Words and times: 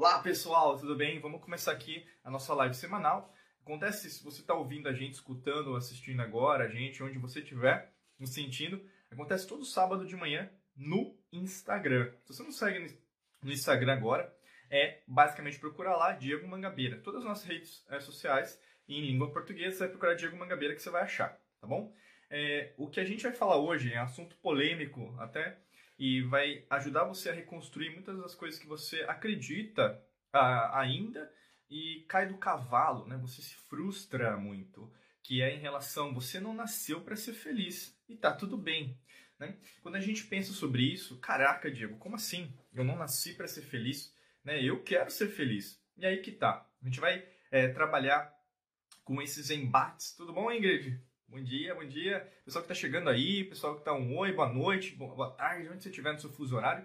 Olá 0.00 0.18
pessoal, 0.18 0.78
tudo 0.78 0.96
bem? 0.96 1.20
Vamos 1.20 1.42
começar 1.42 1.72
aqui 1.72 2.06
a 2.24 2.30
nossa 2.30 2.54
live 2.54 2.74
semanal. 2.74 3.34
Acontece 3.60 4.08
se 4.08 4.24
você 4.24 4.40
está 4.40 4.54
ouvindo 4.54 4.88
a 4.88 4.94
gente, 4.94 5.12
escutando, 5.12 5.76
assistindo 5.76 6.22
agora, 6.22 6.64
a 6.64 6.68
gente, 6.68 7.02
onde 7.02 7.18
você 7.18 7.40
estiver, 7.40 7.92
nos 8.18 8.32
sentindo, 8.32 8.82
acontece 9.10 9.46
todo 9.46 9.62
sábado 9.62 10.06
de 10.06 10.16
manhã 10.16 10.50
no 10.74 11.14
Instagram. 11.30 12.14
Se 12.24 12.32
você 12.32 12.42
não 12.42 12.50
segue 12.50 12.98
no 13.42 13.52
Instagram 13.52 13.92
agora, 13.92 14.34
é 14.70 15.02
basicamente 15.06 15.58
procurar 15.58 15.94
lá 15.98 16.12
Diego 16.12 16.48
Mangabeira. 16.48 16.96
Todas 17.02 17.20
as 17.20 17.28
nossas 17.28 17.44
redes 17.44 17.84
é, 17.90 18.00
sociais 18.00 18.58
em 18.88 19.02
língua 19.02 19.30
portuguesa, 19.30 19.72
você 19.72 19.78
vai 19.80 19.88
procurar 19.90 20.14
Diego 20.14 20.34
Mangabeira 20.34 20.74
que 20.74 20.80
você 20.80 20.88
vai 20.88 21.02
achar, 21.02 21.38
tá 21.60 21.66
bom? 21.66 21.94
É, 22.30 22.72
o 22.78 22.88
que 22.88 23.00
a 23.00 23.04
gente 23.04 23.22
vai 23.22 23.32
falar 23.32 23.58
hoje 23.58 23.92
é 23.92 23.98
assunto 23.98 24.34
polêmico 24.36 25.14
até 25.18 25.58
e 26.00 26.22
vai 26.22 26.64
ajudar 26.70 27.04
você 27.04 27.28
a 27.28 27.34
reconstruir 27.34 27.90
muitas 27.90 28.18
das 28.18 28.34
coisas 28.34 28.58
que 28.58 28.66
você 28.66 29.02
acredita 29.02 30.02
ah, 30.32 30.80
ainda 30.80 31.30
e 31.68 32.06
cai 32.08 32.26
do 32.26 32.38
cavalo, 32.38 33.06
né? 33.06 33.18
Você 33.18 33.42
se 33.42 33.54
frustra 33.54 34.34
muito, 34.38 34.90
que 35.22 35.42
é 35.42 35.54
em 35.54 35.58
relação 35.58 36.14
você 36.14 36.40
não 36.40 36.54
nasceu 36.54 37.02
para 37.02 37.16
ser 37.16 37.34
feliz 37.34 37.94
e 38.08 38.16
tá 38.16 38.32
tudo 38.32 38.56
bem, 38.56 38.98
né? 39.38 39.58
Quando 39.82 39.96
a 39.96 40.00
gente 40.00 40.24
pensa 40.24 40.54
sobre 40.54 40.82
isso, 40.82 41.18
caraca, 41.18 41.70
Diego, 41.70 41.98
como 41.98 42.16
assim? 42.16 42.50
Eu 42.72 42.82
não 42.82 42.96
nasci 42.96 43.34
para 43.34 43.46
ser 43.46 43.60
feliz, 43.60 44.10
né? 44.42 44.58
Eu 44.64 44.82
quero 44.82 45.10
ser 45.10 45.28
feliz. 45.28 45.78
E 45.98 46.06
aí 46.06 46.22
que 46.22 46.32
tá. 46.32 46.66
A 46.80 46.84
gente 46.86 46.98
vai 46.98 47.22
é, 47.50 47.68
trabalhar 47.68 48.34
com 49.04 49.20
esses 49.20 49.50
embates. 49.50 50.16
Tudo 50.16 50.32
bom, 50.32 50.50
Ingrid? 50.50 50.98
Bom 51.30 51.40
dia, 51.44 51.76
bom 51.76 51.86
dia. 51.86 52.28
Pessoal 52.44 52.64
que 52.64 52.72
está 52.72 52.74
chegando 52.74 53.08
aí, 53.08 53.44
pessoal 53.44 53.74
que 53.74 53.82
está 53.82 53.92
um 53.92 54.16
oi, 54.16 54.32
boa 54.32 54.52
noite, 54.52 54.96
boa 54.96 55.30
tarde, 55.30 55.68
onde 55.68 55.80
você 55.80 55.88
estiver 55.88 56.12
no 56.12 56.18
seu 56.18 56.28
fuso 56.28 56.56
horário. 56.56 56.84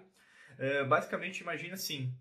É, 0.56 0.84
basicamente, 0.84 1.40
imagina 1.40 1.74
assim, 1.74 2.16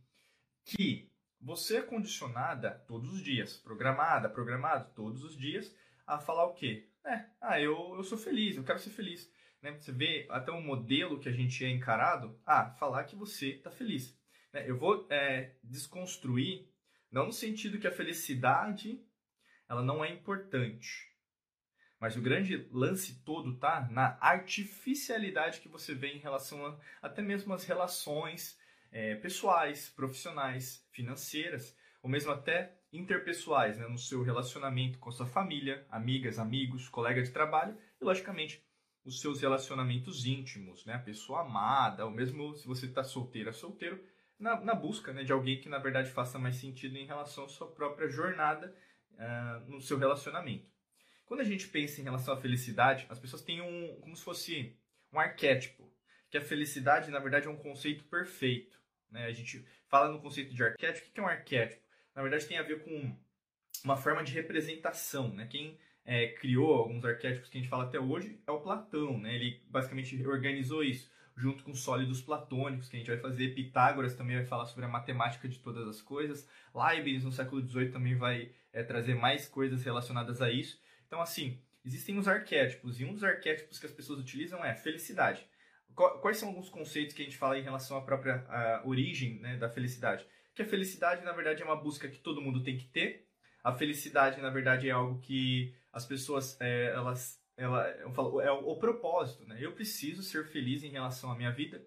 que 0.64 1.08
você 1.40 1.78
é 1.78 1.82
condicionada 1.84 2.84
todos 2.88 3.14
os 3.14 3.22
dias, 3.22 3.58
programada, 3.58 4.28
programado 4.28 4.92
todos 4.96 5.24
os 5.24 5.38
dias, 5.38 5.72
a 6.08 6.18
falar 6.18 6.46
o 6.46 6.56
quê? 6.56 6.90
É, 7.06 7.26
ah, 7.40 7.62
eu, 7.62 7.94
eu 7.96 8.04
sou 8.04 8.18
feliz, 8.18 8.58
eu 8.58 8.64
quero 8.64 8.80
ser 8.80 8.90
feliz. 8.90 9.32
Né? 9.62 9.74
Você 9.74 9.92
vê 9.92 10.26
até 10.32 10.52
um 10.52 10.64
modelo 10.64 11.20
que 11.20 11.30
a 11.30 11.32
gente 11.32 11.64
é 11.64 11.70
encarado, 11.70 12.42
ah, 12.44 12.72
falar 12.72 13.04
que 13.04 13.16
você 13.16 13.50
está 13.50 13.70
feliz. 13.70 14.18
Né? 14.52 14.68
Eu 14.68 14.80
vou 14.80 15.06
é, 15.12 15.58
desconstruir, 15.64 16.68
não 17.12 17.28
no 17.28 17.32
sentido 17.32 17.78
que 17.78 17.86
a 17.86 17.92
felicidade 17.92 19.00
ela 19.70 19.84
não 19.84 20.04
é 20.04 20.10
importante, 20.12 21.15
mas 22.00 22.16
o 22.16 22.22
grande 22.22 22.68
lance 22.72 23.24
todo 23.24 23.58
tá 23.58 23.88
na 23.90 24.18
artificialidade 24.20 25.60
que 25.60 25.70
você 25.70 25.94
vê 25.94 26.10
em 26.10 26.20
relação 26.20 26.66
a, 26.66 26.78
até 27.02 27.22
mesmo 27.22 27.54
às 27.54 27.64
relações 27.64 28.58
é, 28.92 29.16
pessoais, 29.16 29.90
profissionais, 29.90 30.86
financeiras, 30.92 31.76
ou 32.02 32.10
mesmo 32.10 32.32
até 32.32 32.78
interpessoais, 32.94 33.78
né, 33.78 33.88
no 33.88 33.98
seu 33.98 34.24
relacionamento 34.24 35.00
com 35.00 35.12
sua 35.12 35.26
família, 35.26 35.86
amigas, 35.90 36.40
amigos, 36.40 36.88
colegas 36.88 37.28
de 37.28 37.34
trabalho 37.34 37.78
e, 38.00 38.06
logicamente, 38.06 38.64
os 39.04 39.20
seus 39.20 39.42
relacionamentos 39.42 40.26
íntimos, 40.26 40.86
né, 40.86 40.94
a 40.94 41.00
pessoa 41.00 41.42
amada, 41.42 42.06
ou 42.06 42.12
mesmo 42.12 42.56
se 42.56 42.66
você 42.66 42.86
está 42.86 43.04
solteira, 43.04 43.52
solteiro, 43.52 44.02
na, 44.40 44.60
na 44.62 44.76
busca 44.76 45.14
né, 45.14 45.24
de 45.24 45.32
alguém 45.32 45.60
que, 45.60 45.70
na 45.70 45.78
verdade, 45.78 46.12
faça 46.12 46.38
mais 46.38 46.56
sentido 46.56 46.98
em 46.98 47.06
relação 47.06 47.46
à 47.46 47.50
sua 47.50 47.72
própria 47.72 48.08
jornada 48.08 48.76
uh, 49.14 49.70
no 49.70 49.80
seu 49.80 49.98
relacionamento. 49.98 50.75
Quando 51.26 51.42
a 51.42 51.46
gente 51.46 51.68
pensa 51.68 52.00
em 52.00 52.04
relação 52.04 52.34
à 52.34 52.38
felicidade, 52.38 53.06
as 53.10 53.20
pessoas 53.20 53.42
têm 53.42 53.62
um, 53.62 54.00
como 54.02 54.16
se 54.16 54.24
fosse 54.24 54.78
um 55.12 55.20
arquétipo, 55.20 55.92
que 56.30 56.38
a 56.38 56.42
felicidade, 56.42 57.10
na 57.10 57.20
verdade, 57.20 57.48
é 57.48 57.50
um 57.50 57.58
conceito 57.58 58.04
perfeito. 58.06 58.80
Né? 59.10 59.26
A 59.26 59.32
gente 59.32 59.66
fala 59.88 60.12
no 60.12 60.22
conceito 60.22 60.54
de 60.54 60.64
arquétipo. 60.64 61.08
O 61.08 61.12
que 61.12 61.20
é 61.20 61.24
um 61.24 61.28
arquétipo? 61.28 61.82
Na 62.14 62.22
verdade, 62.22 62.46
tem 62.46 62.58
a 62.58 62.64
ver 62.64 62.84
com 62.84 63.18
uma 63.84 63.98
forma 63.98 64.24
de 64.24 64.34
representação. 64.34 65.34
Né? 65.34 65.48
Quem 65.48 65.80
é, 66.04 66.28
criou 66.28 66.74
alguns 66.74 67.04
arquétipos 67.04 67.50
que 67.50 67.58
a 67.58 67.62
gente 67.62 67.70
fala 67.70 67.86
até 67.86 68.00
hoje 68.00 68.40
é 68.46 68.52
o 68.52 68.62
Platão. 68.62 69.18
Né? 69.20 69.36
Ele 69.36 69.64
basicamente 69.68 70.22
organizou 70.28 70.84
isso 70.84 71.10
junto 71.38 71.64
com 71.64 71.74
sólidos 71.74 72.22
platônicos, 72.22 72.88
que 72.88 72.96
a 72.96 73.00
gente 73.00 73.10
vai 73.10 73.20
fazer. 73.20 73.54
Pitágoras 73.54 74.16
também 74.16 74.38
vai 74.38 74.46
falar 74.46 74.66
sobre 74.66 74.86
a 74.86 74.90
matemática 74.90 75.48
de 75.48 75.60
todas 75.60 75.88
as 75.88 76.02
coisas. 76.02 76.48
Leibniz, 76.74 77.24
no 77.24 77.32
século 77.32 77.66
XVIII, 77.66 77.92
também 77.92 78.16
vai 78.16 78.52
é, 78.72 78.84
trazer 78.84 79.16
mais 79.16 79.48
coisas 79.48 79.84
relacionadas 79.84 80.42
a 80.42 80.52
isso. 80.52 80.80
Então, 81.16 81.24
assim, 81.24 81.58
existem 81.86 82.18
os 82.18 82.28
arquétipos, 82.28 83.00
e 83.00 83.06
um 83.06 83.14
dos 83.14 83.24
arquétipos 83.24 83.80
que 83.80 83.86
as 83.86 83.92
pessoas 83.94 84.20
utilizam 84.20 84.66
é 84.66 84.76
felicidade. 84.76 85.48
Quais 85.96 86.36
são 86.36 86.50
alguns 86.50 86.68
conceitos 86.68 87.16
que 87.16 87.22
a 87.22 87.26
gente 87.26 87.38
fala 87.38 87.58
em 87.58 87.64
relação 87.64 87.96
à 87.96 88.02
própria 88.02 88.46
à 88.50 88.82
origem 88.84 89.40
né, 89.40 89.56
da 89.56 89.70
felicidade? 89.70 90.28
Que 90.54 90.62
a 90.62 90.66
felicidade, 90.66 91.24
na 91.24 91.32
verdade, 91.32 91.62
é 91.62 91.66
uma 91.66 91.82
busca 91.82 92.10
que 92.10 92.20
todo 92.20 92.42
mundo 92.42 92.62
tem 92.62 92.76
que 92.76 92.90
ter. 92.90 93.30
A 93.64 93.72
felicidade, 93.72 94.42
na 94.42 94.50
verdade, 94.50 94.90
é 94.90 94.92
algo 94.92 95.22
que 95.22 95.74
as 95.94 96.06
pessoas, 96.06 96.60
é, 96.60 96.88
elas, 96.88 97.42
ela, 97.56 97.90
eu 97.92 98.12
falo, 98.12 98.42
é 98.42 98.52
o, 98.52 98.72
o 98.72 98.78
propósito, 98.78 99.48
né? 99.48 99.58
Eu 99.62 99.72
preciso 99.72 100.22
ser 100.22 100.44
feliz 100.48 100.84
em 100.84 100.90
relação 100.90 101.32
à 101.32 101.38
minha 101.38 101.52
vida. 101.52 101.82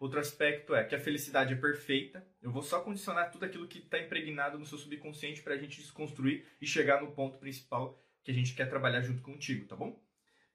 Outro 0.00 0.18
aspecto 0.18 0.74
é 0.74 0.82
que 0.82 0.96
a 0.96 1.00
felicidade 1.00 1.54
é 1.54 1.56
perfeita. 1.56 2.26
Eu 2.42 2.50
vou 2.50 2.60
só 2.60 2.80
condicionar 2.80 3.30
tudo 3.30 3.44
aquilo 3.44 3.68
que 3.68 3.78
está 3.78 4.00
impregnado 4.00 4.58
no 4.58 4.66
seu 4.66 4.78
subconsciente 4.78 5.42
para 5.42 5.54
a 5.54 5.58
gente 5.58 5.80
desconstruir 5.80 6.44
e 6.60 6.66
chegar 6.66 7.00
no 7.00 7.12
ponto 7.12 7.38
principal 7.38 8.03
que 8.24 8.30
a 8.30 8.34
gente 8.34 8.54
quer 8.54 8.68
trabalhar 8.68 9.02
junto 9.02 9.22
contigo, 9.22 9.66
tá 9.66 9.76
bom? 9.76 10.02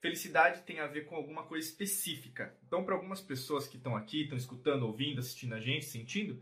Felicidade 0.01 0.63
tem 0.63 0.79
a 0.79 0.87
ver 0.87 1.05
com 1.05 1.15
alguma 1.15 1.43
coisa 1.43 1.67
específica. 1.67 2.57
Então, 2.65 2.83
para 2.83 2.95
algumas 2.95 3.21
pessoas 3.21 3.67
que 3.67 3.77
estão 3.77 3.95
aqui, 3.95 4.23
estão 4.23 4.37
escutando, 4.37 4.83
ouvindo, 4.83 5.19
assistindo 5.19 5.53
a 5.53 5.59
gente, 5.59 5.85
sentindo, 5.85 6.41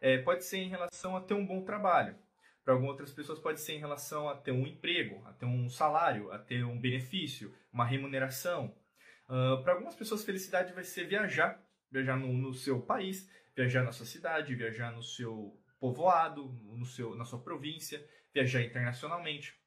é, 0.00 0.18
pode 0.18 0.44
ser 0.44 0.58
em 0.58 0.68
relação 0.68 1.16
a 1.16 1.20
ter 1.20 1.34
um 1.34 1.44
bom 1.44 1.64
trabalho. 1.64 2.14
Para 2.62 2.74
algumas 2.74 2.92
outras 2.92 3.12
pessoas 3.12 3.38
pode 3.38 3.60
ser 3.60 3.72
em 3.72 3.78
relação 3.78 4.28
a 4.28 4.36
ter 4.36 4.52
um 4.52 4.66
emprego, 4.66 5.26
a 5.26 5.32
ter 5.32 5.46
um 5.46 5.70
salário, 5.70 6.30
a 6.30 6.38
ter 6.38 6.64
um 6.64 6.78
benefício, 6.78 7.54
uma 7.72 7.84
remuneração. 7.84 8.74
Uh, 9.26 9.62
para 9.62 9.72
algumas 9.72 9.94
pessoas, 9.94 10.22
felicidade 10.22 10.74
vai 10.74 10.84
ser 10.84 11.06
viajar, 11.06 11.58
viajar 11.90 12.16
no, 12.16 12.30
no, 12.30 12.52
seu 12.52 12.80
país, 12.82 13.26
viajar 13.56 13.82
na 13.82 13.90
sua 13.90 14.04
cidade, 14.04 14.54
viajar 14.54 14.92
no 14.92 15.02
seu 15.02 15.58
povoado, 15.80 16.52
no 16.62 16.84
seu, 16.84 17.14
na 17.14 17.24
sua 17.24 17.38
província, 17.38 18.06
viajar 18.34 18.62
internacionalmente. 18.62 19.58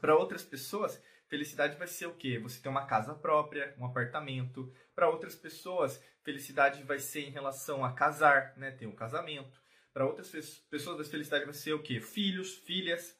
Para 0.00 0.16
outras 0.16 0.42
pessoas, 0.42 1.02
felicidade 1.28 1.76
vai 1.76 1.86
ser 1.86 2.06
o 2.06 2.14
quê? 2.14 2.38
Você 2.38 2.60
ter 2.60 2.68
uma 2.68 2.86
casa 2.86 3.14
própria, 3.14 3.74
um 3.78 3.84
apartamento. 3.84 4.72
Para 4.94 5.08
outras 5.08 5.34
pessoas, 5.34 6.02
felicidade 6.22 6.82
vai 6.82 6.98
ser 6.98 7.22
em 7.22 7.30
relação 7.30 7.84
a 7.84 7.92
casar, 7.92 8.54
né? 8.56 8.70
Ter 8.70 8.86
um 8.86 8.94
casamento. 8.94 9.60
Para 9.92 10.06
outras 10.06 10.30
pessoas, 10.70 11.08
felicidade 11.08 11.44
vai 11.44 11.54
ser 11.54 11.72
o 11.72 11.82
quê? 11.82 12.00
Filhos, 12.00 12.56
filhas. 12.58 13.18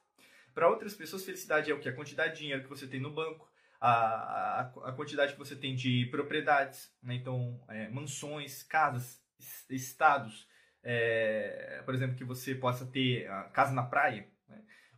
Para 0.54 0.68
outras 0.68 0.94
pessoas, 0.94 1.24
felicidade 1.24 1.70
é 1.70 1.74
o 1.74 1.80
quê? 1.80 1.88
A 1.88 1.94
quantidade 1.94 2.34
de 2.34 2.40
dinheiro 2.40 2.62
que 2.62 2.68
você 2.68 2.86
tem 2.86 3.00
no 3.00 3.12
banco, 3.12 3.48
a, 3.80 3.90
a, 3.90 4.60
a 4.60 4.92
quantidade 4.92 5.32
que 5.32 5.38
você 5.38 5.56
tem 5.56 5.74
de 5.74 6.06
propriedades, 6.06 6.92
né? 7.02 7.14
então, 7.14 7.62
é, 7.68 7.88
mansões, 7.88 8.62
casas, 8.62 9.22
estados. 9.70 10.48
É, 10.82 11.82
por 11.84 11.94
exemplo, 11.94 12.16
que 12.16 12.24
você 12.24 12.54
possa 12.54 12.86
ter 12.86 13.28
casa 13.52 13.72
na 13.72 13.82
praia, 13.82 14.26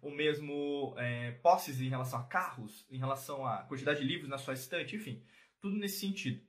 ou 0.02 0.10
mesmo 0.10 0.94
é, 0.98 1.30
posses 1.42 1.80
em 1.80 1.88
relação 1.88 2.18
a 2.18 2.24
carros, 2.24 2.84
em 2.90 2.98
relação 2.98 3.46
à 3.46 3.62
quantidade 3.62 4.00
de 4.00 4.06
livros 4.06 4.28
na 4.28 4.36
sua 4.36 4.52
estante, 4.52 4.96
enfim, 4.96 5.22
tudo 5.60 5.76
nesse 5.76 6.00
sentido. 6.00 6.44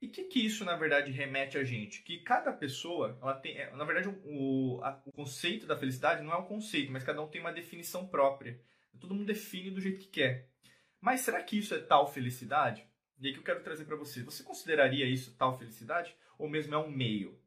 E 0.00 0.06
o 0.06 0.10
que, 0.10 0.24
que 0.24 0.46
isso, 0.46 0.64
na 0.64 0.76
verdade, 0.76 1.10
remete 1.10 1.58
a 1.58 1.64
gente? 1.64 2.02
Que 2.02 2.20
cada 2.20 2.52
pessoa, 2.52 3.18
ela 3.20 3.34
tem, 3.34 3.58
é, 3.58 3.74
na 3.74 3.84
verdade, 3.84 4.08
o, 4.24 4.80
a, 4.82 5.02
o 5.04 5.12
conceito 5.12 5.66
da 5.66 5.76
felicidade 5.76 6.22
não 6.22 6.32
é 6.32 6.36
um 6.36 6.46
conceito, 6.46 6.90
mas 6.90 7.04
cada 7.04 7.20
um 7.20 7.28
tem 7.28 7.40
uma 7.40 7.52
definição 7.52 8.06
própria. 8.06 8.58
Todo 8.98 9.14
mundo 9.14 9.26
define 9.26 9.70
do 9.70 9.80
jeito 9.80 10.00
que 10.00 10.08
quer. 10.08 10.48
Mas 11.00 11.20
será 11.20 11.42
que 11.42 11.58
isso 11.58 11.74
é 11.74 11.80
tal 11.80 12.06
felicidade? 12.06 12.86
E 13.18 13.26
aí 13.26 13.32
que 13.32 13.40
eu 13.40 13.44
quero 13.44 13.62
trazer 13.62 13.84
para 13.84 13.96
você. 13.96 14.22
Você 14.22 14.42
consideraria 14.42 15.06
isso 15.06 15.36
tal 15.36 15.58
felicidade? 15.58 16.16
Ou 16.38 16.48
mesmo 16.48 16.74
é 16.74 16.78
um 16.78 16.90
meio? 16.90 17.38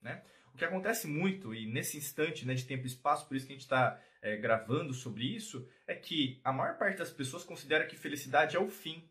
Né? 0.00 0.24
O 0.52 0.56
que 0.56 0.64
acontece 0.64 1.06
muito, 1.06 1.54
e 1.54 1.66
nesse 1.66 1.96
instante 1.96 2.46
né, 2.46 2.54
de 2.54 2.64
tempo 2.64 2.84
e 2.84 2.86
espaço, 2.86 3.28
por 3.28 3.36
isso 3.36 3.46
que 3.46 3.52
a 3.52 3.56
gente 3.56 3.62
está 3.62 4.00
é, 4.22 4.36
gravando 4.36 4.92
sobre 4.92 5.24
isso, 5.24 5.68
é 5.86 5.94
que 5.94 6.40
a 6.44 6.52
maior 6.52 6.78
parte 6.78 6.98
das 6.98 7.10
pessoas 7.10 7.44
considera 7.44 7.86
que 7.86 7.96
felicidade 7.96 8.56
é 8.56 8.60
o 8.60 8.68
fim. 8.68 9.10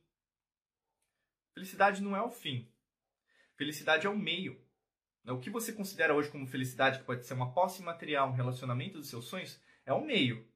Felicidade 1.54 2.02
não 2.02 2.16
é 2.16 2.22
o 2.22 2.30
fim. 2.30 2.72
Felicidade 3.56 4.08
é 4.08 4.10
o 4.10 4.18
meio. 4.18 4.64
O 5.26 5.40
que 5.40 5.50
você 5.50 5.74
considera 5.74 6.16
hoje 6.16 6.32
como 6.32 6.48
felicidade, 6.48 7.00
que 7.00 7.06
pode 7.06 7.26
ser 7.26 7.34
uma 7.34 7.54
posse 7.54 7.84
material, 7.84 8.30
um 8.30 8.36
relacionamento 8.36 8.98
dos 8.98 9.10
seus 9.10 9.26
sonhos, 9.26 9.60
é 9.86 9.94
o 9.94 10.04
meio. 10.04 10.48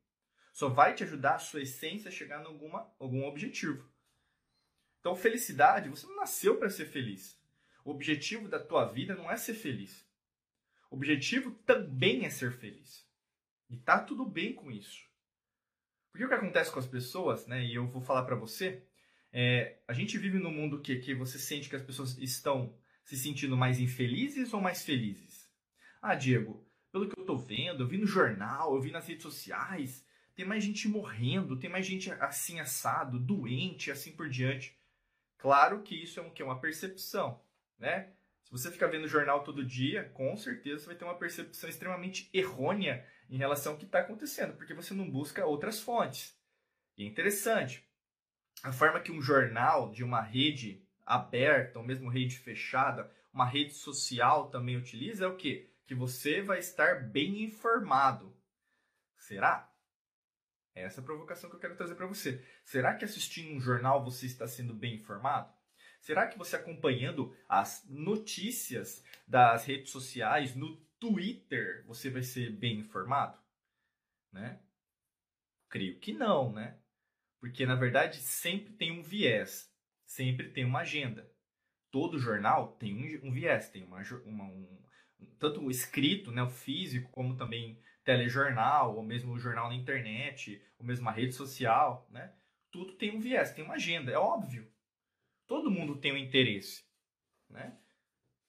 Só 0.51 0.69
vai 0.69 0.93
te 0.93 1.03
ajudar 1.03 1.35
a 1.35 1.39
sua 1.39 1.61
essência 1.61 2.09
a 2.09 2.11
chegar 2.11 2.41
em 2.41 2.47
alguma, 2.47 2.91
algum 2.99 3.25
objetivo. 3.25 3.91
Então, 4.99 5.15
felicidade, 5.15 5.89
você 5.89 6.07
não 6.07 6.15
nasceu 6.15 6.57
para 6.57 6.69
ser 6.69 6.85
feliz. 6.85 7.37
O 7.83 7.91
objetivo 7.91 8.47
da 8.47 8.59
tua 8.59 8.85
vida 8.85 9.15
não 9.15 9.29
é 9.29 9.35
ser 9.35 9.53
feliz. 9.53 10.07
O 10.89 10.95
objetivo 10.95 11.51
também 11.65 12.25
é 12.25 12.29
ser 12.29 12.53
feliz. 12.53 13.02
E 13.73 13.77
tá 13.77 13.99
tudo 13.99 14.23
bem 14.23 14.53
com 14.53 14.71
isso. 14.71 15.01
Porque 16.11 16.23
o 16.23 16.27
que 16.27 16.35
acontece 16.35 16.71
com 16.71 16.77
as 16.77 16.85
pessoas, 16.85 17.47
né, 17.47 17.65
e 17.65 17.73
eu 17.73 17.87
vou 17.87 18.03
falar 18.03 18.21
para 18.21 18.35
você, 18.35 18.83
é, 19.31 19.79
a 19.87 19.93
gente 19.93 20.15
vive 20.15 20.37
num 20.37 20.51
mundo 20.51 20.79
que, 20.79 20.97
que 20.97 21.15
você 21.15 21.39
sente 21.39 21.67
que 21.67 21.75
as 21.75 21.81
pessoas 21.81 22.15
estão 22.19 22.77
se 23.03 23.17
sentindo 23.17 23.57
mais 23.57 23.79
infelizes 23.79 24.53
ou 24.53 24.61
mais 24.61 24.85
felizes? 24.85 25.49
Ah, 25.99 26.13
Diego, 26.13 26.63
pelo 26.91 27.09
que 27.09 27.19
eu 27.19 27.25
tô 27.25 27.35
vendo, 27.35 27.81
eu 27.81 27.87
vi 27.87 27.97
no 27.97 28.05
jornal, 28.05 28.75
eu 28.75 28.81
vi 28.81 28.91
nas 28.91 29.07
redes 29.07 29.23
sociais, 29.23 30.05
tem 30.35 30.45
mais 30.45 30.63
gente 30.63 30.87
morrendo, 30.87 31.57
tem 31.57 31.67
mais 31.67 31.87
gente 31.87 32.11
assim 32.11 32.59
assado, 32.59 33.19
doente, 33.19 33.89
assim 33.89 34.11
por 34.11 34.29
diante. 34.29 34.77
Claro 35.39 35.81
que 35.81 35.95
isso 35.95 36.19
é 36.19 36.23
um, 36.23 36.29
que 36.29 36.43
é 36.43 36.45
uma 36.45 36.61
percepção, 36.61 37.41
né? 37.79 38.11
Se 38.43 38.51
você 38.51 38.69
ficar 38.69 38.85
vendo 38.85 39.05
o 39.05 39.09
jornal 39.09 39.43
todo 39.43 39.65
dia, 39.65 40.03
com 40.13 40.37
certeza 40.37 40.81
você 40.81 40.85
vai 40.85 40.95
ter 40.95 41.05
uma 41.05 41.17
percepção 41.17 41.67
extremamente 41.67 42.29
errônea 42.31 43.03
em 43.33 43.37
relação 43.37 43.71
ao 43.71 43.79
que 43.79 43.85
está 43.85 43.97
acontecendo, 43.97 44.53
porque 44.53 44.75
você 44.75 44.93
não 44.93 45.09
busca 45.09 45.43
outras 45.43 45.79
fontes. 45.79 46.37
E 46.95 47.03
é 47.03 47.07
interessante, 47.07 47.83
a 48.61 48.71
forma 48.71 48.99
que 48.99 49.11
um 49.11 49.23
jornal 49.23 49.91
de 49.91 50.03
uma 50.03 50.21
rede 50.21 50.87
aberta, 51.03 51.79
ou 51.79 51.85
mesmo 51.85 52.11
rede 52.11 52.37
fechada, 52.37 53.11
uma 53.33 53.47
rede 53.47 53.73
social 53.73 54.51
também 54.51 54.77
utiliza 54.77 55.25
é 55.25 55.27
o 55.27 55.35
quê? 55.35 55.67
Que 55.87 55.95
você 55.95 56.43
vai 56.43 56.59
estar 56.59 57.09
bem 57.09 57.43
informado. 57.43 58.37
Será? 59.17 59.67
É 60.75 60.83
essa 60.83 61.01
a 61.01 61.03
provocação 61.03 61.49
que 61.49 61.55
eu 61.55 61.59
quero 61.59 61.75
trazer 61.75 61.95
para 61.95 62.05
você. 62.05 62.45
Será 62.63 62.93
que 62.93 63.03
assistindo 63.03 63.51
um 63.51 63.59
jornal 63.59 64.03
você 64.03 64.27
está 64.27 64.47
sendo 64.47 64.75
bem 64.75 64.93
informado? 64.93 65.51
Será 65.99 66.27
que 66.27 66.37
você 66.37 66.55
acompanhando 66.55 67.35
as 67.49 67.83
notícias 67.89 69.03
das 69.27 69.65
redes 69.65 69.91
sociais 69.91 70.55
no 70.55 70.79
Twitter 71.03 71.83
você 71.85 72.09
vai 72.09 72.23
ser 72.23 72.49
bem 72.49 72.79
informado? 72.79 73.37
Né? 74.31 74.57
Creio 75.69 75.99
que 75.99 76.13
não, 76.13 76.53
né? 76.53 76.79
Porque 77.41 77.65
na 77.65 77.75
verdade 77.75 78.21
sempre 78.21 78.71
tem 78.71 78.97
um 78.97 79.03
viés, 79.03 79.69
sempre 80.05 80.49
tem 80.51 80.63
uma 80.63 80.79
agenda. 80.79 81.29
Todo 81.91 82.17
jornal 82.17 82.77
tem 82.77 82.95
um, 82.95 83.27
um 83.27 83.31
viés, 83.33 83.69
tem 83.69 83.83
uma, 83.83 84.01
uma 84.23 84.45
um, 84.45 84.81
tanto 85.37 85.61
o 85.61 85.69
escrito, 85.69 86.31
né, 86.31 86.41
o 86.41 86.49
físico, 86.49 87.11
como 87.11 87.35
também 87.35 87.77
telejornal, 88.05 88.95
ou 88.95 89.03
mesmo 89.03 89.33
o 89.33 89.39
jornal 89.39 89.67
na 89.67 89.75
internet, 89.75 90.65
ou 90.79 90.85
mesmo 90.85 91.09
a 91.09 91.11
rede 91.11 91.33
social, 91.33 92.07
né? 92.09 92.33
Tudo 92.71 92.93
tem 92.93 93.13
um 93.13 93.19
viés, 93.19 93.51
tem 93.51 93.65
uma 93.65 93.75
agenda, 93.75 94.09
é 94.09 94.17
óbvio. 94.17 94.71
Todo 95.47 95.69
mundo 95.69 95.97
tem 95.99 96.13
um 96.13 96.17
interesse, 96.17 96.85
né? 97.49 97.77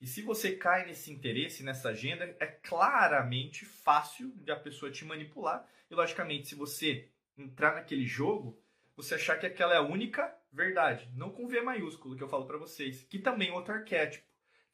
E 0.04 0.06
se 0.06 0.20
você 0.20 0.54
cai 0.54 0.84
nesse 0.84 1.10
interesse, 1.10 1.62
nessa 1.62 1.88
agenda, 1.88 2.36
é 2.38 2.44
claramente 2.44 3.64
fácil 3.64 4.30
de 4.36 4.52
a 4.52 4.56
pessoa 4.56 4.92
te 4.92 5.02
manipular. 5.02 5.66
E 5.90 5.94
logicamente, 5.94 6.46
se 6.46 6.54
você 6.54 7.08
entrar 7.38 7.74
naquele 7.74 8.04
jogo, 8.04 8.62
você 8.94 9.14
achar 9.14 9.38
que 9.38 9.46
aquela 9.46 9.72
é 9.72 9.78
a 9.78 9.80
única 9.80 10.30
verdade, 10.52 11.10
não 11.16 11.30
com 11.30 11.48
V 11.48 11.62
maiúsculo 11.62 12.14
que 12.18 12.22
eu 12.22 12.28
falo 12.28 12.44
para 12.44 12.58
vocês, 12.58 13.02
que 13.04 13.18
também 13.18 13.48
é 13.48 13.52
outro 13.54 13.72
arquétipo. 13.72 14.26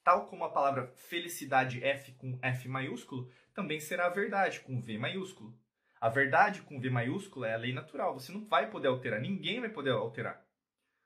Tal 0.03 0.27
como 0.27 0.43
a 0.43 0.51
palavra 0.51 0.89
felicidade 0.97 1.81
F 1.85 2.11
com 2.15 2.37
F 2.43 2.69
maiúsculo, 2.69 3.31
também 3.55 3.79
será 3.79 4.07
a 4.07 4.11
verdade 4.11 4.59
com 4.59 4.81
V 4.81 4.99
maiúsculo. 4.99 5.57
A 6.01 6.09
verdade 6.09 6.63
com 6.63 6.81
V 6.81 6.91
maiúsculo 6.91 7.45
é 7.45 7.55
a 7.55 7.57
lei 7.59 7.73
natural, 7.73 8.15
você 8.15 8.33
não 8.33 8.45
vai 8.45 8.69
poder 8.69 8.89
alterar, 8.89 9.21
ninguém 9.21 9.61
vai 9.61 9.69
poder 9.71 9.91
alterar. 9.91 10.45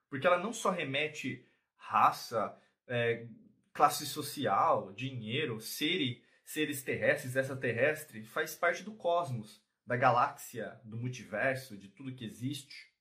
Porque 0.08 0.26
ela 0.26 0.38
não 0.38 0.54
só 0.54 0.70
remete 0.70 1.46
raça, 1.76 2.58
é, 2.86 3.26
classe 3.74 4.06
social, 4.06 4.92
dinheiro, 4.92 5.60
seres, 5.60 6.22
seres 6.44 6.82
terrestres, 6.82 7.34
extraterrestre, 7.34 8.24
faz 8.24 8.54
parte 8.54 8.84
do 8.84 8.94
cosmos, 8.94 9.60
da 9.84 9.96
galáxia, 9.96 10.80
do 10.84 10.96
multiverso, 10.96 11.76
de 11.76 11.88
tudo 11.88 12.14
que 12.14 12.24
existe. 12.24 12.94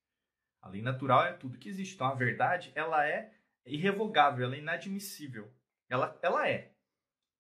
A 0.59 0.69
lei 0.69 0.81
natural 0.81 1.25
é 1.25 1.33
tudo 1.33 1.59
que 1.59 1.69
existe. 1.69 1.93
Então 1.93 2.07
a 2.07 2.15
verdade, 2.15 2.71
ela 2.73 3.07
é 3.07 3.31
irrevogável, 3.65 4.45
ela 4.45 4.55
é 4.55 4.59
inadmissível. 4.59 5.53
Ela, 5.87 6.17
ela 6.23 6.49
é. 6.49 6.73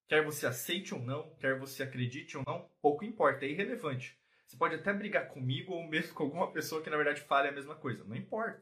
Quer 0.07 0.23
você 0.23 0.45
aceite 0.45 0.93
ou 0.93 1.01
não, 1.01 1.33
quer 1.35 1.57
você 1.57 1.81
acredite 1.81 2.37
ou 2.37 2.43
não, 2.45 2.69
pouco 2.81 3.03
importa, 3.03 3.45
é 3.45 3.49
irrelevante. 3.49 4.19
Você 4.45 4.57
pode 4.57 4.75
até 4.75 4.93
brigar 4.93 5.29
comigo 5.29 5.73
ou 5.73 5.87
mesmo 5.87 6.13
com 6.13 6.23
alguma 6.23 6.51
pessoa 6.51 6.83
que 6.83 6.89
na 6.89 6.97
verdade 6.97 7.21
fale 7.21 7.47
a 7.47 7.51
mesma 7.51 7.75
coisa. 7.75 8.03
Não 8.03 8.15
importa. 8.15 8.61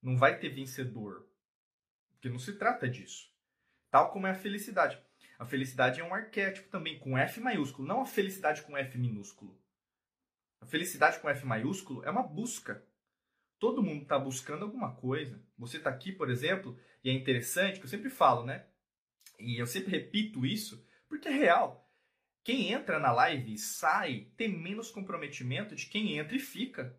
Não 0.00 0.16
vai 0.16 0.38
ter 0.38 0.50
vencedor. 0.50 1.28
Porque 2.12 2.28
não 2.28 2.38
se 2.38 2.56
trata 2.56 2.88
disso. 2.88 3.29
Tal 3.90 4.10
como 4.10 4.26
é 4.26 4.30
a 4.30 4.34
felicidade. 4.34 4.98
A 5.38 5.44
felicidade 5.44 6.00
é 6.00 6.04
um 6.04 6.14
arquétipo 6.14 6.68
também, 6.68 6.98
com 6.98 7.16
F 7.16 7.40
maiúsculo, 7.40 7.88
não 7.88 8.02
a 8.02 8.06
felicidade 8.06 8.62
com 8.62 8.76
F 8.76 8.98
minúsculo. 8.98 9.58
A 10.60 10.66
felicidade 10.66 11.18
com 11.18 11.28
F 11.28 11.46
maiúsculo 11.46 12.04
é 12.04 12.10
uma 12.10 12.22
busca. 12.22 12.84
Todo 13.58 13.82
mundo 13.82 14.02
está 14.02 14.18
buscando 14.18 14.64
alguma 14.64 14.94
coisa. 14.94 15.42
Você 15.58 15.78
está 15.78 15.90
aqui, 15.90 16.12
por 16.12 16.30
exemplo, 16.30 16.78
e 17.02 17.10
é 17.10 17.12
interessante 17.12 17.78
que 17.78 17.86
eu 17.86 17.90
sempre 17.90 18.10
falo, 18.10 18.44
né? 18.44 18.66
E 19.38 19.58
eu 19.58 19.66
sempre 19.66 19.90
repito 19.90 20.44
isso 20.44 20.86
porque 21.08 21.28
é 21.28 21.32
real. 21.32 21.90
Quem 22.44 22.72
entra 22.72 22.98
na 22.98 23.12
live 23.12 23.54
e 23.54 23.58
sai 23.58 24.28
tem 24.36 24.48
menos 24.48 24.90
comprometimento 24.90 25.74
de 25.74 25.86
quem 25.86 26.18
entra 26.18 26.36
e 26.36 26.40
fica. 26.40 26.98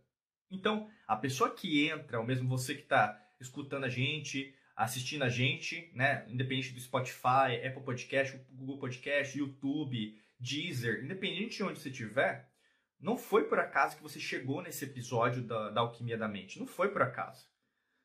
Então, 0.50 0.90
a 1.08 1.16
pessoa 1.16 1.54
que 1.54 1.88
entra, 1.88 2.20
ou 2.20 2.26
mesmo 2.26 2.50
você 2.50 2.76
que 2.76 2.82
está 2.82 3.20
escutando 3.40 3.86
a 3.86 3.90
gente, 3.90 4.56
assistindo 4.84 5.22
a 5.22 5.30
gente, 5.30 5.92
né, 5.94 6.26
independente 6.28 6.74
do 6.74 6.80
Spotify, 6.80 7.64
Apple 7.64 7.84
Podcast, 7.84 8.36
Google 8.50 8.80
Podcast, 8.80 9.38
YouTube, 9.38 10.20
Deezer, 10.40 11.04
independente 11.04 11.58
de 11.58 11.64
onde 11.64 11.80
você 11.80 11.90
estiver, 11.90 12.52
não 13.00 13.16
foi 13.16 13.44
por 13.44 13.60
acaso 13.60 13.96
que 13.96 14.02
você 14.02 14.20
chegou 14.20 14.60
nesse 14.60 14.86
episódio 14.86 15.44
da, 15.44 15.70
da 15.70 15.82
Alquimia 15.82 16.18
da 16.18 16.28
Mente. 16.28 16.58
Não 16.58 16.66
foi 16.66 16.90
por 16.90 17.04
acaso. 17.04 17.48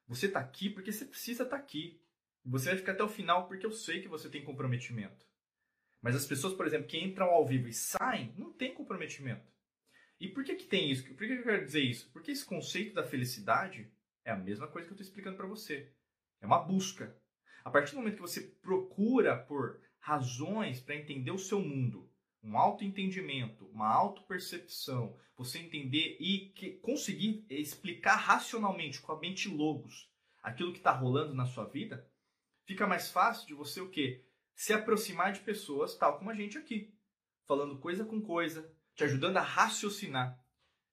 Você 0.06 0.26
está 0.26 0.38
aqui 0.38 0.68
porque 0.68 0.92
você 0.92 1.06
precisa 1.06 1.44
estar 1.44 1.56
tá 1.56 1.62
aqui. 1.62 1.98
Você 2.44 2.68
vai 2.68 2.76
ficar 2.76 2.92
até 2.92 3.02
o 3.02 3.08
final 3.08 3.48
porque 3.48 3.64
eu 3.64 3.72
sei 3.72 4.02
que 4.02 4.08
você 4.08 4.28
tem 4.28 4.44
comprometimento. 4.44 5.24
Mas 6.02 6.14
as 6.14 6.26
pessoas, 6.26 6.52
por 6.52 6.66
exemplo, 6.66 6.86
que 6.86 6.98
entram 6.98 7.30
ao 7.30 7.46
vivo 7.46 7.68
e 7.68 7.72
saem, 7.72 8.34
não 8.36 8.52
tem 8.52 8.74
comprometimento. 8.74 9.50
E 10.20 10.28
por 10.28 10.44
que, 10.44 10.54
que 10.54 10.66
tem 10.66 10.90
isso? 10.90 11.04
Por 11.04 11.16
que, 11.16 11.26
que 11.28 11.40
eu 11.40 11.42
quero 11.42 11.64
dizer 11.64 11.80
isso? 11.80 12.10
Porque 12.12 12.32
esse 12.32 12.44
conceito 12.44 12.94
da 12.94 13.02
felicidade 13.02 13.90
é 14.24 14.30
a 14.30 14.36
mesma 14.36 14.68
coisa 14.68 14.86
que 14.86 14.92
eu 14.92 14.96
estou 14.96 15.06
explicando 15.06 15.38
para 15.38 15.46
você. 15.46 15.90
É 16.40 16.46
uma 16.46 16.58
busca. 16.58 17.16
A 17.64 17.70
partir 17.70 17.92
do 17.92 17.98
momento 17.98 18.16
que 18.16 18.22
você 18.22 18.40
procura 18.40 19.36
por 19.36 19.80
razões 19.98 20.80
para 20.80 20.94
entender 20.94 21.32
o 21.32 21.38
seu 21.38 21.60
mundo, 21.60 22.08
um 22.42 22.56
autoentendimento, 22.56 23.66
uma 23.66 23.88
autopercepção, 23.88 25.16
você 25.36 25.58
entender 25.58 26.16
e 26.20 26.50
que, 26.50 26.72
conseguir 26.78 27.44
explicar 27.50 28.16
racionalmente, 28.16 29.00
com 29.00 29.12
a 29.12 29.18
mente 29.18 29.48
logos, 29.48 30.08
aquilo 30.42 30.72
que 30.72 30.78
está 30.78 30.92
rolando 30.92 31.34
na 31.34 31.44
sua 31.44 31.64
vida, 31.64 32.08
fica 32.64 32.86
mais 32.86 33.10
fácil 33.10 33.46
de 33.48 33.54
você 33.54 33.80
o 33.80 33.90
quê? 33.90 34.24
Se 34.54 34.72
aproximar 34.72 35.32
de 35.32 35.40
pessoas 35.40 35.96
tal 35.96 36.18
como 36.18 36.30
a 36.30 36.34
gente 36.34 36.56
aqui, 36.56 36.94
falando 37.44 37.80
coisa 37.80 38.04
com 38.04 38.22
coisa, 38.22 38.72
te 38.94 39.02
ajudando 39.02 39.38
a 39.38 39.42
raciocinar. 39.42 40.40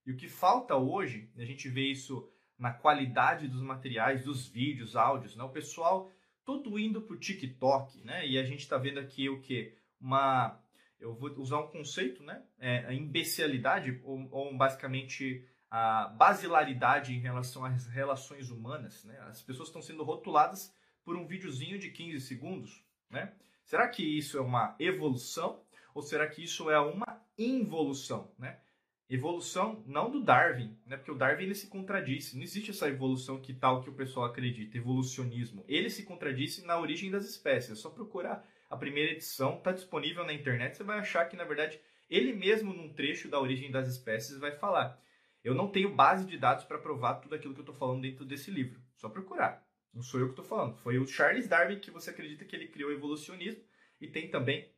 E 0.05 0.11
o 0.11 0.17
que 0.17 0.27
falta 0.27 0.75
hoje, 0.75 1.31
a 1.37 1.45
gente 1.45 1.69
vê 1.69 1.91
isso 1.91 2.32
na 2.63 2.71
qualidade 2.71 3.49
dos 3.49 3.61
materiais, 3.61 4.23
dos 4.23 4.47
vídeos, 4.47 4.95
áudios, 4.95 5.35
né? 5.35 5.43
O 5.43 5.49
pessoal 5.49 6.09
todo 6.45 6.79
indo 6.79 7.01
pro 7.01 7.19
TikTok, 7.19 8.01
né? 8.05 8.25
E 8.25 8.39
a 8.39 8.43
gente 8.45 8.61
está 8.61 8.77
vendo 8.77 9.01
aqui 9.01 9.27
o 9.27 9.41
que 9.41 9.75
uma 9.99 10.57
eu 10.97 11.13
vou 11.13 11.29
usar 11.37 11.59
um 11.59 11.67
conceito, 11.67 12.23
né? 12.23 12.41
É, 12.57 12.85
a 12.85 12.93
imbecilidade 12.93 13.99
ou, 14.05 14.29
ou 14.31 14.55
basicamente 14.55 15.45
a 15.69 16.07
basilaridade 16.07 17.13
em 17.13 17.19
relação 17.19 17.65
às 17.65 17.85
relações 17.87 18.49
humanas, 18.49 19.03
né? 19.03 19.19
As 19.27 19.41
pessoas 19.41 19.67
estão 19.67 19.81
sendo 19.81 20.01
rotuladas 20.05 20.73
por 21.03 21.17
um 21.17 21.27
videozinho 21.27 21.77
de 21.77 21.89
15 21.89 22.21
segundos, 22.21 22.81
né? 23.09 23.33
Será 23.65 23.89
que 23.89 24.03
isso 24.03 24.37
é 24.37 24.41
uma 24.41 24.73
evolução 24.79 25.61
ou 25.93 26.01
será 26.01 26.29
que 26.29 26.41
isso 26.41 26.71
é 26.71 26.79
uma 26.79 27.21
involução, 27.37 28.31
né? 28.39 28.61
Evolução 29.09 29.83
não 29.85 30.09
do 30.09 30.23
Darwin, 30.23 30.77
né? 30.85 30.97
Porque 30.97 31.11
o 31.11 31.15
Darwin 31.15 31.43
ele 31.43 31.55
se 31.55 31.67
contradisse. 31.67 32.35
Não 32.35 32.43
existe 32.43 32.71
essa 32.71 32.87
evolução 32.87 33.41
que 33.41 33.53
tal 33.53 33.81
que 33.81 33.89
o 33.89 33.93
pessoal 33.93 34.25
acredita, 34.25 34.77
evolucionismo. 34.77 35.63
Ele 35.67 35.89
se 35.89 36.03
contradisse 36.03 36.65
na 36.65 36.79
origem 36.79 37.11
das 37.11 37.25
espécies. 37.25 37.71
É 37.71 37.75
só 37.75 37.89
procurar 37.89 38.47
a 38.69 38.77
primeira 38.77 39.11
edição, 39.11 39.57
está 39.57 39.71
disponível 39.71 40.25
na 40.25 40.33
internet. 40.33 40.77
Você 40.77 40.83
vai 40.83 40.99
achar 40.99 41.25
que 41.25 41.35
na 41.35 41.43
verdade 41.43 41.79
ele 42.09 42.33
mesmo 42.33 42.73
num 42.73 42.93
trecho 42.93 43.27
da 43.27 43.39
origem 43.39 43.71
das 43.71 43.87
espécies 43.87 44.39
vai 44.39 44.51
falar. 44.51 44.99
Eu 45.43 45.53
não 45.53 45.67
tenho 45.67 45.93
base 45.93 46.25
de 46.25 46.37
dados 46.37 46.63
para 46.63 46.79
provar 46.79 47.15
tudo 47.15 47.35
aquilo 47.35 47.53
que 47.53 47.59
eu 47.59 47.63
estou 47.63 47.75
falando 47.75 48.01
dentro 48.01 48.25
desse 48.25 48.49
livro. 48.49 48.81
Só 48.95 49.09
procurar. 49.09 49.67
Não 49.93 50.01
sou 50.01 50.19
eu 50.19 50.27
que 50.27 50.31
estou 50.31 50.45
falando. 50.45 50.77
Foi 50.77 50.97
o 50.97 51.05
Charles 51.05 51.47
Darwin 51.47 51.79
que 51.79 51.91
você 51.91 52.09
acredita 52.09 52.45
que 52.45 52.55
ele 52.55 52.67
criou 52.67 52.89
o 52.89 52.93
evolucionismo 52.93 53.61
e 53.99 54.07
tem 54.07 54.29
também 54.29 54.71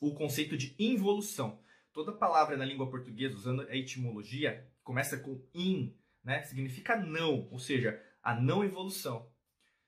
o 0.00 0.14
conceito 0.14 0.56
de 0.56 0.74
involução. 0.78 1.60
Toda 1.92 2.12
palavra 2.12 2.56
na 2.56 2.64
língua 2.64 2.90
portuguesa, 2.90 3.34
usando 3.34 3.62
a 3.62 3.76
etimologia, 3.76 4.66
começa 4.82 5.18
com 5.18 5.42
in, 5.54 5.96
né? 6.22 6.42
significa 6.44 6.96
não, 6.96 7.48
ou 7.50 7.58
seja, 7.58 8.00
a 8.22 8.34
não 8.34 8.64
evolução. 8.64 9.28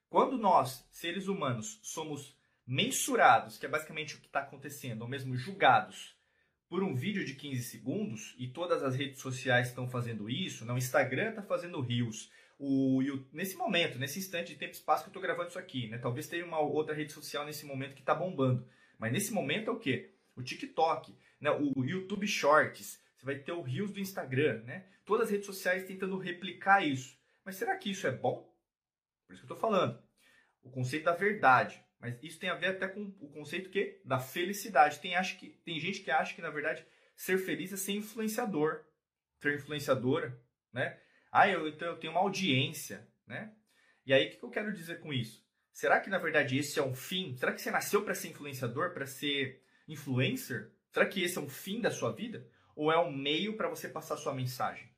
Quando 0.08 0.36
nós, 0.36 0.86
seres 0.90 1.26
humanos, 1.28 1.78
somos 1.82 2.36
mensurados, 2.66 3.58
que 3.58 3.66
é 3.66 3.68
basicamente 3.68 4.16
o 4.16 4.20
que 4.20 4.26
está 4.26 4.40
acontecendo, 4.40 5.02
ou 5.02 5.08
mesmo 5.08 5.36
julgados 5.36 6.16
por 6.68 6.82
um 6.82 6.94
vídeo 6.94 7.24
de 7.24 7.34
15 7.34 7.62
segundos, 7.64 8.34
e 8.38 8.48
todas 8.48 8.82
as 8.82 8.94
redes 8.94 9.20
sociais 9.20 9.68
estão 9.68 9.88
fazendo 9.88 10.28
isso, 10.28 10.64
não, 10.64 10.74
o 10.74 10.78
Instagram 10.78 11.30
está 11.30 11.42
fazendo 11.42 11.80
rios, 11.80 12.30
o, 12.64 13.02
nesse 13.32 13.56
momento, 13.56 13.98
nesse 13.98 14.20
instante 14.20 14.52
de 14.52 14.58
tempo 14.58 14.72
e 14.72 14.76
espaço 14.76 15.02
que 15.02 15.08
eu 15.08 15.10
estou 15.10 15.22
gravando 15.22 15.48
isso 15.48 15.58
aqui, 15.58 15.88
né? 15.88 15.98
Talvez 15.98 16.28
tenha 16.28 16.46
uma 16.46 16.60
outra 16.60 16.94
rede 16.94 17.12
social 17.12 17.44
nesse 17.44 17.66
momento 17.66 17.94
que 17.94 18.00
está 18.00 18.14
bombando. 18.14 18.64
Mas 18.96 19.12
nesse 19.12 19.32
momento 19.32 19.68
é 19.68 19.72
o 19.72 19.78
quê? 19.80 20.14
O 20.36 20.42
TikTok. 20.42 21.12
Né, 21.42 21.50
o 21.50 21.84
YouTube 21.84 22.26
Shorts, 22.26 23.02
você 23.18 23.26
vai 23.26 23.34
ter 23.34 23.50
o 23.50 23.62
Reels 23.62 23.90
do 23.90 23.98
Instagram, 23.98 24.62
né? 24.62 24.86
Todas 25.04 25.26
as 25.26 25.32
redes 25.32 25.46
sociais 25.46 25.84
tentando 25.84 26.16
replicar 26.16 26.86
isso. 26.86 27.18
Mas 27.44 27.56
será 27.56 27.76
que 27.76 27.90
isso 27.90 28.06
é 28.06 28.12
bom? 28.12 28.48
Por 29.26 29.34
isso 29.34 29.44
que 29.44 29.52
eu 29.52 29.56
estou 29.56 29.70
falando. 29.70 30.00
O 30.62 30.70
conceito 30.70 31.04
da 31.04 31.12
verdade. 31.12 31.84
Mas 31.98 32.16
isso 32.22 32.38
tem 32.38 32.48
a 32.48 32.54
ver 32.54 32.68
até 32.68 32.86
com 32.86 33.02
o 33.20 33.28
conceito 33.32 33.70
que 33.70 34.00
da 34.04 34.20
felicidade. 34.20 35.00
Tem, 35.00 35.16
acha 35.16 35.36
que, 35.36 35.50
tem 35.64 35.80
gente 35.80 36.00
que 36.00 36.12
acha 36.12 36.32
que, 36.32 36.40
na 36.40 36.50
verdade, 36.50 36.86
ser 37.16 37.38
feliz 37.38 37.72
é 37.72 37.76
ser 37.76 37.92
influenciador. 37.92 38.84
Ser 39.40 39.56
influenciadora, 39.56 40.40
né? 40.72 41.00
Ah, 41.32 41.48
eu, 41.48 41.66
então 41.66 41.88
eu 41.88 41.96
tenho 41.96 42.12
uma 42.12 42.20
audiência, 42.20 43.08
né? 43.26 43.52
E 44.06 44.12
aí, 44.12 44.28
o 44.28 44.30
que 44.30 44.42
eu 44.44 44.50
quero 44.50 44.72
dizer 44.72 45.00
com 45.00 45.12
isso? 45.12 45.44
Será 45.72 45.98
que, 45.98 46.10
na 46.10 46.18
verdade, 46.18 46.56
esse 46.56 46.78
é 46.78 46.82
um 46.82 46.94
fim? 46.94 47.34
Será 47.36 47.52
que 47.52 47.60
você 47.60 47.70
nasceu 47.70 48.04
para 48.04 48.14
ser 48.14 48.28
influenciador, 48.28 48.92
para 48.92 49.06
ser 49.06 49.64
influencer? 49.88 50.70
Será 50.92 51.06
que 51.06 51.22
esse 51.22 51.38
é 51.38 51.40
um 51.40 51.48
fim 51.48 51.80
da 51.80 51.90
sua 51.90 52.12
vida? 52.12 52.46
Ou 52.76 52.92
é 52.92 52.98
um 52.98 53.10
meio 53.10 53.56
para 53.56 53.68
você 53.68 53.88
passar 53.88 54.16
sua 54.18 54.34
mensagem? 54.34 54.88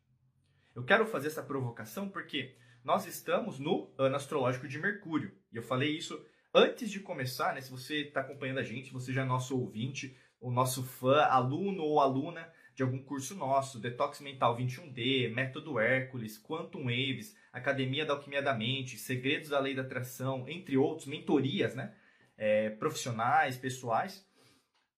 Eu 0.75 0.85
quero 0.85 1.07
fazer 1.07 1.29
essa 1.29 1.43
provocação 1.43 2.09
porque 2.09 2.57
nós 2.83 3.07
estamos 3.07 3.61
no 3.61 3.95
ano 3.97 4.17
astrológico 4.17 4.67
de 4.67 4.79
Mercúrio. 4.79 5.33
E 5.53 5.57
eu 5.57 5.63
falei 5.63 5.97
isso 5.97 6.21
antes 6.53 6.91
de 6.91 6.99
começar, 6.99 7.55
né? 7.55 7.61
Se 7.61 7.71
você 7.71 8.03
está 8.03 8.21
acompanhando 8.21 8.59
a 8.59 8.65
gente, 8.65 8.93
você 8.93 9.13
já 9.13 9.23
é 9.23 9.25
nosso 9.25 9.57
ouvinte, 9.57 10.17
o 10.41 10.51
nosso 10.51 10.83
fã, 10.83 11.23
aluno 11.23 11.85
ou 11.85 12.01
aluna 12.01 12.53
de 12.75 12.83
algum 12.83 13.01
curso 13.01 13.37
nosso, 13.37 13.79
Detox 13.79 14.21
Mental 14.21 14.57
21D, 14.57 15.33
Método 15.33 15.79
Hércules, 15.79 16.37
Quantum 16.43 16.87
Waves, 16.87 17.37
Academia 17.53 18.05
da 18.05 18.15
Alquimia 18.15 18.43
da 18.43 18.53
Mente, 18.53 18.99
Segredos 18.99 19.51
da 19.51 19.61
Lei 19.61 19.77
da 19.77 19.83
Atração, 19.83 20.49
entre 20.49 20.77
outros, 20.77 21.07
mentorias, 21.07 21.77
né? 21.77 21.95
É, 22.37 22.71
profissionais, 22.71 23.57
pessoais, 23.57 24.27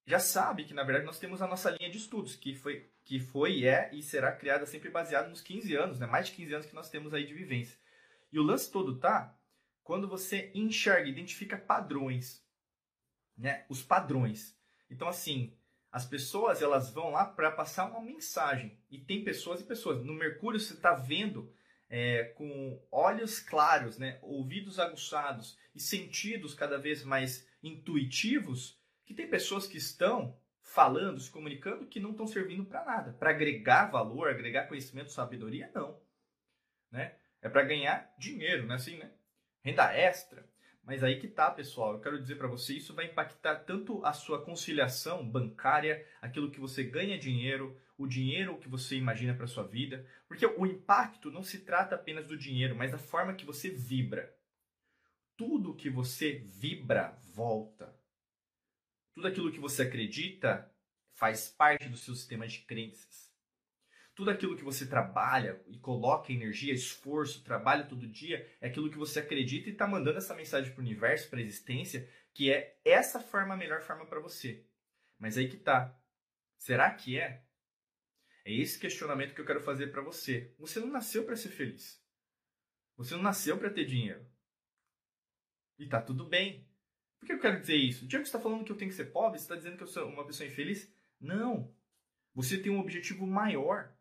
já 0.07 0.21
sabe 0.21 0.65
que, 0.65 0.73
na 0.73 0.85
verdade, 0.85 1.05
nós 1.05 1.19
temos 1.19 1.43
a 1.43 1.49
nossa 1.49 1.71
linha 1.71 1.91
de 1.91 1.99
estudos, 1.99 2.37
que 2.37 2.55
foi, 2.55 2.89
que 3.05 3.19
foi 3.19 3.65
é 3.65 3.91
e 3.93 4.03
será 4.03 4.31
criada 4.31 4.65
sempre 4.65 4.89
baseada 4.89 5.29
nos 5.29 5.41
15 5.41 5.75
anos, 5.75 5.99
né? 5.99 6.07
mais 6.07 6.29
de 6.29 6.33
15 6.35 6.55
anos 6.55 6.67
que 6.67 6.75
nós 6.75 6.89
temos 6.89 7.13
aí 7.13 7.27
de 7.27 7.35
vivência. 7.35 7.77
E 8.33 8.39
o 8.39 8.43
lance 8.43 8.71
todo 8.71 8.99
tá 8.99 9.37
quando 9.83 10.09
você 10.09 10.51
enxerga, 10.55 11.09
identifica 11.09 11.57
padrões, 11.57 12.45
né? 13.37 13.65
Os 13.69 13.83
padrões. 13.83 14.59
Então, 14.91 15.07
assim, 15.07 15.57
as 15.93 16.05
pessoas 16.05 16.61
elas 16.61 16.93
vão 16.93 17.11
lá 17.11 17.25
para 17.25 17.51
passar 17.51 17.87
uma 17.87 18.01
mensagem. 18.01 18.79
E 18.91 18.99
tem 18.99 19.25
pessoas 19.25 19.61
e 19.61 19.65
pessoas. 19.65 20.05
No 20.05 20.13
Mercúrio 20.13 20.59
você 20.59 20.75
está 20.75 20.93
vendo 20.93 21.53
é, 21.89 22.25
com 22.37 22.81
olhos 22.91 23.39
claros, 23.39 23.97
né, 23.97 24.19
ouvidos 24.23 24.79
aguçados 24.79 25.57
e 25.75 25.81
sentidos 25.81 26.53
cada 26.53 26.79
vez 26.79 27.05
mais 27.05 27.49
intuitivos, 27.63 28.79
que 29.07 29.15
tem 29.15 29.31
pessoas 29.31 29.67
que 29.67 29.79
estão 29.79 30.37
falando, 30.61 31.21
se 31.21 31.31
comunicando, 31.31 31.87
que 31.87 32.01
não 32.01 32.11
estão 32.11 32.27
servindo 32.27 32.65
para 32.65 32.85
nada. 32.85 33.13
Para 33.13 33.31
agregar 33.31 33.87
valor, 33.87 34.29
agregar 34.29 34.67
conhecimento, 34.67 35.13
sabedoria, 35.13 35.71
não. 35.73 35.99
Né? 36.91 37.15
É 37.41 37.49
para 37.49 37.63
ganhar 37.63 38.13
dinheiro, 38.19 38.67
né? 38.67 38.75
Assim, 38.75 38.99
né? 38.99 39.13
Renda 39.63 39.93
extra. 39.95 40.45
Mas 40.83 41.03
aí 41.03 41.19
que 41.21 41.29
tá, 41.29 41.51
pessoal. 41.51 41.95
Eu 41.95 42.01
quero 42.01 42.21
dizer 42.21 42.37
para 42.37 42.49
você, 42.49 42.75
isso 42.75 42.95
vai 42.95 43.07
impactar 43.07 43.57
tanto 43.61 44.05
a 44.05 44.13
sua 44.13 44.45
conciliação 44.45 45.29
bancária, 45.29 46.05
aquilo 46.21 46.51
que 46.51 46.61
você 46.61 46.83
ganha 46.83 47.19
dinheiro, 47.19 47.81
o 47.97 48.07
dinheiro 48.07 48.59
que 48.59 48.69
você 48.69 48.97
imagina 48.97 49.35
para 49.35 49.47
sua 49.47 49.67
vida, 49.67 50.07
porque 50.29 50.45
o 50.45 50.67
impacto 50.67 51.31
não 51.31 51.43
se 51.43 51.61
trata 51.61 51.95
apenas 51.95 52.27
do 52.27 52.37
dinheiro, 52.37 52.75
mas 52.77 52.93
da 52.93 52.99
forma 52.99 53.35
que 53.35 53.47
você 53.47 53.71
vibra. 53.71 54.33
Tudo 55.37 55.75
que 55.75 55.89
você 55.89 56.33
vibra 56.45 57.19
volta. 57.25 57.95
Tudo 59.17 59.27
aquilo 59.27 59.51
que 59.51 59.59
você 59.59 59.83
acredita 59.83 60.73
faz 61.13 61.49
parte 61.49 61.89
do 61.89 61.97
seu 61.97 62.15
sistema 62.15 62.47
de 62.47 62.61
crenças 62.61 63.27
tudo 64.17 64.31
aquilo 64.31 64.57
que 64.57 64.65
você 64.65 64.87
trabalha 64.87 65.63
e 65.69 65.79
coloca 65.79 66.33
energia, 66.33 66.73
esforço, 66.73 67.45
trabalho 67.45 67.87
todo 67.87 68.09
dia, 68.09 68.51
é 68.63 68.69
aquilo 68.69 68.91
que 68.91 68.97
você 68.97 69.21
acredita 69.21 69.69
e 69.69 69.73
está 69.73 69.87
mandando 69.87 70.17
essa 70.17 70.35
mensagem 70.35 70.73
para 70.73 70.81
o 70.81 70.85
universo, 70.85 71.29
para 71.29 71.39
a 71.39 71.43
existência, 71.43 72.09
que 72.33 72.51
é 72.51 72.81
essa 72.83 73.21
forma 73.21 73.53
a 73.53 73.57
melhor 73.59 73.83
forma 73.83 74.07
para 74.07 74.19
você. 74.19 74.65
Mas 75.19 75.37
aí 75.37 75.51
que 75.51 75.59
tá. 75.59 75.95
Será 76.57 76.91
que 76.91 77.21
é? 77.21 77.45
É 78.43 78.55
esse 78.55 78.79
questionamento 78.79 79.35
que 79.35 79.41
eu 79.41 79.45
quero 79.45 79.61
fazer 79.61 79.89
para 79.89 80.01
você. 80.01 80.55
Você 80.59 80.81
não 80.81 80.89
nasceu 80.89 81.25
para 81.25 81.37
ser 81.37 81.51
feliz. 81.51 82.03
Você 82.97 83.15
não 83.15 83.23
nasceu 83.23 83.59
para 83.59 83.69
ter 83.69 83.85
dinheiro. 83.85 84.27
E 85.79 85.87
tá 85.87 86.01
tudo 86.01 86.25
bem. 86.25 86.67
Por 87.19 87.27
que 87.27 87.33
eu 87.33 87.41
quero 87.41 87.61
dizer 87.61 87.77
isso? 87.77 88.05
O 88.05 88.09
Tiago 88.09 88.25
está 88.25 88.39
falando 88.39 88.65
que 88.65 88.73
eu 88.73 88.77
tenho 88.77 88.91
que 88.91 88.97
ser 88.97 89.07
pobre? 89.07 89.39
Você 89.39 89.45
está 89.45 89.57
dizendo 89.57 89.77
que 89.77 89.83
eu 89.83 89.89
sou 89.89 90.09
uma 90.09 90.27
pessoa 90.27 90.47
infeliz? 90.47 90.93
Não. 91.21 91.75
Você 92.35 92.59
tem 92.59 92.71
um 92.71 92.81
objetivo 92.81 93.27
maior. 93.27 93.93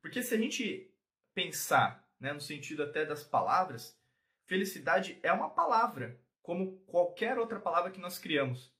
Porque 0.00 0.22
se 0.22 0.34
a 0.34 0.38
gente 0.38 0.92
pensar 1.34 2.06
né, 2.20 2.32
no 2.32 2.40
sentido 2.40 2.82
até 2.82 3.04
das 3.04 3.24
palavras, 3.24 3.98
felicidade 4.44 5.18
é 5.22 5.32
uma 5.32 5.50
palavra, 5.50 6.20
como 6.42 6.78
qualquer 6.86 7.38
outra 7.38 7.60
palavra 7.60 7.90
que 7.90 8.00
nós 8.00 8.18
criamos. 8.18 8.74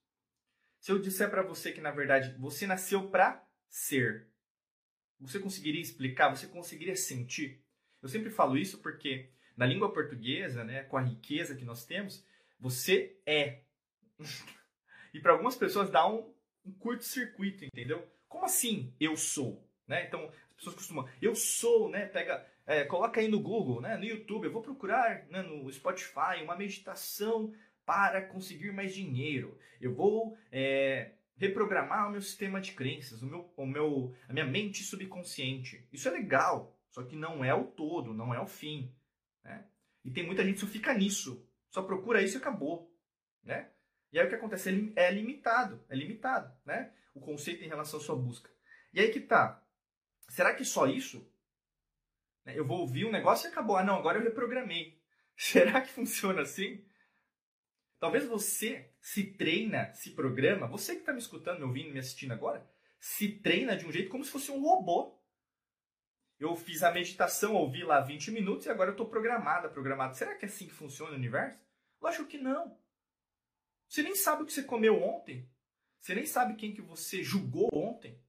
Se 0.80 0.92
eu 0.92 0.98
disser 0.98 1.30
para 1.30 1.42
você 1.42 1.72
que, 1.72 1.80
na 1.80 1.90
verdade, 1.90 2.36
você 2.38 2.66
nasceu 2.66 3.08
para 3.10 3.44
ser, 3.68 4.28
você 5.20 5.38
conseguiria 5.38 5.80
explicar? 5.80 6.30
Você 6.30 6.46
conseguiria 6.46 6.94
sentir? 6.94 7.62
Eu 8.00 8.08
sempre 8.08 8.30
falo 8.30 8.56
isso 8.56 8.78
porque, 8.78 9.30
na 9.56 9.66
língua 9.66 9.92
portuguesa, 9.92 10.62
né, 10.64 10.84
com 10.84 10.96
a 10.96 11.02
riqueza 11.02 11.56
que 11.56 11.64
nós 11.64 11.84
temos, 11.84 12.24
você 12.58 13.16
é. 13.26 13.60
e 15.14 15.20
para 15.20 15.32
algumas 15.32 15.56
pessoas 15.56 15.90
dá 15.90 16.08
um, 16.08 16.32
um 16.64 16.72
curto-circuito, 16.72 17.64
entendeu? 17.64 18.06
Como 18.28 18.44
assim 18.44 18.94
eu 19.00 19.16
sou? 19.16 19.66
Né? 19.86 20.06
Então, 20.06 20.30
pessoas 20.58 20.74
costumam, 20.74 21.08
eu 21.22 21.34
sou, 21.34 21.88
né? 21.88 22.06
Pega, 22.06 22.46
é, 22.66 22.84
coloca 22.84 23.20
aí 23.20 23.28
no 23.28 23.40
Google, 23.40 23.80
né? 23.80 23.96
No 23.96 24.04
YouTube, 24.04 24.44
eu 24.44 24.52
vou 24.52 24.60
procurar 24.60 25.26
né, 25.30 25.40
no 25.42 25.72
Spotify 25.72 26.42
uma 26.42 26.56
meditação 26.56 27.54
para 27.86 28.20
conseguir 28.20 28.72
mais 28.72 28.92
dinheiro. 28.92 29.58
Eu 29.80 29.94
vou 29.94 30.36
é, 30.52 31.12
reprogramar 31.36 32.08
o 32.08 32.12
meu 32.12 32.20
sistema 32.20 32.60
de 32.60 32.72
crenças, 32.72 33.22
o 33.22 33.26
meu, 33.26 33.52
o 33.56 33.64
meu, 33.64 34.14
a 34.28 34.32
minha 34.32 34.44
mente 34.44 34.82
subconsciente. 34.82 35.86
Isso 35.92 36.08
é 36.08 36.10
legal, 36.10 36.76
só 36.90 37.02
que 37.02 37.16
não 37.16 37.44
é 37.44 37.54
o 37.54 37.64
todo, 37.64 38.12
não 38.12 38.34
é 38.34 38.40
o 38.40 38.46
fim. 38.46 38.92
Né? 39.44 39.64
E 40.04 40.10
tem 40.10 40.26
muita 40.26 40.44
gente 40.44 40.54
que 40.54 40.60
só 40.60 40.66
fica 40.66 40.92
nisso, 40.92 41.47
só 41.70 41.82
procura 41.82 42.22
isso 42.22 42.36
e 42.36 42.40
acabou, 42.40 42.94
né? 43.42 43.70
E 44.12 44.18
aí 44.18 44.26
o 44.26 44.28
que 44.28 44.34
acontece? 44.34 44.92
É 44.96 45.10
limitado, 45.10 45.84
é 45.88 45.94
limitado, 45.94 46.52
né? 46.64 46.92
O 47.14 47.20
conceito 47.20 47.64
em 47.64 47.68
relação 47.68 48.00
à 48.00 48.02
sua 48.02 48.16
busca. 48.16 48.50
E 48.92 49.00
aí 49.00 49.10
que 49.10 49.20
tá 49.20 49.62
será 50.28 50.54
que 50.54 50.64
só 50.64 50.86
isso? 50.86 51.26
Eu 52.46 52.66
vou 52.66 52.80
ouvir 52.80 53.04
um 53.04 53.12
negócio 53.12 53.48
e 53.48 53.50
acabou. 53.50 53.76
Ah, 53.76 53.84
não, 53.84 53.96
agora 53.96 54.18
eu 54.18 54.24
reprogramei. 54.24 54.98
Será 55.36 55.80
que 55.80 55.90
funciona 55.90 56.42
assim? 56.42 56.84
Talvez 58.00 58.24
você 58.26 58.90
se 59.00 59.24
treina, 59.24 59.92
se 59.92 60.12
programa, 60.12 60.66
você 60.66 60.94
que 60.94 61.00
está 61.00 61.12
me 61.12 61.18
escutando, 61.18 61.58
me 61.58 61.64
ouvindo, 61.64 61.92
me 61.92 61.98
assistindo 61.98 62.32
agora, 62.32 62.68
se 62.98 63.28
treina 63.28 63.76
de 63.76 63.86
um 63.86 63.92
jeito 63.92 64.08
como 64.08 64.24
se 64.24 64.30
fosse 64.30 64.50
um 64.50 64.62
robô. 64.62 65.17
Eu 66.38 66.54
fiz 66.54 66.82
a 66.82 66.92
meditação, 66.92 67.54
ouvi 67.54 67.82
lá 67.82 68.00
20 68.00 68.30
minutos 68.30 68.66
e 68.66 68.70
agora 68.70 68.90
eu 68.90 68.92
estou 68.92 69.08
programada, 69.08 69.68
programado. 69.68 70.16
Será 70.16 70.34
que 70.36 70.44
é 70.44 70.48
assim 70.48 70.66
que 70.66 70.74
funciona 70.74 71.12
o 71.12 71.16
universo? 71.16 71.58
Lógico 72.00 72.26
que 72.26 72.38
não. 72.38 72.78
Você 73.88 74.02
nem 74.02 74.14
sabe 74.14 74.42
o 74.42 74.46
que 74.46 74.52
você 74.52 74.62
comeu 74.62 75.02
ontem. 75.02 75.48
Você 75.98 76.14
nem 76.14 76.26
sabe 76.26 76.54
quem 76.54 76.72
que 76.72 76.82
você 76.82 77.22
julgou 77.22 77.68
ontem. 77.72 78.22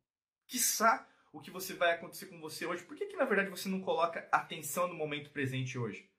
Quiçá 0.48 1.08
o 1.32 1.40
que 1.40 1.52
você 1.52 1.74
vai 1.74 1.92
acontecer 1.92 2.26
com 2.28 2.40
você 2.40 2.66
hoje, 2.66 2.84
por 2.84 2.96
que, 2.98 3.06
que 3.06 3.16
na 3.16 3.26
verdade 3.26 3.50
você 3.50 3.70
não 3.70 3.82
coloca 3.82 4.28
atenção 4.32 4.88
no 4.88 4.96
momento 4.96 5.30
presente 5.30 5.78
hoje? 5.78 6.10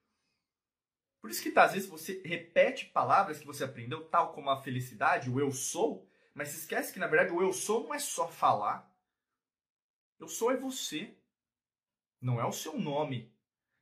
Por 1.19 1.29
isso 1.29 1.43
que 1.43 1.51
tá, 1.51 1.65
às 1.65 1.73
vezes 1.73 1.87
você 1.87 2.21
repete 2.25 2.85
palavras 2.85 3.39
que 3.39 3.45
você 3.45 3.63
aprendeu, 3.63 4.05
tal 4.05 4.33
como 4.33 4.49
a 4.49 4.61
felicidade, 4.61 5.29
o 5.29 5.39
eu 5.39 5.51
sou, 5.51 6.07
mas 6.33 6.49
se 6.49 6.59
esquece 6.59 6.93
que 6.93 6.99
na 6.99 7.07
verdade 7.07 7.31
o 7.31 7.41
eu 7.41 7.53
sou 7.53 7.83
não 7.83 7.93
é 7.93 7.99
só 7.99 8.27
falar. 8.27 8.89
Eu 10.19 10.27
sou 10.27 10.51
é 10.51 10.57
você. 10.57 11.15
Não 12.21 12.39
é 12.39 12.45
o 12.45 12.51
seu 12.51 12.77
nome. 12.77 13.33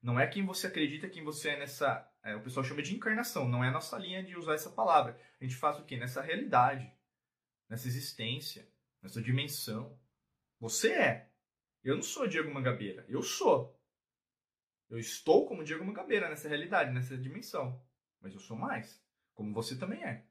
Não 0.02 0.20
é 0.20 0.26
quem 0.26 0.46
você 0.46 0.68
acredita, 0.68 1.10
quem 1.10 1.24
você 1.24 1.50
é 1.50 1.60
nessa. 1.60 2.10
É, 2.24 2.36
o 2.36 2.42
pessoal 2.42 2.64
chama 2.64 2.82
de 2.82 2.96
encarnação. 2.96 3.48
Não 3.48 3.64
é 3.64 3.68
a 3.68 3.72
nossa 3.72 3.98
linha 3.98 4.24
de 4.24 4.38
usar 4.38 4.54
essa 4.54 4.70
palavra. 4.70 5.20
A 5.40 5.44
gente 5.44 5.56
faz 5.56 5.78
o 5.78 5.84
quê? 5.84 5.98
Nessa 5.98 6.22
realidade, 6.22 6.90
nessa 7.68 7.88
existência, 7.88 8.68
nessa 9.02 9.22
dimensão. 9.22 10.00
Você 10.60 10.94
é. 10.94 11.32
Eu 11.84 11.96
não 11.96 12.04
sou 12.04 12.28
Diego 12.28 12.54
Mangabeira. 12.54 13.06
Eu 13.10 13.22
sou. 13.22 13.78
Eu 14.90 14.98
estou 14.98 15.46
como 15.46 15.64
Diego 15.64 15.86
Mangabeira 15.86 16.30
nessa 16.30 16.48
realidade, 16.48 16.92
nessa 16.92 17.18
dimensão. 17.18 17.82
Mas 18.22 18.34
eu 18.34 18.40
sou 18.40 18.58
mais. 18.58 19.04
Como 19.34 19.54
você 19.54 19.78
também 19.78 20.04
é. 20.04 20.26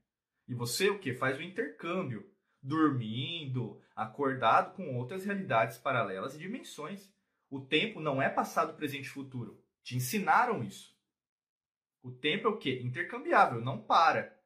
E 0.46 0.54
você 0.54 0.88
o 0.88 0.98
que? 0.98 1.14
Faz 1.14 1.38
o 1.38 1.42
intercâmbio. 1.42 2.30
Dormindo, 2.60 3.80
acordado 3.94 4.74
com 4.74 4.96
outras 4.96 5.24
realidades 5.24 5.78
paralelas 5.78 6.34
e 6.34 6.38
dimensões. 6.38 7.12
O 7.50 7.60
tempo 7.60 8.00
não 8.00 8.20
é 8.20 8.28
passado, 8.28 8.74
presente 8.74 9.06
e 9.06 9.10
futuro. 9.10 9.62
Te 9.82 9.96
ensinaram 9.96 10.62
isso. 10.62 10.96
O 12.02 12.10
tempo 12.10 12.46
é 12.46 12.50
o 12.50 12.58
quê? 12.58 12.80
Intercambiável, 12.82 13.60
não 13.60 13.80
para. 13.80 14.38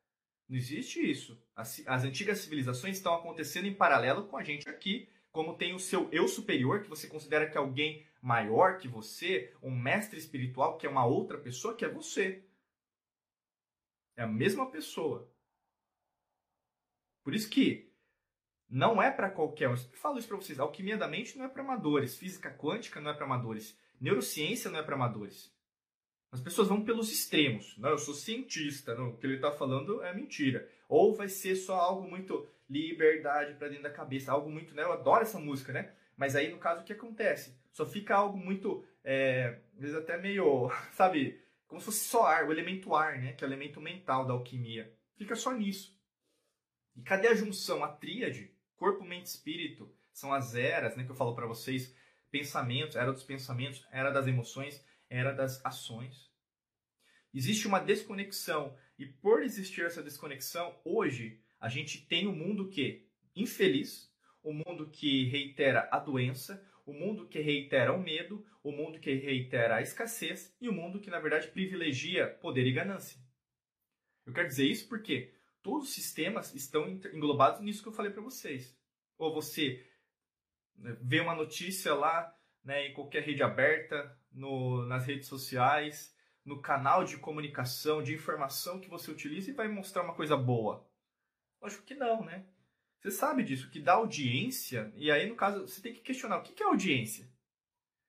Não 0.48 0.56
existe 0.56 0.98
isso. 1.00 1.40
As, 1.54 1.82
as 1.86 2.04
antigas 2.04 2.38
civilizações 2.38 2.96
estão 2.96 3.14
acontecendo 3.14 3.66
em 3.66 3.74
paralelo 3.74 4.26
com 4.28 4.36
a 4.36 4.44
gente 4.44 4.68
aqui, 4.68 5.08
como 5.30 5.56
tem 5.56 5.74
o 5.74 5.78
seu 5.78 6.08
eu 6.12 6.28
superior, 6.28 6.82
que 6.82 6.88
você 6.88 7.06
considera 7.08 7.48
que 7.48 7.56
é 7.56 7.60
alguém 7.60 8.06
maior 8.20 8.78
que 8.78 8.86
você, 8.86 9.52
um 9.62 9.70
mestre 9.70 10.18
espiritual 10.18 10.78
que 10.78 10.86
é 10.86 10.90
uma 10.90 11.04
outra 11.04 11.38
pessoa 11.38 11.74
que 11.74 11.84
é 11.84 11.88
você. 11.88 12.44
É 14.16 14.22
a 14.22 14.26
mesma 14.26 14.70
pessoa. 14.70 15.28
Por 17.24 17.34
isso 17.34 17.48
que 17.48 17.91
não 18.72 19.02
é 19.02 19.10
para 19.10 19.28
qualquer 19.28 19.68
um. 19.68 19.72
Eu 19.72 19.76
falo 19.76 20.18
isso 20.18 20.26
para 20.26 20.38
vocês. 20.38 20.58
alquimia 20.58 20.96
da 20.96 21.06
mente 21.06 21.36
não 21.36 21.44
é 21.44 21.48
para 21.48 21.62
amadores. 21.62 22.16
Física 22.16 22.50
quântica 22.50 23.02
não 23.02 23.10
é 23.10 23.14
para 23.14 23.26
amadores. 23.26 23.78
Neurociência 24.00 24.70
não 24.70 24.78
é 24.78 24.82
para 24.82 24.94
amadores. 24.94 25.54
As 26.30 26.40
pessoas 26.40 26.68
vão 26.68 26.82
pelos 26.82 27.12
extremos. 27.12 27.76
Não, 27.76 27.90
eu 27.90 27.98
sou 27.98 28.14
cientista. 28.14 28.94
Não, 28.94 29.10
o 29.10 29.16
que 29.18 29.26
ele 29.26 29.34
está 29.34 29.52
falando 29.52 30.02
é 30.02 30.14
mentira. 30.14 30.66
Ou 30.88 31.14
vai 31.14 31.28
ser 31.28 31.54
só 31.54 31.74
algo 31.74 32.08
muito 32.08 32.48
liberdade 32.66 33.52
para 33.56 33.68
dentro 33.68 33.82
da 33.82 33.90
cabeça. 33.90 34.32
Algo 34.32 34.50
muito, 34.50 34.74
né? 34.74 34.84
Eu 34.84 34.92
adoro 34.94 35.20
essa 35.20 35.38
música, 35.38 35.70
né? 35.70 35.92
Mas 36.16 36.34
aí, 36.34 36.50
no 36.50 36.56
caso, 36.56 36.80
o 36.80 36.84
que 36.84 36.94
acontece? 36.94 37.54
Só 37.72 37.84
fica 37.84 38.16
algo 38.16 38.38
muito, 38.38 38.82
é, 39.04 39.60
às 39.74 39.80
vezes 39.80 39.96
até 39.96 40.16
meio, 40.16 40.70
sabe? 40.92 41.38
Como 41.66 41.78
se 41.78 41.84
fosse 41.84 42.08
só 42.08 42.24
ar, 42.24 42.48
o 42.48 42.52
elemento 42.52 42.94
ar, 42.94 43.18
né? 43.18 43.34
Que 43.34 43.44
é 43.44 43.46
o 43.46 43.50
elemento 43.50 43.82
mental 43.82 44.24
da 44.24 44.32
alquimia. 44.32 44.90
Fica 45.14 45.36
só 45.36 45.52
nisso. 45.52 45.94
E 46.96 47.02
cadê 47.02 47.28
a 47.28 47.34
junção? 47.34 47.84
A 47.84 47.88
tríade 47.88 48.51
corpo, 48.82 49.04
mente, 49.04 49.26
espírito 49.26 49.94
são 50.12 50.34
as 50.34 50.56
eras, 50.56 50.96
né, 50.96 51.04
que 51.04 51.10
eu 51.12 51.14
falo 51.14 51.36
para 51.36 51.46
vocês, 51.46 51.94
pensamentos, 52.32 52.96
era 52.96 53.12
dos 53.12 53.22
pensamentos, 53.22 53.86
era 53.92 54.10
das 54.10 54.26
emoções, 54.26 54.84
era 55.08 55.32
das 55.32 55.64
ações. 55.64 56.28
Existe 57.32 57.68
uma 57.68 57.78
desconexão 57.78 58.76
e 58.98 59.06
por 59.06 59.44
existir 59.44 59.84
essa 59.84 60.02
desconexão, 60.02 60.76
hoje 60.84 61.40
a 61.60 61.68
gente 61.68 62.04
tem 62.08 62.26
um 62.26 62.34
mundo 62.34 62.68
que 62.70 63.08
infeliz, 63.36 64.12
o 64.42 64.50
um 64.50 64.54
mundo 64.66 64.90
que 64.90 65.28
reitera 65.28 65.88
a 65.92 66.00
doença, 66.00 66.60
o 66.84 66.90
um 66.90 66.98
mundo 66.98 67.28
que 67.28 67.38
reitera 67.38 67.92
o 67.92 68.02
medo, 68.02 68.44
o 68.64 68.70
um 68.70 68.76
mundo 68.76 68.98
que 68.98 69.14
reitera 69.14 69.76
a 69.76 69.82
escassez 69.82 70.52
e 70.60 70.68
o 70.68 70.72
um 70.72 70.74
mundo 70.74 70.98
que 70.98 71.08
na 71.08 71.20
verdade 71.20 71.46
privilegia 71.46 72.26
poder 72.26 72.66
e 72.66 72.72
ganância. 72.72 73.22
Eu 74.26 74.32
quero 74.32 74.48
dizer 74.48 74.66
isso 74.66 74.88
porque 74.88 75.32
todos 75.62 75.88
os 75.88 75.94
sistemas 75.94 76.54
estão 76.54 76.88
englobados 76.88 77.60
nisso 77.60 77.82
que 77.82 77.88
eu 77.88 77.92
falei 77.92 78.12
para 78.12 78.22
vocês. 78.22 78.76
Ou 79.16 79.32
você 79.32 79.86
né, 80.76 80.96
vê 81.00 81.20
uma 81.20 81.34
notícia 81.34 81.94
lá 81.94 82.36
né, 82.64 82.88
em 82.88 82.94
qualquer 82.94 83.22
rede 83.22 83.42
aberta, 83.42 84.18
no, 84.30 84.84
nas 84.86 85.06
redes 85.06 85.28
sociais, 85.28 86.14
no 86.44 86.60
canal 86.60 87.04
de 87.04 87.16
comunicação, 87.18 88.02
de 88.02 88.14
informação 88.14 88.80
que 88.80 88.88
você 88.88 89.10
utiliza 89.10 89.50
e 89.50 89.54
vai 89.54 89.68
mostrar 89.68 90.02
uma 90.02 90.14
coisa 90.14 90.36
boa. 90.36 90.86
Lógico 91.60 91.84
que 91.84 91.94
não, 91.94 92.24
né? 92.24 92.46
Você 93.00 93.10
sabe 93.10 93.42
disso, 93.42 93.70
que 93.70 93.80
dá 93.80 93.94
audiência, 93.94 94.92
e 94.96 95.10
aí 95.10 95.28
no 95.28 95.34
caso 95.34 95.66
você 95.66 95.80
tem 95.80 95.92
que 95.92 96.00
questionar 96.00 96.38
o 96.38 96.42
que 96.42 96.62
é 96.62 96.66
audiência? 96.66 97.28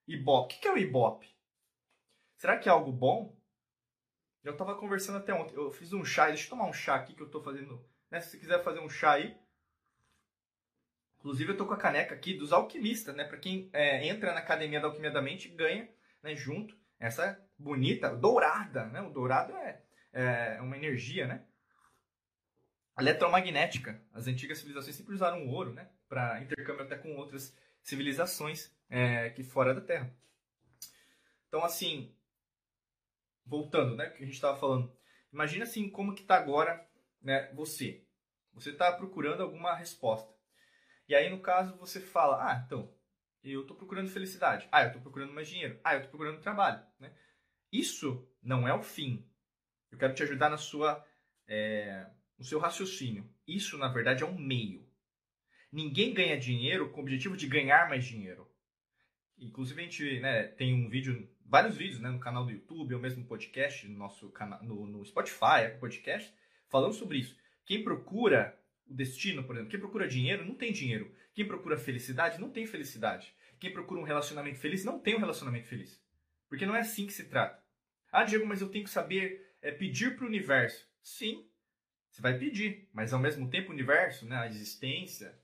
Ibope. 0.07 0.55
O 0.55 0.60
que 0.60 0.67
é 0.67 0.72
o 0.72 0.77
Ibope? 0.77 1.33
Será 2.38 2.57
que 2.57 2.67
é 2.67 2.72
algo 2.72 2.91
bom? 2.91 3.36
Eu 4.43 4.53
estava 4.53 4.75
conversando 4.75 5.17
até 5.17 5.33
ontem. 5.33 5.55
Eu 5.55 5.71
fiz 5.71 5.93
um 5.93 6.03
chá. 6.03 6.27
Deixa 6.27 6.45
eu 6.45 6.50
tomar 6.50 6.65
um 6.65 6.73
chá 6.73 6.95
aqui 6.95 7.13
que 7.13 7.21
eu 7.21 7.27
estou 7.27 7.41
fazendo. 7.41 7.83
Né? 8.12 8.19
Se 8.19 8.31
você 8.31 8.38
quiser 8.38 8.63
fazer 8.63 8.79
um 8.79 8.89
chá 8.89 9.13
aí. 9.13 9.38
Inclusive, 11.19 11.51
eu 11.51 11.53
estou 11.53 11.65
com 11.65 11.73
a 11.73 11.77
caneca 11.77 12.13
aqui 12.13 12.33
dos 12.33 12.51
alquimistas, 12.51 13.15
né? 13.15 13.23
Para 13.23 13.38
quem 13.38 13.69
é, 13.71 14.05
entra 14.05 14.33
na 14.33 14.39
Academia 14.39 14.81
da 14.81 14.88
Alquimia 14.88 15.09
da 15.09 15.21
Mente, 15.21 15.47
ganha 15.47 15.89
né, 16.21 16.35
junto 16.35 16.77
essa 17.00 17.41
bonita, 17.57 18.13
dourada, 18.13 18.88
né? 18.88 19.01
O 19.01 19.09
dourado 19.09 19.55
é, 19.55 19.81
é 20.12 20.62
uma 20.62 20.75
energia, 20.75 21.25
né? 21.25 21.45
Eletromagnética. 23.00 24.03
As 24.13 24.27
antigas 24.27 24.57
civilizações 24.57 24.98
sempre 24.98 25.13
usaram 25.13 25.46
o 25.46 25.50
ouro, 25.50 25.72
né? 25.72 25.87
Para 26.09 26.41
intercâmbio 26.41 26.83
até 26.83 26.98
com 26.98 27.15
outras 27.15 27.57
civilizações 27.81 28.70
é, 28.89 29.29
que 29.29 29.46
fora 29.46 29.74
da 29.74 29.79
Terra. 29.79 30.13
Então, 31.48 31.63
assim, 31.63 32.13
voltando, 33.46 33.96
né, 33.96 34.10
que 34.10 34.24
a 34.24 34.25
gente 34.25 34.36
estava 34.36 34.60
falando. 34.60 34.96
Imagina 35.32 35.64
assim 35.64 35.90
como 35.90 36.14
que 36.14 36.22
está 36.22 36.36
agora, 36.38 36.86
né, 37.22 37.51
você. 37.53 38.06
Você 38.53 38.70
está 38.70 38.92
procurando 38.92 39.42
alguma 39.42 39.75
resposta. 39.75 40.32
E 41.08 41.16
aí 41.16 41.29
no 41.29 41.42
caso 41.42 41.77
você 41.77 42.00
fala, 42.00 42.51
ah, 42.51 42.64
então 42.66 42.94
eu 43.44 43.62
estou 43.62 43.75
procurando 43.75 44.10
felicidade. 44.10 44.68
Ah, 44.72 44.84
eu 44.84 44.88
estou 44.88 45.01
procurando 45.01 45.34
mais 45.34 45.48
dinheiro. 45.48 45.79
Ah, 45.84 45.94
eu 45.94 45.98
estou 45.98 46.12
procurando 46.12 46.42
trabalho, 46.42 46.82
né? 47.00 47.14
Isso 47.72 48.29
não 48.42 48.68
é 48.68 48.74
o 48.74 48.82
fim. 48.82 49.27
Eu 49.92 49.98
quero 49.98 50.14
te 50.14 50.24
ajudar 50.24 50.50
na 50.50 50.58
sua, 50.58 51.06
é, 51.48 52.08
no 52.38 52.46
seu 52.46 52.60
raciocínio. 52.60 53.29
Isso 53.48 53.77
na 53.77 53.88
verdade 53.88 54.24
é 54.24 54.25
um 54.25 54.38
meio. 54.38 54.88
Ninguém 55.72 56.14
ganha 56.14 56.38
dinheiro 56.38 56.92
com 56.92 57.00
o 57.00 57.03
objetivo 57.03 57.36
de 57.36 57.48
ganhar 57.48 57.90
mais 57.90 58.06
dinheiro. 58.06 58.50
Inclusive 59.38 59.82
a 59.82 59.84
gente 59.84 60.20
né, 60.20 60.44
tem 60.50 60.74
um 60.74 60.88
vídeo 60.88 61.27
vários 61.46 61.75
vídeos 61.75 62.00
né, 62.00 62.10
no 62.10 62.20
canal 62.20 62.46
do 62.46 62.51
YouTube, 62.51 62.94
ou 62.94 63.01
mesmo 63.01 63.25
podcast 63.25 63.88
no 63.88 63.98
nosso 63.98 64.29
canal, 64.29 64.64
no, 64.64 64.88
no 64.88 65.06
Spotify, 65.06 65.77
podcast, 65.79 66.34
falando 66.68 66.94
sobre 66.94 67.20
isso. 67.20 67.38
Quem 67.66 67.84
procura 67.84 68.58
o 68.88 68.94
destino, 68.94 69.44
por 69.44 69.56
exemplo, 69.56 69.72
quem 69.72 69.79
procura 69.79 70.08
dinheiro 70.08 70.46
não 70.46 70.56
tem 70.56 70.72
dinheiro. 70.72 71.14
Quem 71.34 71.48
procura 71.48 71.77
felicidade 71.77 72.40
não 72.40 72.50
tem 72.50 72.66
felicidade. 72.66 73.34
Quem 73.60 73.72
procura 73.72 74.01
um 74.01 74.03
relacionamento 74.03 74.60
feliz 74.60 74.84
não 74.84 75.00
tem 75.00 75.16
um 75.16 75.20
relacionamento 75.20 75.68
feliz. 75.68 76.01
Porque 76.50 76.66
não 76.66 76.75
é 76.75 76.82
assim 76.82 77.08
que 77.08 77.14
se 77.14 77.25
trata. 77.25 77.64
Ah, 78.12 78.24
Diego, 78.24 78.46
mas 78.46 78.62
eu 78.62 78.70
tenho 78.70 78.84
que 78.84 78.90
saber 78.90 79.56
é, 79.62 79.72
pedir 79.72 80.16
para 80.16 80.25
o 80.25 80.27
universo. 80.27 80.88
Sim, 81.01 81.48
você 82.10 82.22
vai 82.22 82.38
pedir, 82.38 82.88
mas 82.94 83.12
ao 83.12 83.20
mesmo 83.20 83.50
tempo 83.50 83.70
o 83.70 83.74
universo, 83.74 84.25
né, 84.27 84.38
a 84.38 84.48
existência, 84.48 85.36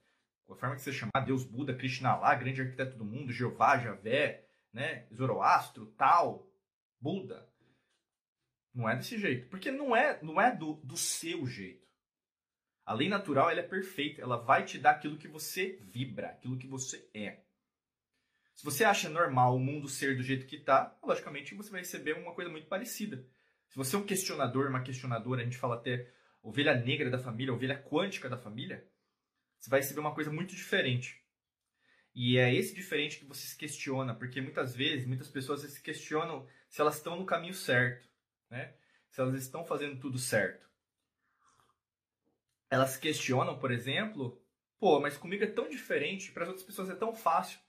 a 0.48 0.56
forma 0.56 0.76
que 0.76 0.82
você 0.82 0.92
chamar 0.92 1.26
Deus, 1.26 1.44
Buda, 1.44 1.74
Krishna 1.74 2.16
lá, 2.16 2.36
grande 2.36 2.62
arquiteto 2.62 2.98
do 2.98 3.06
mundo, 3.06 3.32
Jeová, 3.32 3.78
Javé, 3.80 4.46
né? 4.74 5.08
Zoroastro, 5.14 5.88
tal, 5.98 6.48
Buda. 7.00 7.48
Não 8.74 8.90
é 8.90 8.96
desse 8.96 9.18
jeito. 9.18 9.50
Porque 9.50 9.72
não 9.72 9.96
é, 9.96 10.22
não 10.22 10.40
é 10.40 10.56
do, 10.56 10.74
do 10.84 10.98
seu 10.98 11.46
jeito. 11.46 11.88
A 12.86 12.94
lei 12.94 13.10
natural 13.10 13.50
ela 13.50 13.60
é 13.60 13.64
perfeita. 13.64 14.22
Ela 14.22 14.38
vai 14.38 14.66
te 14.66 14.78
dar 14.78 14.92
aquilo 14.92 15.18
que 15.18 15.28
você 15.28 15.80
vibra, 15.84 16.30
aquilo 16.30 16.58
que 16.58 16.68
você 16.68 17.10
é. 17.14 17.44
Se 18.56 18.66
você 18.66 18.84
acha 18.84 19.08
normal 19.10 19.56
o 19.56 19.60
mundo 19.60 19.88
ser 19.88 20.18
do 20.18 20.24
jeito 20.24 20.46
que 20.46 20.58
está, 20.58 20.98
logicamente 21.02 21.56
você 21.56 21.72
vai 21.72 21.80
receber 21.80 22.14
uma 22.14 22.34
coisa 22.34 22.52
muito 22.52 22.68
parecida. 22.68 23.26
Se 23.70 23.78
você 23.78 23.96
é 23.96 24.00
um 24.00 24.06
questionador, 24.06 24.68
uma 24.68 24.84
questionadora, 24.84 25.42
a 25.42 25.46
gente 25.46 25.58
fala 25.58 25.76
até 25.76 26.12
ovelha 26.42 26.76
negra 26.76 27.10
da 27.10 27.20
família, 27.20 27.54
ovelha 27.54 27.82
quântica 27.82 28.28
da 28.28 28.38
família, 28.38 28.86
você 29.58 29.70
vai 29.70 29.80
receber 29.80 30.00
uma 30.00 30.14
coisa 30.14 30.32
muito 30.32 30.56
diferente. 30.56 31.19
E 32.14 32.38
é 32.38 32.54
esse 32.54 32.74
diferente 32.74 33.20
que 33.20 33.26
você 33.26 33.46
se 33.48 33.56
questiona, 33.56 34.14
porque 34.16 34.42
muitas 34.42 34.76
vezes, 34.76 35.08
muitas 35.08 35.30
pessoas 35.30 35.62
se 35.62 35.82
questionam 35.82 36.48
se 36.68 36.82
elas 36.82 36.98
estão 36.98 37.16
no 37.16 37.26
caminho 37.26 37.54
certo, 37.54 38.10
né? 38.50 38.76
Se 39.10 39.22
elas 39.22 39.36
estão 39.36 39.64
fazendo 39.66 40.00
tudo 40.00 40.18
certo. 40.18 40.70
Elas 42.70 42.98
questionam, 42.98 43.58
por 43.58 43.72
exemplo, 43.72 44.42
pô, 44.80 45.00
mas 45.00 45.18
comigo 45.18 45.44
é 45.44 45.48
tão 45.48 45.70
diferente, 45.70 46.32
para 46.32 46.44
as 46.44 46.50
outras 46.50 46.66
pessoas 46.66 46.90
é 46.90 46.96
tão 46.96 47.14
fácil. 47.14 47.60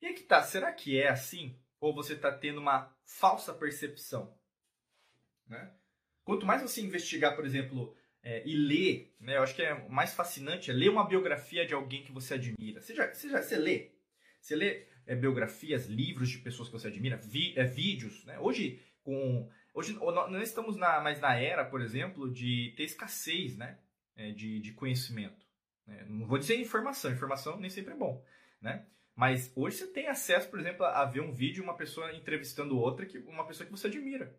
E 0.00 0.06
aí 0.06 0.14
que 0.14 0.22
tá, 0.22 0.42
será 0.42 0.72
que 0.72 0.98
é 0.98 1.08
assim? 1.08 1.58
Ou 1.80 1.94
você 1.94 2.14
está 2.14 2.30
tendo 2.30 2.60
uma 2.60 2.94
falsa 3.04 3.52
percepção? 3.52 4.38
Né? 5.46 5.74
Quanto 6.24 6.46
mais 6.46 6.62
você 6.62 6.80
investigar, 6.80 7.34
por 7.34 7.44
exemplo, 7.44 7.96
é, 8.24 8.42
e 8.48 8.56
ler, 8.56 9.14
né? 9.20 9.36
Eu 9.36 9.42
acho 9.42 9.54
que 9.54 9.62
é 9.62 9.86
mais 9.88 10.14
fascinante 10.14 10.70
é 10.70 10.74
ler 10.74 10.88
uma 10.88 11.06
biografia 11.06 11.66
de 11.66 11.74
alguém 11.74 12.02
que 12.02 12.10
você 12.10 12.34
admira. 12.34 12.80
Você 12.80 12.94
já, 12.94 13.12
você, 13.12 13.28
já, 13.28 13.42
você 13.42 13.56
lê? 13.56 13.92
Você 14.40 14.56
lê 14.56 14.86
é, 15.06 15.14
biografias, 15.14 15.86
livros 15.86 16.30
de 16.30 16.38
pessoas 16.38 16.68
que 16.68 16.72
você 16.72 16.88
admira, 16.88 17.18
vi, 17.18 17.52
é, 17.54 17.64
vídeos, 17.64 18.24
né? 18.24 18.38
Hoje, 18.40 18.80
com, 19.02 19.50
hoje 19.74 19.92
nós 19.92 20.48
estamos 20.48 20.74
na, 20.76 21.02
mais 21.02 21.20
na 21.20 21.36
era, 21.36 21.66
por 21.66 21.82
exemplo, 21.82 22.32
de 22.32 22.72
ter 22.78 22.84
escassez, 22.84 23.58
né? 23.58 23.78
É, 24.16 24.30
de, 24.30 24.58
de 24.58 24.72
conhecimento. 24.72 25.46
Né? 25.86 26.06
Não 26.08 26.26
vou 26.26 26.38
dizer 26.38 26.58
informação, 26.58 27.12
informação 27.12 27.60
nem 27.60 27.68
sempre 27.68 27.92
é 27.92 27.96
bom, 27.96 28.24
né? 28.60 28.86
Mas 29.14 29.52
hoje 29.54 29.76
você 29.76 29.86
tem 29.88 30.08
acesso, 30.08 30.48
por 30.48 30.58
exemplo, 30.58 30.84
a 30.86 31.04
ver 31.04 31.20
um 31.20 31.32
vídeo 31.32 31.56
de 31.56 31.62
uma 31.62 31.76
pessoa 31.76 32.12
entrevistando 32.14 32.78
outra, 32.78 33.06
que 33.06 33.18
uma 33.18 33.46
pessoa 33.46 33.66
que 33.66 33.70
você 33.70 33.86
admira. 33.86 34.34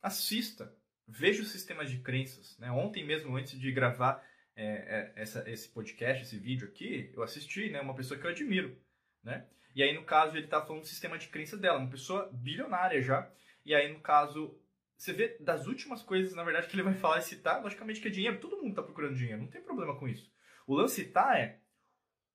Assista, 0.00 0.76
veja 1.12 1.42
os 1.42 1.50
sistemas 1.50 1.90
de 1.90 1.98
crenças. 1.98 2.58
Né? 2.58 2.70
Ontem 2.70 3.04
mesmo, 3.04 3.36
antes 3.36 3.58
de 3.58 3.70
gravar 3.70 4.24
é, 4.56 4.64
é, 4.64 5.12
essa, 5.16 5.48
esse 5.48 5.68
podcast, 5.68 6.22
esse 6.22 6.38
vídeo 6.38 6.68
aqui, 6.68 7.12
eu 7.14 7.22
assisti 7.22 7.70
né, 7.70 7.80
uma 7.80 7.94
pessoa 7.94 8.18
que 8.18 8.26
eu 8.26 8.30
admiro. 8.30 8.76
Né? 9.22 9.46
E 9.74 9.82
aí, 9.82 9.94
no 9.94 10.04
caso, 10.04 10.36
ele 10.36 10.46
está 10.46 10.64
falando 10.64 10.82
do 10.82 10.88
sistema 10.88 11.18
de 11.18 11.28
crenças 11.28 11.60
dela, 11.60 11.78
uma 11.78 11.90
pessoa 11.90 12.30
bilionária 12.32 13.00
já. 13.02 13.30
E 13.64 13.74
aí, 13.74 13.92
no 13.92 14.00
caso, 14.00 14.58
você 14.96 15.12
vê 15.12 15.36
das 15.38 15.66
últimas 15.66 16.02
coisas, 16.02 16.34
na 16.34 16.44
verdade, 16.44 16.66
que 16.66 16.74
ele 16.74 16.82
vai 16.82 16.94
falar 16.94 17.18
e 17.18 17.22
citar, 17.22 17.62
logicamente 17.62 18.00
que 18.00 18.08
é 18.08 18.10
dinheiro. 18.10 18.40
Todo 18.40 18.56
mundo 18.56 18.70
está 18.70 18.82
procurando 18.82 19.14
dinheiro, 19.14 19.40
não 19.40 19.48
tem 19.48 19.62
problema 19.62 19.96
com 19.98 20.08
isso. 20.08 20.32
O 20.66 20.74
lance 20.74 21.04
tá 21.04 21.38
é 21.38 21.60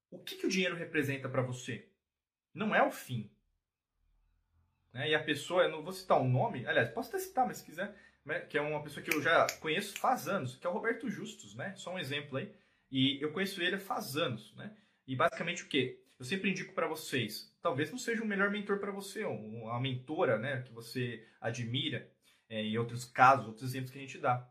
o 0.09 0.19
que, 0.19 0.35
que 0.35 0.45
o 0.45 0.49
dinheiro 0.49 0.75
representa 0.75 1.27
para 1.27 1.41
você? 1.41 1.89
Não 2.53 2.73
é 2.73 2.81
o 2.81 2.91
fim. 2.91 3.31
né? 4.93 5.09
E 5.09 5.15
a 5.15 5.23
pessoa, 5.23 5.63
eu 5.63 5.71
não 5.71 5.83
vou 5.83 5.93
citar 5.93 6.17
o 6.17 6.23
um 6.23 6.29
nome, 6.29 6.65
aliás, 6.65 6.89
posso 6.89 7.09
até 7.09 7.19
citar, 7.19 7.45
mas 7.45 7.57
se 7.57 7.65
quiser, 7.65 7.93
né? 8.27 8.41
que 8.41 8.57
é 8.57 8.61
uma 8.61 8.83
pessoa 8.83 9.03
que 9.03 9.13
eu 9.13 9.21
já 9.21 9.47
conheço 9.59 9.97
faz 9.97 10.27
anos, 10.27 10.55
que 10.57 10.67
é 10.67 10.69
o 10.69 10.73
Roberto 10.73 11.09
Justus, 11.09 11.55
né? 11.55 11.73
Só 11.75 11.93
um 11.93 11.99
exemplo 11.99 12.37
aí. 12.37 12.53
E 12.91 13.19
eu 13.21 13.31
conheço 13.31 13.61
ele 13.61 13.79
faz 13.79 14.17
anos, 14.17 14.53
né? 14.55 14.75
E 15.07 15.15
basicamente 15.15 15.63
o 15.63 15.67
quê? 15.67 16.03
Eu 16.19 16.25
sempre 16.25 16.49
indico 16.49 16.73
para 16.73 16.87
vocês, 16.87 17.55
talvez 17.61 17.91
não 17.91 17.97
seja 17.97 18.23
o 18.23 18.27
melhor 18.27 18.49
mentor 18.49 18.79
para 18.79 18.91
você, 18.91 19.23
uma 19.23 19.79
mentora, 19.79 20.39
né, 20.39 20.63
que 20.63 20.73
você 20.73 21.23
admira, 21.39 22.11
é, 22.49 22.63
em 22.63 22.77
outros 22.77 23.05
casos, 23.05 23.45
outros 23.45 23.69
exemplos 23.69 23.91
que 23.91 23.99
a 23.99 24.01
gente 24.01 24.17
dá. 24.17 24.49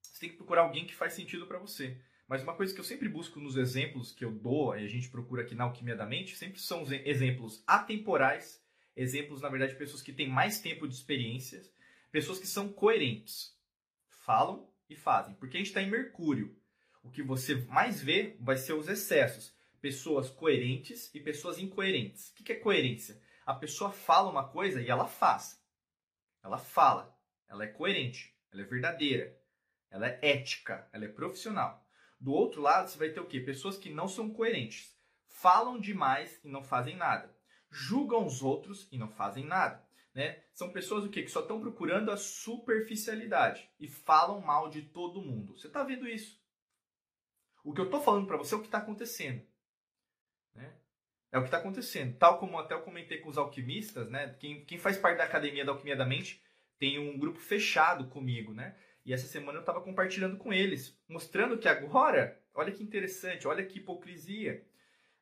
Você 0.00 0.20
tem 0.20 0.30
que 0.30 0.36
procurar 0.36 0.62
alguém 0.62 0.86
que 0.86 0.94
faz 0.94 1.12
sentido 1.12 1.46
para 1.46 1.58
você. 1.58 2.00
Mas 2.28 2.44
uma 2.44 2.54
coisa 2.54 2.72
que 2.72 2.78
eu 2.78 2.84
sempre 2.84 3.08
busco 3.08 3.40
nos 3.40 3.56
exemplos 3.56 4.12
que 4.12 4.24
eu 4.24 4.30
dou, 4.30 4.76
e 4.78 4.84
a 4.84 4.88
gente 4.88 5.10
procura 5.10 5.42
aqui 5.42 5.54
na 5.56 5.64
Alquimia 5.64 5.96
da 5.96 6.06
Mente, 6.06 6.36
sempre 6.36 6.60
são 6.60 6.84
exemplos 7.04 7.64
atemporais, 7.66 8.62
exemplos, 8.94 9.42
na 9.42 9.48
verdade, 9.48 9.72
de 9.72 9.78
pessoas 9.78 10.00
que 10.00 10.12
têm 10.12 10.28
mais 10.28 10.60
tempo 10.60 10.86
de 10.86 10.94
experiências, 10.94 11.72
pessoas 12.10 12.38
que 12.38 12.46
são 12.46 12.68
coerentes. 12.72 13.56
Falam 14.08 14.70
e 14.88 14.96
fazem. 14.96 15.34
Porque 15.34 15.56
a 15.56 15.60
gente 15.60 15.68
está 15.68 15.82
em 15.82 15.90
Mercúrio. 15.90 16.56
O 17.02 17.10
que 17.10 17.22
você 17.22 17.54
mais 17.66 18.02
vê 18.02 18.36
vai 18.40 18.56
ser 18.56 18.74
os 18.74 18.88
excessos. 18.88 19.54
Pessoas 19.80 20.28
coerentes 20.28 21.14
e 21.14 21.20
pessoas 21.20 21.58
incoerentes. 21.58 22.30
O 22.30 22.34
que 22.34 22.52
é 22.52 22.56
coerência? 22.56 23.20
A 23.46 23.54
pessoa 23.54 23.90
fala 23.90 24.30
uma 24.30 24.48
coisa 24.48 24.80
e 24.80 24.88
ela 24.88 25.06
faz. 25.06 25.62
Ela 26.42 26.58
fala. 26.58 27.16
Ela 27.48 27.64
é 27.64 27.68
coerente. 27.68 28.36
Ela 28.52 28.62
é 28.62 28.66
verdadeira. 28.66 29.36
Ela 29.90 30.08
é 30.08 30.18
ética. 30.22 30.88
Ela 30.92 31.06
é 31.06 31.08
profissional. 31.08 31.86
Do 32.20 32.32
outro 32.32 32.60
lado, 32.60 32.88
você 32.88 32.98
vai 32.98 33.08
ter 33.08 33.20
o 33.20 33.26
quê? 33.26 33.40
Pessoas 33.40 33.78
que 33.78 33.88
não 33.88 34.06
são 34.06 34.30
coerentes. 34.30 34.94
Falam 35.26 35.80
demais 35.80 36.38
e 36.44 36.48
não 36.48 36.62
fazem 36.62 36.96
nada. 36.96 37.34
Julgam 37.70 38.26
os 38.26 38.42
outros 38.42 38.86
e 38.92 38.98
não 38.98 39.08
fazem 39.08 39.44
nada. 39.44 39.82
Né? 40.14 40.42
São 40.52 40.72
pessoas 40.72 41.04
o 41.04 41.08
quê? 41.08 41.22
que 41.22 41.30
só 41.30 41.40
estão 41.40 41.60
procurando 41.60 42.10
a 42.10 42.16
superficialidade 42.16 43.68
e 43.78 43.88
falam 43.88 44.40
mal 44.40 44.68
de 44.68 44.82
todo 44.82 45.22
mundo. 45.22 45.56
Você 45.56 45.68
está 45.68 45.84
vendo 45.84 46.08
isso? 46.08 46.40
O 47.62 47.72
que 47.72 47.80
eu 47.80 47.84
estou 47.84 48.00
falando 48.00 48.26
para 48.26 48.36
você 48.36 48.54
é 48.54 48.56
o 48.58 48.60
que 48.60 48.66
está 48.66 48.78
acontecendo. 48.78 49.46
Né? 50.54 50.72
É 51.30 51.38
o 51.38 51.42
que 51.42 51.48
está 51.48 51.58
acontecendo. 51.58 52.16
Tal 52.16 52.38
como 52.38 52.58
até 52.58 52.74
eu 52.74 52.82
comentei 52.82 53.18
com 53.18 53.28
os 53.28 53.38
alquimistas, 53.38 54.10
né? 54.10 54.34
Quem, 54.40 54.64
quem 54.64 54.78
faz 54.78 54.96
parte 54.98 55.18
da 55.18 55.24
Academia 55.24 55.64
da 55.64 55.72
Alquimia 55.72 55.94
da 55.94 56.06
Mente 56.06 56.42
tem 56.78 56.98
um 56.98 57.18
grupo 57.18 57.38
fechado 57.38 58.08
comigo, 58.08 58.52
né? 58.52 58.74
E 59.04 59.12
essa 59.12 59.26
semana 59.26 59.58
eu 59.58 59.60
estava 59.60 59.80
compartilhando 59.80 60.36
com 60.36 60.52
eles, 60.52 60.98
mostrando 61.08 61.58
que 61.58 61.68
agora, 61.68 62.40
olha 62.54 62.72
que 62.72 62.82
interessante, 62.82 63.46
olha 63.46 63.64
que 63.64 63.78
hipocrisia. 63.78 64.66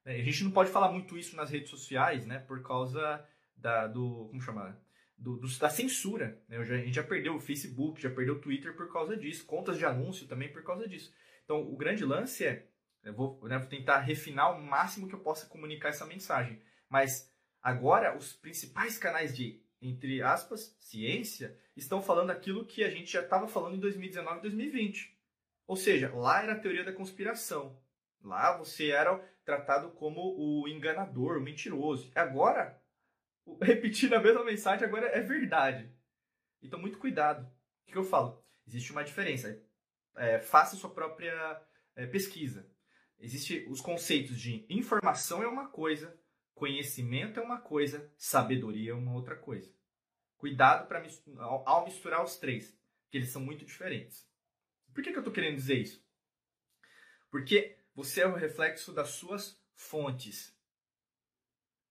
É, 0.04 0.14
a 0.16 0.22
gente 0.22 0.44
não 0.44 0.50
pode 0.50 0.70
falar 0.70 0.90
muito 0.90 1.18
isso 1.18 1.36
nas 1.36 1.50
redes 1.50 1.68
sociais, 1.68 2.24
né? 2.24 2.38
Por 2.38 2.62
causa 2.62 3.26
da, 3.58 3.86
do. 3.86 4.26
Como 4.28 4.40
chama? 4.40 4.80
Do, 5.16 5.36
do, 5.36 5.58
da 5.58 5.68
censura. 5.68 6.40
Né? 6.48 6.64
Já, 6.64 6.74
a 6.74 6.78
gente 6.78 6.94
já 6.94 7.02
perdeu 7.02 7.34
o 7.34 7.40
Facebook, 7.40 8.00
já 8.00 8.10
perdeu 8.10 8.34
o 8.34 8.40
Twitter 8.40 8.74
por 8.76 8.92
causa 8.92 9.16
disso, 9.16 9.44
contas 9.44 9.76
de 9.76 9.84
anúncio 9.84 10.26
também 10.28 10.52
por 10.52 10.62
causa 10.62 10.88
disso. 10.88 11.12
Então, 11.44 11.60
o 11.60 11.76
grande 11.76 12.04
lance 12.04 12.44
é, 12.44 12.68
eu 13.02 13.12
vou, 13.12 13.40
né, 13.48 13.58
vou 13.58 13.66
tentar 13.66 13.98
refinar 13.98 14.52
o 14.52 14.62
máximo 14.62 15.08
que 15.08 15.14
eu 15.14 15.20
possa 15.20 15.46
comunicar 15.46 15.88
essa 15.88 16.06
mensagem. 16.06 16.60
Mas 16.88 17.32
agora, 17.62 18.16
os 18.16 18.32
principais 18.32 18.96
canais 18.96 19.36
de, 19.36 19.60
entre 19.80 20.22
aspas, 20.22 20.76
ciência, 20.78 21.58
estão 21.76 22.02
falando 22.02 22.30
aquilo 22.30 22.66
que 22.66 22.84
a 22.84 22.90
gente 22.90 23.12
já 23.12 23.22
estava 23.22 23.48
falando 23.48 23.76
em 23.76 23.80
2019 23.80 24.38
e 24.38 24.42
2020. 24.42 25.18
Ou 25.66 25.76
seja, 25.76 26.14
lá 26.14 26.42
era 26.42 26.52
a 26.52 26.58
teoria 26.58 26.84
da 26.84 26.92
conspiração. 26.92 27.80
Lá 28.22 28.56
você 28.56 28.90
era 28.90 29.16
tratado 29.44 29.90
como 29.92 30.34
o 30.36 30.68
enganador, 30.68 31.38
o 31.38 31.40
mentiroso. 31.40 32.10
Agora, 32.14 32.77
repetindo 33.62 34.14
a 34.14 34.20
mesma 34.20 34.44
mensagem, 34.44 34.86
agora 34.86 35.06
é 35.06 35.20
verdade. 35.20 35.92
Então, 36.62 36.78
muito 36.78 36.98
cuidado. 36.98 37.50
O 37.86 37.92
que 37.92 37.98
eu 37.98 38.04
falo? 38.04 38.44
Existe 38.66 38.92
uma 38.92 39.04
diferença 39.04 39.62
é, 40.18 40.38
faça 40.38 40.76
sua 40.76 40.90
própria 40.90 41.62
é, 41.96 42.06
pesquisa. 42.06 42.68
Existem 43.18 43.68
os 43.70 43.80
conceitos 43.80 44.38
de 44.38 44.66
informação 44.68 45.42
é 45.42 45.48
uma 45.48 45.68
coisa, 45.68 46.18
conhecimento 46.54 47.40
é 47.40 47.42
uma 47.42 47.60
coisa, 47.60 48.12
sabedoria 48.16 48.92
é 48.92 48.94
uma 48.94 49.14
outra 49.14 49.36
coisa. 49.36 49.72
Cuidado 50.36 50.86
para 50.86 51.02
ao 51.38 51.84
misturar 51.84 52.22
os 52.22 52.36
três, 52.36 52.76
que 53.10 53.16
eles 53.16 53.30
são 53.30 53.42
muito 53.42 53.64
diferentes. 53.64 54.28
Por 54.94 55.02
que, 55.02 55.10
que 55.10 55.16
eu 55.16 55.20
estou 55.20 55.32
querendo 55.32 55.56
dizer 55.56 55.78
isso? 55.78 56.04
Porque 57.30 57.76
você 57.94 58.20
é 58.20 58.26
o 58.26 58.34
reflexo 58.34 58.92
das 58.92 59.10
suas 59.10 59.60
fontes. 59.74 60.56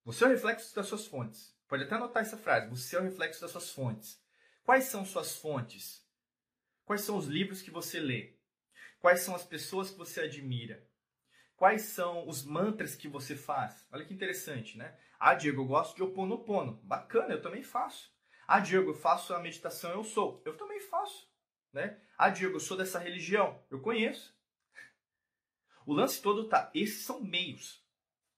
Você 0.07 0.23
é 0.23 0.27
o 0.27 0.29
reflexo 0.29 0.73
das 0.73 0.87
suas 0.87 1.05
fontes. 1.05 1.53
Pode 1.67 1.83
até 1.83 1.95
anotar 1.95 2.21
essa 2.21 2.37
frase. 2.37 2.69
Você 2.69 2.95
é 2.95 2.99
o 3.01 3.03
reflexo 3.03 3.41
das 3.41 3.51
suas 3.51 3.69
fontes. 3.71 4.17
Quais 4.63 4.85
são 4.85 5.03
suas 5.03 5.35
fontes? 5.35 6.01
Quais 6.85 7.01
são 7.01 7.17
os 7.17 7.25
livros 7.25 7.61
que 7.61 7.69
você 7.69 7.99
lê? 7.99 8.37
Quais 9.01 9.19
são 9.19 9.35
as 9.35 9.43
pessoas 9.43 9.89
que 9.89 9.97
você 9.97 10.21
admira? 10.21 10.81
Quais 11.57 11.81
são 11.81 12.25
os 12.25 12.41
mantras 12.41 12.95
que 12.95 13.09
você 13.09 13.35
faz? 13.35 13.85
Olha 13.91 14.05
que 14.05 14.13
interessante, 14.13 14.77
né? 14.77 14.97
Ah, 15.19 15.33
Diego, 15.33 15.63
eu 15.63 15.65
gosto 15.65 15.97
de 15.97 16.03
Oponopono. 16.03 16.79
Bacana, 16.83 17.33
eu 17.33 17.41
também 17.41 17.61
faço. 17.61 18.09
Ah, 18.47 18.61
Diego, 18.61 18.91
eu 18.91 18.95
faço 18.95 19.33
a 19.33 19.39
meditação 19.39 19.91
Eu 19.91 20.05
Sou. 20.05 20.41
Eu 20.45 20.55
também 20.55 20.79
faço. 20.79 21.29
Né? 21.73 21.99
Ah, 22.17 22.29
Diego, 22.29 22.55
eu 22.55 22.61
sou 22.61 22.77
dessa 22.77 22.97
religião. 22.97 23.61
Eu 23.69 23.81
conheço. 23.81 24.33
O 25.85 25.93
lance 25.93 26.21
todo 26.21 26.47
tá, 26.47 26.71
esses 26.73 27.03
são 27.03 27.21
meios. 27.21 27.85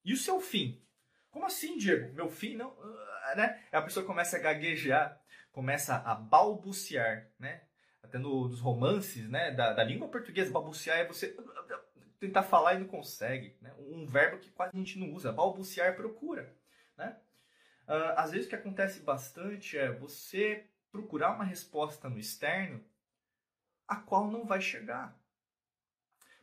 E 0.03 0.13
o 0.13 0.17
seu 0.17 0.39
fim? 0.41 0.83
Como 1.31 1.45
assim, 1.45 1.77
Diego? 1.77 2.13
Meu 2.13 2.29
fim 2.29 2.55
não... 2.55 2.75
Ah, 3.23 3.33
né? 3.35 3.63
A 3.71 3.81
pessoa 3.81 4.05
começa 4.05 4.37
a 4.37 4.39
gaguejar, 4.39 5.19
começa 5.51 5.95
a 5.97 6.15
balbuciar, 6.15 7.27
né? 7.37 7.61
até 8.09 8.17
no, 8.17 8.49
nos 8.49 8.59
romances, 8.59 9.29
né, 9.29 9.51
da, 9.51 9.71
da 9.71 9.83
língua 9.83 10.07
portuguesa, 10.07 10.51
balbuciar 10.51 10.97
é 10.97 11.05
você 11.05 11.37
tentar 12.19 12.43
falar 12.43 12.73
e 12.73 12.79
não 12.79 12.87
consegue, 12.87 13.55
né? 13.61 13.73
Um 13.77 14.05
verbo 14.05 14.39
que 14.39 14.49
quase 14.49 14.75
a 14.75 14.77
gente 14.77 14.99
não 14.99 15.13
usa, 15.13 15.31
balbuciar 15.31 15.95
procura, 15.95 16.53
né? 16.97 17.17
Às 18.17 18.31
vezes 18.31 18.45
o 18.45 18.49
que 18.49 18.55
acontece 18.55 18.99
bastante 18.99 19.77
é 19.77 19.91
você 19.91 20.67
procurar 20.91 21.33
uma 21.33 21.43
resposta 21.43 22.09
no 22.09 22.19
externo 22.19 22.83
a 23.87 23.95
qual 23.95 24.29
não 24.29 24.45
vai 24.45 24.61
chegar. 24.61 25.17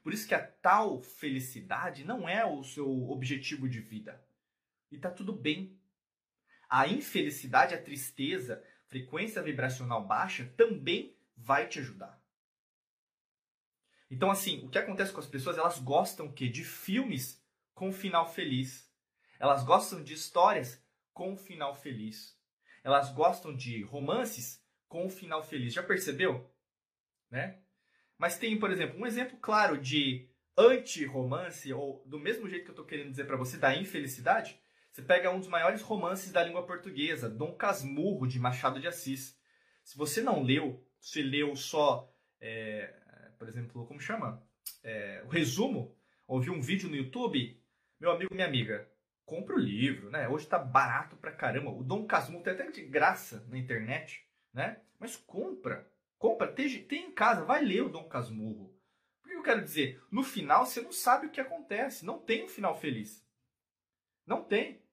Por 0.03 0.13
isso 0.13 0.27
que 0.27 0.35
a 0.35 0.45
tal 0.45 1.01
felicidade 1.01 2.05
não 2.05 2.29
é 2.29 2.45
o 2.45 2.65
seu 2.65 3.11
objetivo 3.11 3.69
de 3.69 3.81
vida. 3.81 4.25
E 4.91 4.99
tá 4.99 5.11
tudo 5.11 5.33
bem. 5.33 5.79
A 6.69 6.89
infelicidade, 6.89 7.75
a 7.75 7.83
tristeza, 7.83 8.63
frequência 8.87 9.43
vibracional 9.43 10.07
baixa 10.07 10.53
também 10.57 11.17
vai 11.37 11.69
te 11.69 11.79
ajudar. 11.79 12.21
Então, 14.11 14.31
assim, 14.31 14.65
o 14.65 14.69
que 14.69 14.79
acontece 14.79 15.13
com 15.13 15.21
as 15.21 15.27
pessoas, 15.27 15.59
elas 15.59 15.79
gostam 15.79 16.33
que 16.33 16.49
de 16.49 16.65
filmes 16.65 17.45
com 17.75 17.93
final 17.93 18.27
feliz. 18.33 18.91
Elas 19.39 19.65
gostam 19.65 20.03
de 20.03 20.15
histórias 20.15 20.83
com 21.13 21.37
final 21.37 21.75
feliz. 21.75 22.39
Elas 22.85 23.13
gostam 23.13 23.55
de 23.55 23.83
romances 23.83 24.65
com 24.89 25.11
final 25.11 25.43
feliz. 25.43 25.75
Já 25.75 25.83
percebeu? 25.83 26.49
Né? 27.31 27.61
Mas 28.17 28.39
tem, 28.39 28.59
por 28.59 28.71
exemplo, 28.71 28.99
um 28.99 29.07
exemplo 29.07 29.37
claro 29.39 29.77
de 29.77 30.31
anti-romance, 30.57 31.71
ou 31.73 32.03
do 32.07 32.19
mesmo 32.19 32.49
jeito 32.49 32.65
que 32.65 32.71
eu 32.71 32.75
estou 32.75 32.87
querendo 32.87 33.11
dizer 33.11 33.27
para 33.27 33.37
você, 33.37 33.59
da 33.59 33.77
infelicidade. 33.77 34.59
Você 34.97 35.03
pega 35.03 35.31
um 35.31 35.39
dos 35.39 35.49
maiores 35.49 35.83
romances 35.83 36.33
da 36.33 36.43
língua 36.43 36.65
portuguesa, 36.65 37.29
Dom 37.29 37.53
Casmurro, 37.53 38.27
de 38.27 38.41
Machado 38.41 38.81
de 38.81 38.89
Assis. 38.89 39.39
Se 39.85 39.95
você 39.95 40.23
não 40.23 40.43
leu, 40.43 40.83
você 40.99 41.21
leu 41.21 41.55
só, 41.55 42.11
é, 42.41 42.95
por 43.39 43.47
exemplo, 43.47 43.87
como 43.87 44.01
chama? 44.01 44.43
É, 44.83 45.23
o 45.27 45.29
resumo, 45.29 45.95
ouviu 46.27 46.55
um 46.55 46.63
vídeo 46.63 46.89
no 46.89 46.97
YouTube, 46.97 47.63
meu 48.01 48.11
amigo, 48.11 48.35
minha 48.35 48.47
amiga, 48.47 48.91
compra 49.27 49.55
o 49.55 49.59
livro, 49.59 50.09
né? 50.09 50.31
Hoje 50.31 50.47
tá 50.47 50.59
barato 50.59 51.15
pra 51.19 51.31
caramba. 51.31 51.73
O 51.73 51.85
Dom 51.85 52.07
Casmurro 52.07 52.43
tem 52.43 52.55
até 52.55 52.71
de 52.71 52.81
graça 52.87 53.45
na 53.51 53.59
internet, 53.59 54.27
né? 54.51 54.81
Mas 54.99 55.15
compra, 55.15 55.87
compra, 56.17 56.51
tem, 56.51 56.83
tem 56.85 57.09
em 57.09 57.13
casa, 57.13 57.45
vai 57.45 57.63
ler 57.63 57.83
o 57.83 57.91
Dom 57.91 58.09
Casmurro. 58.09 58.75
Por 59.21 59.29
que 59.29 59.37
eu 59.37 59.43
quero 59.43 59.63
dizer? 59.63 60.03
No 60.11 60.23
final 60.23 60.65
você 60.65 60.81
não 60.81 60.91
sabe 60.91 61.27
o 61.27 61.31
que 61.31 61.39
acontece, 61.39 62.03
não 62.03 62.19
tem 62.19 62.45
um 62.45 62.49
final 62.49 62.75
feliz. 62.81 63.23
Não 64.27 64.43
tem. 64.43 64.86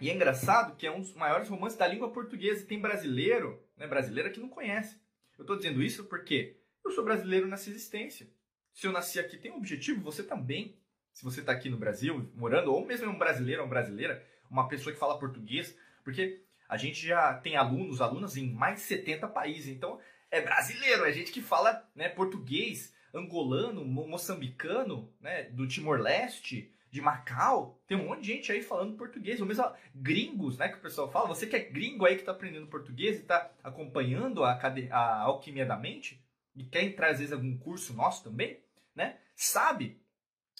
E 0.00 0.08
é 0.08 0.14
engraçado 0.14 0.76
que 0.76 0.86
é 0.86 0.90
um 0.90 1.00
dos 1.00 1.14
maiores 1.14 1.48
romances 1.48 1.78
da 1.78 1.86
língua 1.86 2.10
portuguesa. 2.10 2.64
Tem 2.64 2.80
brasileiro, 2.80 3.62
né, 3.76 3.86
brasileira 3.86 4.30
que 4.30 4.40
não 4.40 4.48
conhece. 4.48 4.98
Eu 5.36 5.42
estou 5.42 5.56
dizendo 5.56 5.82
isso 5.82 6.04
porque 6.04 6.56
eu 6.84 6.90
sou 6.90 7.04
brasileiro 7.04 7.46
nessa 7.46 7.68
existência. 7.68 8.26
Se 8.72 8.86
eu 8.86 8.92
nasci 8.92 9.18
aqui, 9.18 9.36
tem 9.36 9.50
um 9.50 9.56
objetivo, 9.56 10.02
você 10.02 10.22
também. 10.22 10.78
Se 11.12 11.24
você 11.24 11.40
está 11.40 11.52
aqui 11.52 11.68
no 11.68 11.76
Brasil, 11.76 12.30
morando, 12.34 12.72
ou 12.72 12.86
mesmo 12.86 13.06
é 13.06 13.08
um 13.08 13.18
brasileiro 13.18 13.62
uma 13.62 13.68
brasileira, 13.68 14.24
uma 14.50 14.68
pessoa 14.68 14.92
que 14.92 14.98
fala 14.98 15.18
português, 15.18 15.76
porque 16.04 16.42
a 16.68 16.76
gente 16.76 17.04
já 17.06 17.34
tem 17.34 17.56
alunos, 17.56 18.00
alunas 18.00 18.36
em 18.36 18.50
mais 18.52 18.76
de 18.76 18.82
70 18.82 19.28
países. 19.28 19.68
Então, 19.68 20.00
é 20.30 20.40
brasileiro, 20.40 21.04
é 21.04 21.12
gente 21.12 21.32
que 21.32 21.42
fala 21.42 21.86
né, 21.94 22.08
português, 22.08 22.94
angolano, 23.12 23.84
moçambicano, 23.84 25.12
né, 25.20 25.44
do 25.50 25.66
Timor-Leste, 25.66 26.72
de 26.90 27.00
Macau, 27.00 27.80
tem 27.86 27.96
um 27.96 28.08
monte 28.08 28.22
de 28.22 28.26
gente 28.28 28.50
aí 28.50 28.62
falando 28.62 28.96
português, 28.96 29.40
ou 29.40 29.46
mesmo 29.46 29.64
gringos, 29.94 30.58
né, 30.58 30.68
que 30.68 30.78
o 30.78 30.82
pessoal 30.82 31.10
fala. 31.10 31.28
Você 31.28 31.46
que 31.46 31.54
é 31.54 31.60
gringo 31.60 32.04
aí 32.04 32.16
que 32.16 32.22
está 32.22 32.32
aprendendo 32.32 32.66
português 32.66 33.16
e 33.16 33.20
está 33.20 33.50
acompanhando 33.62 34.42
a, 34.42 34.58
a 34.90 35.20
alquimia 35.22 35.64
da 35.64 35.76
mente 35.76 36.20
e 36.54 36.64
quer 36.64 36.82
entrar 36.82 37.10
às 37.10 37.18
vezes 37.18 37.32
algum 37.32 37.56
curso 37.56 37.94
nosso 37.94 38.24
também, 38.24 38.60
né, 38.94 39.18
sabe 39.36 40.02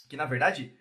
que 0.09 0.17
na 0.17 0.25
verdade 0.25 0.77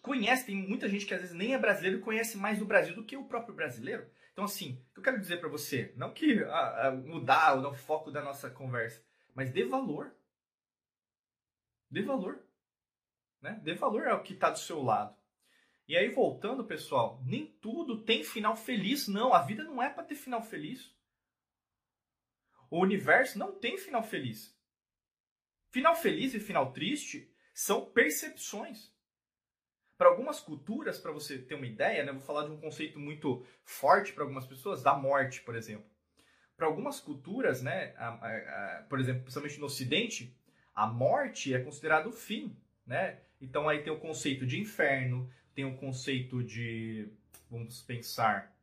conhece, 0.00 0.46
tem 0.46 0.56
muita 0.56 0.88
gente 0.88 1.04
que 1.04 1.14
às 1.14 1.20
vezes 1.20 1.34
nem 1.34 1.54
é 1.54 1.58
brasileiro 1.58 1.98
e 1.98 2.02
conhece 2.02 2.36
mais 2.36 2.58
do 2.58 2.64
Brasil 2.64 2.94
do 2.94 3.04
que 3.04 3.16
o 3.16 3.24
próprio 3.24 3.54
brasileiro. 3.54 4.06
Então 4.32 4.44
assim, 4.44 4.80
eu 4.96 5.02
quero 5.02 5.18
dizer 5.18 5.38
para 5.40 5.48
você, 5.48 5.92
não 5.96 6.12
que 6.12 6.42
ah, 6.44 6.86
ah, 6.86 6.90
mudar 6.92 7.56
o 7.56 7.74
foco 7.74 8.10
da 8.10 8.22
nossa 8.22 8.48
conversa, 8.50 9.02
mas 9.34 9.50
dê 9.50 9.64
valor. 9.64 10.14
Dê 11.90 12.02
valor. 12.02 12.42
Né? 13.42 13.60
Dê 13.62 13.74
valor 13.74 14.06
ao 14.06 14.22
que 14.22 14.32
está 14.32 14.48
do 14.48 14.58
seu 14.58 14.80
lado. 14.82 15.14
E 15.88 15.96
aí, 15.96 16.08
voltando, 16.08 16.64
pessoal, 16.64 17.20
nem 17.26 17.46
tudo 17.60 18.04
tem 18.04 18.22
final 18.22 18.56
feliz, 18.56 19.08
não. 19.08 19.34
A 19.34 19.42
vida 19.42 19.64
não 19.64 19.82
é 19.82 19.90
para 19.90 20.04
ter 20.04 20.14
final 20.14 20.40
feliz. 20.40 20.94
O 22.70 22.80
universo 22.80 23.38
não 23.38 23.52
tem 23.52 23.76
final 23.76 24.02
feliz. 24.02 24.56
Final 25.70 25.96
feliz 25.96 26.32
e 26.34 26.40
final 26.40 26.72
triste 26.72 27.30
são 27.52 27.84
percepções. 27.84 28.92
Para 29.98 30.08
algumas 30.08 30.40
culturas, 30.40 30.98
para 30.98 31.12
você 31.12 31.38
ter 31.38 31.54
uma 31.54 31.66
ideia, 31.66 32.04
né, 32.04 32.12
vou 32.12 32.20
falar 32.20 32.44
de 32.44 32.52
um 32.52 32.60
conceito 32.60 32.98
muito 32.98 33.44
forte 33.64 34.12
para 34.12 34.24
algumas 34.24 34.46
pessoas, 34.46 34.82
da 34.82 34.94
morte, 34.94 35.42
por 35.42 35.54
exemplo. 35.54 35.88
Para 36.56 36.66
algumas 36.66 37.00
culturas, 37.00 37.62
né, 37.62 37.94
a, 37.96 38.08
a, 38.08 38.78
a, 38.78 38.82
por 38.88 38.98
exemplo, 39.00 39.22
principalmente 39.22 39.60
no 39.60 39.66
Ocidente, 39.66 40.36
a 40.74 40.86
morte 40.86 41.52
é 41.54 41.62
considerado 41.62 42.08
o 42.08 42.12
fim, 42.12 42.56
né? 42.86 43.20
Então 43.42 43.68
aí 43.68 43.82
tem 43.82 43.92
o 43.92 43.98
conceito 43.98 44.46
de 44.46 44.60
inferno, 44.60 45.28
tem 45.52 45.64
o 45.64 45.76
conceito 45.76 46.44
de, 46.44 47.08
vamos 47.50 47.82
pensar, 47.82 48.56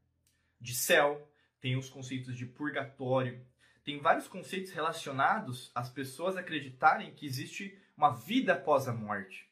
de 0.59 0.73
céu, 0.73 1.29
tem 1.59 1.75
os 1.75 1.89
conceitos 1.89 2.37
de 2.37 2.45
purgatório, 2.45 3.45
tem 3.83 3.99
vários 3.99 4.27
conceitos 4.27 4.71
relacionados 4.71 5.69
às 5.75 5.89
pessoas 5.89 6.37
acreditarem 6.37 7.13
que 7.13 7.25
existe 7.25 7.77
uma 7.97 8.11
vida 8.11 8.53
após 8.53 8.87
a 8.87 8.93
morte. 8.93 9.49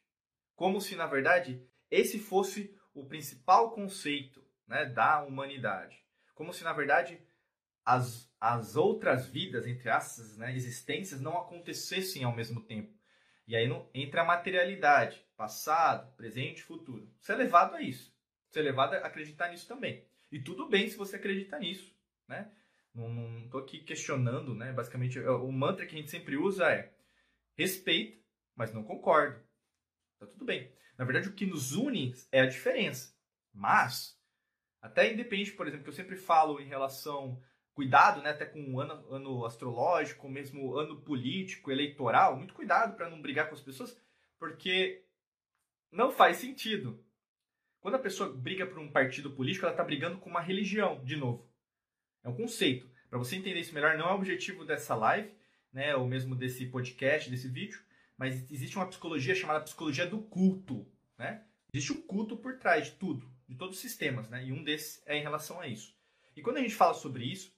Como 0.56 0.80
se, 0.80 0.96
na 0.96 1.06
verdade, 1.06 1.62
esse 1.90 2.18
fosse 2.18 2.74
o 2.94 3.04
principal 3.04 3.72
conceito 3.72 4.42
né, 4.66 4.86
da 4.86 5.22
humanidade. 5.22 6.02
Como 6.34 6.54
se, 6.54 6.64
na 6.64 6.72
verdade, 6.72 7.20
as, 7.84 8.32
as 8.40 8.76
outras 8.76 9.26
vidas, 9.26 9.66
entre 9.66 9.90
essas 9.90 10.38
né, 10.38 10.56
existências, 10.56 11.20
não 11.20 11.36
acontecessem 11.36 12.24
ao 12.24 12.34
mesmo 12.34 12.62
tempo. 12.62 12.97
E 13.48 13.56
aí 13.56 13.66
entra 13.94 14.20
a 14.20 14.26
materialidade, 14.26 15.26
passado, 15.34 16.14
presente, 16.16 16.62
futuro. 16.62 17.10
Você 17.18 17.32
é 17.32 17.34
levado 17.36 17.74
a 17.74 17.80
isso. 17.80 18.14
Você 18.50 18.60
é 18.60 18.62
levado 18.62 18.92
a 18.92 18.98
acreditar 18.98 19.48
nisso 19.48 19.66
também. 19.66 20.06
E 20.30 20.38
tudo 20.38 20.68
bem 20.68 20.86
se 20.86 20.98
você 20.98 21.16
acredita 21.16 21.58
nisso, 21.58 21.96
né? 22.28 22.52
Não 22.94 23.44
estou 23.44 23.60
aqui 23.60 23.78
questionando, 23.80 24.54
né? 24.54 24.70
Basicamente, 24.74 25.18
é, 25.18 25.30
o 25.30 25.50
mantra 25.50 25.86
que 25.86 25.94
a 25.94 25.98
gente 25.98 26.10
sempre 26.10 26.36
usa 26.36 26.70
é 26.70 26.92
respeito, 27.56 28.22
mas 28.54 28.74
não 28.74 28.84
concordo. 28.84 29.42
Tá 30.18 30.26
tudo 30.26 30.44
bem. 30.44 30.70
Na 30.98 31.06
verdade, 31.06 31.30
o 31.30 31.34
que 31.34 31.46
nos 31.46 31.72
une 31.72 32.12
é 32.30 32.42
a 32.42 32.46
diferença. 32.46 33.16
Mas, 33.50 34.20
até 34.82 35.10
independente, 35.10 35.52
por 35.52 35.66
exemplo, 35.66 35.84
que 35.84 35.90
eu 35.90 35.94
sempre 35.94 36.16
falo 36.16 36.60
em 36.60 36.66
relação 36.66 37.42
cuidado, 37.78 38.20
né, 38.22 38.30
até 38.30 38.44
com 38.44 38.74
o 38.74 38.80
ano, 38.80 39.06
ano 39.08 39.46
astrológico, 39.46 40.28
mesmo 40.28 40.76
ano 40.76 41.00
político, 41.00 41.70
eleitoral, 41.70 42.36
muito 42.36 42.52
cuidado 42.52 42.96
para 42.96 43.08
não 43.08 43.22
brigar 43.22 43.48
com 43.48 43.54
as 43.54 43.60
pessoas, 43.60 43.96
porque 44.36 45.04
não 45.92 46.10
faz 46.10 46.38
sentido. 46.38 47.00
Quando 47.78 47.94
a 47.94 48.00
pessoa 48.00 48.32
briga 48.32 48.66
por 48.66 48.80
um 48.80 48.90
partido 48.90 49.30
político, 49.30 49.64
ela 49.64 49.72
está 49.72 49.84
brigando 49.84 50.18
com 50.18 50.28
uma 50.28 50.40
religião, 50.40 51.04
de 51.04 51.14
novo. 51.14 51.48
É 52.24 52.28
um 52.28 52.34
conceito. 52.34 52.90
Para 53.08 53.20
você 53.20 53.36
entender 53.36 53.60
isso 53.60 53.72
melhor, 53.72 53.96
não 53.96 54.08
é 54.08 54.12
o 54.12 54.16
objetivo 54.16 54.64
dessa 54.64 54.96
live, 54.96 55.32
né, 55.72 55.94
ou 55.94 56.04
mesmo 56.04 56.34
desse 56.34 56.66
podcast, 56.66 57.30
desse 57.30 57.46
vídeo, 57.46 57.80
mas 58.16 58.50
existe 58.50 58.74
uma 58.74 58.88
psicologia 58.88 59.36
chamada 59.36 59.62
psicologia 59.62 60.04
do 60.04 60.18
culto, 60.22 60.84
né? 61.16 61.44
Existe 61.72 61.92
um 61.92 62.02
culto 62.02 62.36
por 62.36 62.58
trás 62.58 62.86
de 62.86 62.92
tudo, 62.96 63.30
de 63.46 63.54
todos 63.54 63.76
os 63.76 63.80
sistemas, 63.80 64.28
né? 64.28 64.44
E 64.44 64.50
um 64.50 64.64
desses 64.64 65.00
é 65.06 65.16
em 65.16 65.22
relação 65.22 65.60
a 65.60 65.68
isso. 65.68 65.96
E 66.34 66.42
quando 66.42 66.56
a 66.56 66.60
gente 66.60 66.74
fala 66.74 66.94
sobre 66.94 67.24
isso, 67.24 67.56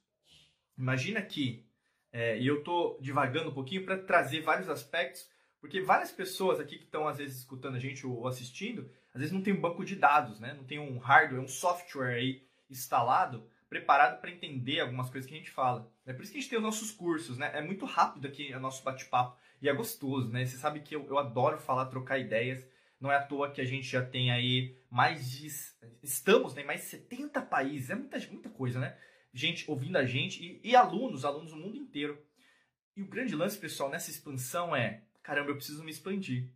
Imagina 0.81 1.21
que, 1.21 1.62
é, 2.11 2.38
e 2.38 2.47
eu 2.47 2.61
estou 2.61 2.99
divagando 3.03 3.51
um 3.51 3.55
pouquinho 3.55 3.85
para 3.85 3.99
trazer 3.99 4.40
vários 4.40 4.71
aspectos, 4.71 5.29
porque 5.61 5.83
várias 5.83 6.11
pessoas 6.11 6.59
aqui 6.59 6.79
que 6.79 6.85
estão 6.85 7.07
às 7.07 7.19
vezes 7.19 7.40
escutando 7.40 7.75
a 7.75 7.79
gente 7.79 8.07
ou 8.07 8.27
assistindo, 8.27 8.90
às 9.12 9.21
vezes 9.21 9.33
não 9.33 9.43
tem 9.43 9.53
um 9.53 9.61
banco 9.61 9.85
de 9.85 9.95
dados, 9.95 10.40
né? 10.40 10.55
não 10.55 10.64
tem 10.64 10.79
um 10.79 10.97
hardware, 10.97 11.43
um 11.43 11.49
software 11.49 12.14
aí 12.14 12.43
instalado, 12.71 13.47
preparado 13.69 14.23
para 14.23 14.31
entender 14.31 14.81
algumas 14.81 15.11
coisas 15.11 15.29
que 15.29 15.35
a 15.35 15.38
gente 15.38 15.51
fala. 15.51 15.93
É 16.07 16.14
por 16.14 16.23
isso 16.23 16.33
que 16.33 16.38
a 16.38 16.40
gente 16.40 16.49
tem 16.49 16.59
os 16.59 16.64
nossos 16.64 16.90
cursos, 16.90 17.37
né? 17.37 17.51
É 17.55 17.61
muito 17.61 17.85
rápido 17.85 18.27
aqui 18.27 18.53
o 18.55 18.59
nosso 18.59 18.83
bate-papo 18.83 19.38
e 19.61 19.69
é 19.69 19.73
gostoso, 19.73 20.33
né? 20.33 20.47
Você 20.47 20.57
sabe 20.57 20.81
que 20.81 20.97
eu, 20.97 21.07
eu 21.07 21.19
adoro 21.19 21.59
falar, 21.59 21.87
trocar 21.87 22.19
ideias. 22.19 22.66
Não 22.99 23.12
é 23.12 23.16
à 23.16 23.23
toa 23.23 23.51
que 23.51 23.61
a 23.61 23.64
gente 23.64 23.87
já 23.87 24.05
tem 24.05 24.31
aí 24.33 24.77
mais 24.90 25.31
de. 25.31 25.47
Estamos 26.03 26.55
né, 26.55 26.64
mais 26.64 26.81
de 26.81 26.87
70 26.87 27.43
países. 27.43 27.90
É 27.90 27.95
muita, 27.95 28.19
muita 28.31 28.49
coisa, 28.49 28.81
né? 28.81 28.97
Gente 29.33 29.71
ouvindo 29.71 29.97
a 29.97 30.05
gente 30.05 30.43
e, 30.43 30.71
e 30.71 30.77
alunos, 30.77 31.25
alunos 31.25 31.51
do 31.51 31.57
mundo 31.57 31.77
inteiro. 31.77 32.23
E 32.97 33.03
o 33.03 33.09
grande 33.09 33.35
lance, 33.35 33.59
pessoal, 33.59 33.90
nessa 33.90 34.11
expansão 34.11 34.75
é, 34.75 35.05
caramba, 35.23 35.51
eu 35.51 35.57
preciso 35.57 35.85
me 35.85 35.90
expandir, 35.90 36.53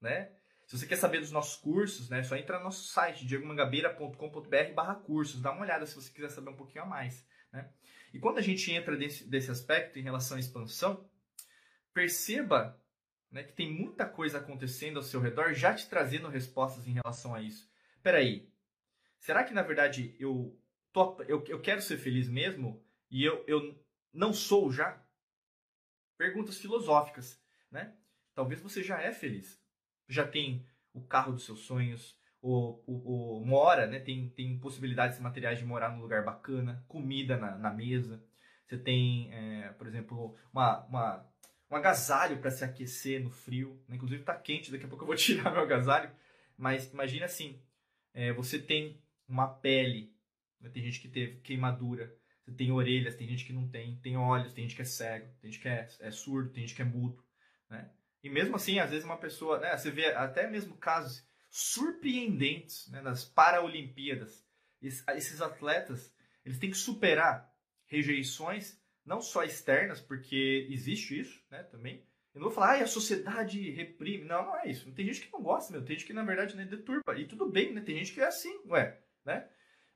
né? 0.00 0.30
Se 0.66 0.78
você 0.78 0.86
quer 0.86 0.96
saber 0.96 1.18
dos 1.18 1.32
nossos 1.32 1.56
cursos, 1.56 2.08
né, 2.08 2.20
é 2.20 2.22
só 2.22 2.36
entra 2.36 2.58
no 2.58 2.64
nosso 2.64 2.86
site, 2.86 3.26
diegomangabeira.com.br 3.26 4.72
barra 4.72 4.94
cursos, 4.94 5.40
dá 5.40 5.50
uma 5.50 5.62
olhada 5.62 5.84
se 5.84 5.96
você 5.96 6.12
quiser 6.12 6.28
saber 6.28 6.50
um 6.50 6.56
pouquinho 6.56 6.84
a 6.84 6.86
mais, 6.86 7.26
né? 7.52 7.68
E 8.12 8.18
quando 8.20 8.38
a 8.38 8.42
gente 8.42 8.70
entra 8.70 8.96
desse, 8.96 9.28
desse 9.28 9.50
aspecto 9.50 9.98
em 9.98 10.02
relação 10.02 10.36
à 10.36 10.40
expansão, 10.40 11.08
perceba 11.92 12.80
né, 13.30 13.42
que 13.42 13.52
tem 13.52 13.72
muita 13.72 14.06
coisa 14.06 14.38
acontecendo 14.38 14.98
ao 14.98 15.02
seu 15.02 15.20
redor 15.20 15.54
já 15.54 15.74
te 15.74 15.88
trazendo 15.88 16.28
respostas 16.28 16.86
em 16.86 16.92
relação 16.92 17.34
a 17.34 17.40
isso. 17.40 17.68
Peraí, 18.02 18.48
será 19.18 19.44
que 19.44 19.54
na 19.54 19.62
verdade 19.62 20.16
eu 20.18 20.59
tô, 20.92 21.22
eu, 21.22 21.44
eu 21.48 21.60
quero 21.60 21.80
ser 21.80 21.98
feliz 21.98 22.28
mesmo 22.28 22.82
e 23.10 23.24
eu, 23.24 23.44
eu 23.46 23.78
não 24.12 24.32
sou 24.32 24.72
já? 24.72 25.02
Perguntas 26.16 26.58
filosóficas, 26.58 27.42
né? 27.70 27.96
Talvez 28.34 28.60
você 28.60 28.82
já 28.82 29.00
é 29.00 29.12
feliz. 29.12 29.60
Já 30.08 30.26
tem 30.26 30.66
o 30.92 31.02
carro 31.02 31.32
dos 31.32 31.44
seus 31.44 31.60
sonhos, 31.60 32.18
ou, 32.42 32.82
ou, 32.86 33.44
mora, 33.44 33.86
né? 33.86 34.00
Tem, 34.00 34.28
tem 34.30 34.58
possibilidades 34.58 35.18
materiais 35.18 35.58
de 35.58 35.64
morar 35.64 35.90
num 35.90 36.00
lugar 36.00 36.24
bacana, 36.24 36.84
comida 36.88 37.36
na, 37.36 37.56
na 37.56 37.70
mesa. 37.70 38.22
Você 38.66 38.78
tem, 38.78 39.32
é, 39.32 39.72
por 39.72 39.86
exemplo, 39.86 40.36
uma, 40.52 40.84
uma, 40.86 41.30
um 41.70 41.76
agasalho 41.76 42.38
para 42.38 42.50
se 42.50 42.64
aquecer 42.64 43.22
no 43.22 43.30
frio. 43.30 43.82
Né? 43.88 43.96
Inclusive 43.96 44.22
está 44.22 44.34
quente, 44.34 44.70
daqui 44.70 44.84
a 44.84 44.88
pouco 44.88 45.04
eu 45.04 45.08
vou 45.08 45.16
tirar 45.16 45.50
meu 45.50 45.62
agasalho. 45.62 46.10
Mas 46.56 46.90
imagina 46.92 47.26
assim, 47.26 47.60
é, 48.14 48.32
você 48.32 48.58
tem 48.58 49.02
uma 49.28 49.48
pele 49.48 50.14
tem 50.68 50.82
gente 50.82 51.00
que 51.00 51.08
teve 51.08 51.40
queimadura, 51.40 52.14
tem 52.56 52.72
orelhas, 52.72 53.14
tem 53.14 53.28
gente 53.28 53.44
que 53.44 53.52
não 53.52 53.68
tem, 53.68 53.96
tem 54.02 54.16
olhos, 54.16 54.52
tem 54.52 54.64
gente 54.64 54.76
que 54.76 54.82
é 54.82 54.84
cego, 54.84 55.32
tem 55.40 55.50
gente 55.50 55.62
que 55.62 55.68
é, 55.68 55.88
é 56.00 56.10
surdo, 56.10 56.50
tem 56.50 56.66
gente 56.66 56.74
que 56.74 56.82
é 56.82 56.84
mudo, 56.84 57.24
né? 57.68 57.90
E 58.22 58.28
mesmo 58.28 58.56
assim, 58.56 58.78
às 58.78 58.90
vezes 58.90 59.04
uma 59.04 59.16
pessoa, 59.16 59.58
né, 59.58 59.76
você 59.76 59.90
vê 59.90 60.06
até 60.06 60.46
mesmo 60.46 60.76
casos 60.76 61.24
surpreendentes 61.48 62.88
né, 62.88 63.00
nas 63.00 63.24
Paralimpíadas. 63.24 64.44
Esses 64.82 65.40
atletas, 65.40 66.14
eles 66.44 66.58
têm 66.58 66.70
que 66.70 66.76
superar 66.76 67.50
rejeições, 67.86 68.78
não 69.04 69.20
só 69.20 69.42
externas, 69.42 70.00
porque 70.00 70.66
existe 70.70 71.18
isso, 71.18 71.42
né, 71.50 71.62
também. 71.64 72.04
Eu 72.32 72.40
não 72.40 72.48
vou 72.48 72.54
falar, 72.54 72.78
ah, 72.78 72.84
a 72.84 72.86
sociedade 72.86 73.70
reprime. 73.70 74.24
Não, 74.24 74.46
não 74.46 74.56
é 74.56 74.70
isso. 74.70 74.90
Tem 74.92 75.04
gente 75.04 75.22
que 75.22 75.32
não 75.32 75.42
gosta, 75.42 75.72
meu. 75.72 75.84
Tem 75.84 75.96
gente 75.96 76.06
que, 76.06 76.12
na 76.12 76.22
verdade, 76.22 76.54
né, 76.54 76.64
deturpa. 76.64 77.18
E 77.18 77.26
tudo 77.26 77.50
bem, 77.50 77.72
né? 77.72 77.80
Tem 77.80 77.96
gente 77.96 78.12
que 78.12 78.20
é 78.20 78.26
assim, 78.26 78.60
ué, 78.66 79.02
né? 79.24 79.48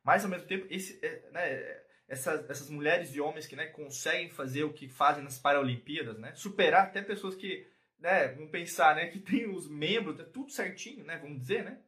Mas, 0.05 0.23
ao 0.23 0.31
mesmo 0.31 0.47
tempo, 0.47 0.67
esse, 0.71 1.05
é, 1.05 1.31
né, 1.31 1.85
essas, 2.07 2.49
essas 2.51 2.71
mulheres 2.71 3.15
e 3.15 3.21
homens 3.21 3.47
que 3.47 3.57
né, 3.57 3.67
conseguem 3.67 4.31
fazer 4.31 4.65
o 4.65 4.73
que 4.73 4.89
fazem 4.89 5.25
nas 5.25 5.39
Paralimpíadas, 5.39 6.19
né, 6.19 6.35
superar 6.35 6.85
até 6.87 7.03
pessoas 7.03 7.35
que, 7.35 7.67
né, 7.99 8.29
pensar, 8.49 8.95
né, 8.95 9.07
que 9.07 9.19
tem 9.19 9.49
os 9.49 9.69
membros, 9.69 10.17
tá 10.17 10.25
tudo 10.25 10.53
certinho, 10.53 11.05
né, 11.05 11.17
vamos 11.17 11.41
dizer, 11.41 11.65
né, 11.65 11.83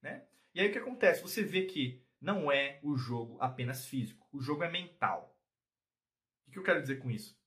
né? 0.00 0.26
E 0.54 0.60
aí 0.60 0.68
o 0.68 0.72
que 0.72 0.78
acontece? 0.78 1.22
Você 1.22 1.42
vê 1.42 1.66
que 1.66 2.02
não 2.20 2.50
é 2.50 2.80
o 2.82 2.96
jogo 2.96 3.36
apenas 3.40 3.86
físico, 3.86 4.26
o 4.32 4.40
jogo 4.40 4.64
é 4.64 4.70
mental. 4.70 5.38
O 6.46 6.50
que 6.50 6.58
eu 6.58 6.62
quero 6.62 6.80
dizer 6.80 6.96
com 6.96 7.10
isso? 7.10 7.38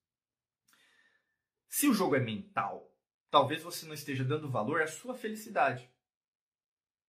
Se 1.68 1.88
o 1.88 1.94
jogo 1.94 2.16
é 2.16 2.20
mental, 2.20 2.94
talvez 3.32 3.64
você 3.64 3.86
não 3.88 3.94
esteja 3.94 4.24
dando 4.24 4.52
valor 4.52 4.82
à 4.82 4.88
sua 4.88 5.16
felicidade, 5.16 5.90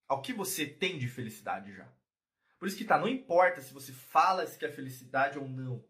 ao 0.09 0.23
que 0.23 0.33
você 0.33 0.67
tem 0.67 0.99
de 0.99 1.09
felicidade 1.09 1.75
já. 1.75 1.93
Por 2.63 2.69
isso 2.69 2.77
que 2.77 2.85
tá, 2.85 2.97
não 2.97 3.09
importa 3.09 3.61
se 3.61 3.75
você 3.75 3.93
fala 3.93 4.47
se 4.47 4.57
quer 4.57 4.71
felicidade 4.71 5.37
ou 5.37 5.49
não. 5.49 5.85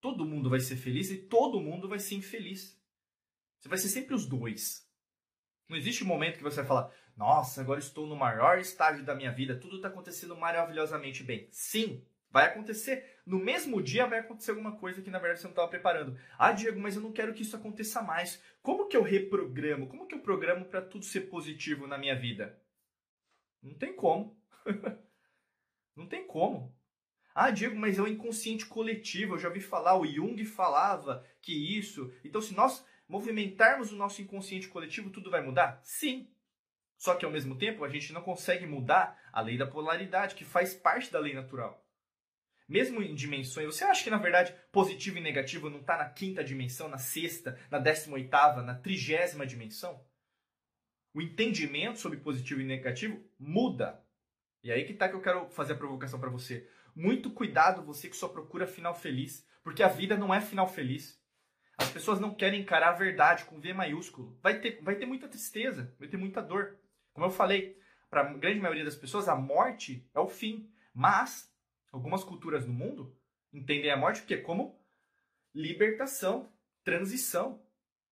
Todo 0.00 0.24
mundo 0.24 0.48
vai 0.48 0.58
ser 0.58 0.76
feliz 0.76 1.10
e 1.10 1.18
todo 1.18 1.60
mundo 1.60 1.86
vai 1.86 1.98
ser 1.98 2.14
infeliz. 2.14 2.82
Você 3.58 3.68
vai 3.68 3.76
ser 3.76 3.90
sempre 3.90 4.14
os 4.14 4.24
dois. 4.24 4.90
Não 5.68 5.76
existe 5.76 6.02
um 6.02 6.06
momento 6.06 6.38
que 6.38 6.42
você 6.42 6.62
vai 6.62 6.64
falar, 6.64 6.90
Nossa, 7.14 7.60
agora 7.60 7.78
estou 7.78 8.06
no 8.06 8.16
maior 8.16 8.58
estágio 8.58 9.04
da 9.04 9.14
minha 9.14 9.30
vida, 9.30 9.54
tudo 9.54 9.76
está 9.76 9.88
acontecendo 9.88 10.34
maravilhosamente 10.34 11.22
bem. 11.22 11.46
Sim, 11.52 12.02
vai 12.30 12.46
acontecer. 12.46 13.20
No 13.26 13.38
mesmo 13.38 13.82
dia 13.82 14.06
vai 14.06 14.20
acontecer 14.20 14.52
alguma 14.52 14.78
coisa 14.78 15.02
que 15.02 15.10
na 15.10 15.18
verdade 15.18 15.40
você 15.40 15.46
não 15.46 15.52
estava 15.52 15.68
preparando. 15.68 16.18
Ah, 16.38 16.52
Diego, 16.52 16.80
mas 16.80 16.96
eu 16.96 17.02
não 17.02 17.12
quero 17.12 17.34
que 17.34 17.42
isso 17.42 17.54
aconteça 17.54 18.00
mais. 18.00 18.42
Como 18.62 18.88
que 18.88 18.96
eu 18.96 19.02
reprogramo? 19.02 19.88
Como 19.88 20.06
que 20.06 20.14
eu 20.14 20.20
programo 20.20 20.64
para 20.64 20.80
tudo 20.80 21.04
ser 21.04 21.28
positivo 21.28 21.86
na 21.86 21.98
minha 21.98 22.18
vida? 22.18 22.58
Não 23.62 23.74
tem 23.74 23.94
como. 23.94 24.40
não 25.96 26.06
tem 26.06 26.26
como. 26.26 26.74
Ah, 27.34 27.50
Diego, 27.50 27.76
mas 27.76 27.98
é 27.98 28.02
o 28.02 28.08
inconsciente 28.08 28.66
coletivo. 28.66 29.34
Eu 29.34 29.38
já 29.38 29.48
ouvi 29.48 29.60
falar, 29.60 29.96
o 29.96 30.06
Jung 30.06 30.44
falava 30.44 31.24
que 31.40 31.52
isso. 31.78 32.12
Então, 32.24 32.40
se 32.40 32.54
nós 32.54 32.84
movimentarmos 33.08 33.92
o 33.92 33.96
nosso 33.96 34.20
inconsciente 34.20 34.68
coletivo, 34.68 35.10
tudo 35.10 35.30
vai 35.30 35.42
mudar? 35.42 35.80
Sim. 35.82 36.28
Só 36.96 37.14
que 37.14 37.24
ao 37.24 37.30
mesmo 37.30 37.56
tempo, 37.56 37.84
a 37.84 37.88
gente 37.88 38.12
não 38.12 38.22
consegue 38.22 38.66
mudar 38.66 39.18
a 39.32 39.40
lei 39.40 39.56
da 39.56 39.66
polaridade, 39.66 40.34
que 40.34 40.44
faz 40.44 40.74
parte 40.74 41.10
da 41.10 41.18
lei 41.18 41.32
natural. 41.32 41.86
Mesmo 42.68 43.02
em 43.02 43.14
dimensões, 43.16 43.66
você 43.66 43.82
acha 43.82 44.04
que 44.04 44.10
na 44.10 44.16
verdade 44.16 44.54
positivo 44.70 45.18
e 45.18 45.20
negativo 45.20 45.68
não 45.68 45.80
está 45.80 45.96
na 45.96 46.08
quinta 46.08 46.44
dimensão, 46.44 46.88
na 46.88 46.98
sexta, 46.98 47.58
na 47.68 47.80
décima 47.80 48.14
oitava, 48.14 48.62
na 48.62 48.76
trigésima 48.76 49.44
dimensão? 49.44 50.04
O 51.12 51.20
entendimento 51.20 51.98
sobre 51.98 52.20
positivo 52.20 52.60
e 52.60 52.64
negativo 52.64 53.20
muda. 53.36 54.00
E 54.62 54.70
aí 54.70 54.84
que 54.84 54.94
tá 54.94 55.08
que 55.08 55.14
eu 55.14 55.22
quero 55.22 55.48
fazer 55.50 55.72
a 55.72 55.76
provocação 55.76 56.20
para 56.20 56.30
você. 56.30 56.68
Muito 56.94 57.30
cuidado 57.30 57.82
você 57.82 58.08
que 58.08 58.16
só 58.16 58.28
procura 58.28 58.66
final 58.66 58.94
feliz, 58.94 59.46
porque 59.62 59.82
a 59.82 59.88
vida 59.88 60.16
não 60.16 60.34
é 60.34 60.40
final 60.40 60.68
feliz. 60.68 61.18
As 61.78 61.90
pessoas 61.90 62.20
não 62.20 62.34
querem 62.34 62.60
encarar 62.60 62.90
a 62.90 62.98
verdade 62.98 63.44
com 63.46 63.58
V 63.58 63.72
maiúsculo. 63.72 64.38
Vai 64.42 64.60
ter, 64.60 64.82
vai 64.82 64.96
ter 64.96 65.06
muita 65.06 65.28
tristeza, 65.28 65.94
vai 65.98 66.08
ter 66.08 66.18
muita 66.18 66.42
dor. 66.42 66.78
Como 67.12 67.24
eu 67.24 67.30
falei, 67.30 67.80
para 68.10 68.20
a 68.20 68.34
grande 68.34 68.60
maioria 68.60 68.84
das 68.84 68.96
pessoas, 68.96 69.28
a 69.28 69.34
morte 69.34 70.06
é 70.14 70.20
o 70.20 70.28
fim. 70.28 70.70
Mas 70.92 71.50
algumas 71.90 72.22
culturas 72.22 72.66
no 72.66 72.72
mundo 72.72 73.16
entendem 73.52 73.90
a 73.90 73.96
morte 73.96 74.20
porque 74.20 74.36
como 74.36 74.78
libertação, 75.54 76.52
transição, 76.84 77.62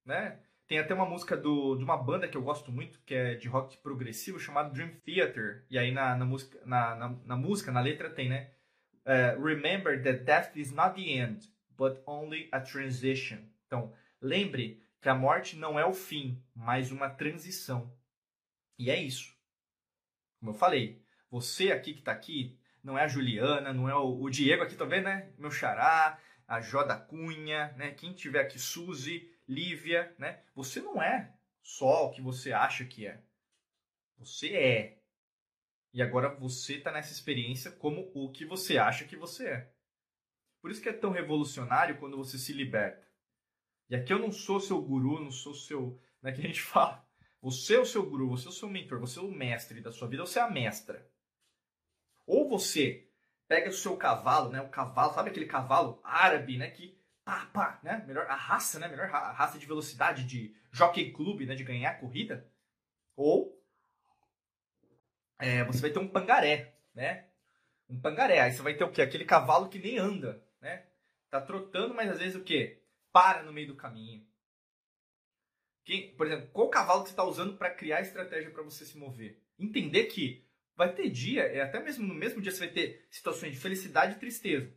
né? 0.04 0.40
Tem 0.68 0.78
até 0.78 0.92
uma 0.92 1.07
música 1.07 1.35
do, 1.35 1.76
de 1.76 1.83
uma 1.83 1.96
banda 1.96 2.28
que 2.28 2.37
eu 2.37 2.42
gosto 2.42 2.70
muito, 2.70 3.00
que 3.00 3.14
é 3.14 3.35
de 3.35 3.48
rock 3.48 3.78
progressivo, 3.78 4.38
chamado 4.38 4.74
Dream 4.74 4.90
Theater. 5.02 5.64
E 5.70 5.78
aí 5.78 5.90
na, 5.90 6.14
na, 6.14 6.26
música, 6.26 6.61
na, 6.66 6.94
na, 6.94 7.09
na 7.24 7.37
música, 7.37 7.72
na 7.72 7.81
letra 7.81 8.11
tem, 8.11 8.28
né? 8.28 8.50
Uh, 9.07 9.42
Remember 9.42 10.02
that 10.02 10.24
death 10.24 10.54
is 10.54 10.70
not 10.70 10.94
the 10.94 11.11
end, 11.11 11.50
but 11.74 12.02
only 12.07 12.50
a 12.52 12.61
transition. 12.61 13.38
Então, 13.66 13.94
lembre 14.20 14.83
que 15.00 15.09
a 15.09 15.14
morte 15.14 15.57
não 15.57 15.81
é 15.81 15.87
o 15.87 15.94
fim, 15.94 16.44
mas 16.54 16.92
uma 16.92 17.09
transição. 17.09 17.90
E 18.78 18.90
é 18.90 19.02
isso. 19.02 19.35
Como 20.38 20.50
eu 20.50 20.54
falei, 20.54 21.02
você 21.31 21.72
aqui 21.72 21.94
que 21.94 22.00
está 22.00 22.12
aqui, 22.12 22.59
não 22.85 22.98
é 22.98 23.04
a 23.04 23.09
Juliana, 23.09 23.72
não 23.72 23.88
é 23.88 23.94
o, 23.94 24.20
o 24.20 24.28
Diego 24.28 24.62
aqui 24.62 24.76
também, 24.76 25.00
né? 25.00 25.31
Meu 25.38 25.50
xará, 25.50 26.18
a 26.46 26.61
Jó 26.61 26.83
da 26.83 26.96
Cunha, 26.96 27.72
né? 27.78 27.92
Quem 27.92 28.12
tiver 28.12 28.40
aqui, 28.40 28.59
Suzy, 28.59 29.31
Lívia, 29.48 30.14
né? 30.18 30.42
Você 30.54 30.80
não 30.80 31.02
é 31.02 31.34
só 31.62 32.06
o 32.06 32.11
que 32.11 32.20
você 32.20 32.52
acha 32.52 32.84
que 32.84 33.06
é. 33.06 33.22
Você 34.18 34.54
é. 34.54 35.02
E 35.92 36.02
agora 36.02 36.34
você 36.34 36.76
está 36.76 36.92
nessa 36.92 37.12
experiência 37.12 37.70
como 37.70 38.11
o 38.14 38.30
que 38.30 38.44
você 38.44 38.76
acha 38.76 39.04
que 39.04 39.16
você 39.16 39.48
é. 39.48 39.72
Por 40.61 40.70
isso 40.70 40.82
que 40.82 40.88
é 40.88 40.92
tão 40.92 41.11
revolucionário 41.11 41.98
quando 41.98 42.16
você 42.16 42.38
se 42.38 42.52
liberta. 42.52 43.08
E 43.88 43.96
aqui 43.96 44.12
eu 44.12 44.18
não 44.18 44.30
sou 44.30 44.61
seu 44.61 44.80
guru, 44.82 45.20
não 45.20 45.30
sou 45.30 45.54
seu. 45.54 46.00
Né, 46.22 46.32
que 46.32 46.40
a 46.40 46.46
gente 46.46 46.61
fala. 46.62 47.06
Você 47.40 47.76
é 47.76 47.80
o 47.80 47.87
seu 47.87 48.04
guru, 48.04 48.28
você 48.28 48.46
é 48.46 48.50
o 48.50 48.52
seu 48.52 48.68
mentor, 48.68 48.98
você 48.98 49.18
é 49.18 49.22
o 49.22 49.30
mestre 49.30 49.80
da 49.80 49.92
sua 49.92 50.08
vida, 50.08 50.26
você 50.26 50.40
é 50.40 50.42
a 50.42 50.50
mestra. 50.50 51.08
Ou 52.26 52.48
você 52.48 53.08
pega 53.46 53.70
o 53.70 53.72
seu 53.72 53.96
cavalo, 53.96 54.50
né? 54.50 54.61
O 54.61 54.68
cavalo, 54.68 55.14
sabe 55.14 55.30
aquele 55.30 55.46
cavalo 55.46 56.00
árabe, 56.02 56.58
né? 56.58 56.70
Que 56.70 56.97
pá, 57.28 57.44
pá, 57.52 57.80
né? 57.82 58.02
Melhor, 58.06 58.26
a 58.26 58.34
raça, 58.34 58.78
né? 58.78 58.88
Melhor 58.88 59.10
a 59.14 59.32
raça 59.32 59.58
de 59.58 59.66
velocidade 59.66 60.24
de 60.24 60.56
jockey 60.72 61.12
club, 61.12 61.42
né? 61.42 61.54
De 61.54 61.62
ganhar 61.62 61.90
a 61.90 61.94
corrida. 61.94 62.50
Ou 63.14 63.62
é, 65.38 65.62
você 65.64 65.82
vai 65.82 65.90
ter 65.90 65.98
um 65.98 66.08
pangaré, 66.08 66.74
né? 66.94 67.26
Um 67.86 68.00
pangaré. 68.00 68.40
Aí 68.40 68.50
você 68.50 68.62
vai 68.62 68.72
ter 68.72 68.84
o 68.84 68.90
quê? 68.90 69.02
Aquele 69.02 69.26
cavalo 69.26 69.68
que 69.68 69.78
nem 69.78 69.98
anda, 69.98 70.42
né? 70.58 70.86
Tá 71.28 71.38
trotando, 71.38 71.94
mas 71.94 72.10
às 72.10 72.18
vezes 72.18 72.34
o 72.34 72.42
quê? 72.42 72.82
Para 73.12 73.42
no 73.42 73.52
meio 73.52 73.66
do 73.66 73.76
caminho. 73.76 74.26
Quem, 75.84 76.14
por 76.16 76.26
exemplo, 76.26 76.48
qual 76.50 76.70
cavalo 76.70 77.02
que 77.02 77.10
você 77.10 77.12
está 77.12 77.24
usando 77.24 77.58
para 77.58 77.74
criar 77.74 78.00
estratégia 78.00 78.50
para 78.50 78.62
você 78.62 78.86
se 78.86 78.96
mover? 78.96 79.38
Entender 79.58 80.04
que 80.04 80.46
vai 80.74 80.94
ter 80.94 81.10
dia, 81.10 81.42
é 81.42 81.60
até 81.60 81.78
mesmo 81.78 82.06
no 82.06 82.14
mesmo 82.14 82.40
dia 82.40 82.52
você 82.52 82.60
vai 82.60 82.68
ter 82.68 83.06
situações 83.10 83.52
de 83.52 83.58
felicidade 83.58 84.14
e 84.14 84.18
tristeza, 84.18 84.72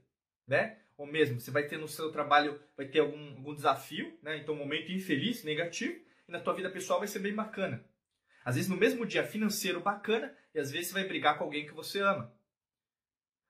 né? 0.46 0.81
Ou 1.02 1.08
mesmo 1.08 1.40
você 1.40 1.50
vai 1.50 1.68
ter 1.68 1.80
no 1.80 1.88
seu 1.88 2.12
trabalho, 2.12 2.62
vai 2.78 2.86
ter 2.86 3.00
algum, 3.00 3.30
algum 3.30 3.56
desafio, 3.56 4.16
né? 4.22 4.38
Então 4.38 4.54
um 4.54 4.60
momento 4.60 4.92
infeliz, 4.92 5.44
negativo, 5.44 6.00
e 6.28 6.32
na 6.32 6.40
tua 6.40 6.54
vida 6.54 6.70
pessoal 6.70 7.00
vai 7.00 7.08
ser 7.08 7.18
bem 7.18 7.34
bacana. 7.34 7.84
Às 8.46 8.54
vezes 8.54 8.70
no 8.70 8.78
mesmo 8.78 9.04
dia 9.04 9.26
financeiro 9.26 9.82
bacana 9.82 10.32
e 10.54 10.60
às 10.60 10.70
vezes 10.70 10.90
você 10.90 10.94
vai 10.94 11.08
brigar 11.08 11.40
com 11.40 11.44
alguém 11.44 11.66
que 11.66 11.74
você 11.74 12.02
ama. 12.02 12.32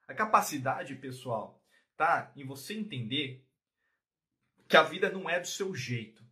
A 0.07 0.13
capacidade, 0.13 0.95
pessoal, 0.95 1.61
tá 1.97 2.31
em 2.37 2.45
você 2.45 2.73
entender 2.73 3.45
que 4.69 4.77
a 4.77 4.83
vida 4.83 5.11
não 5.11 5.29
é 5.29 5.37
do 5.37 5.47
seu 5.47 5.75
jeito. 5.75 6.23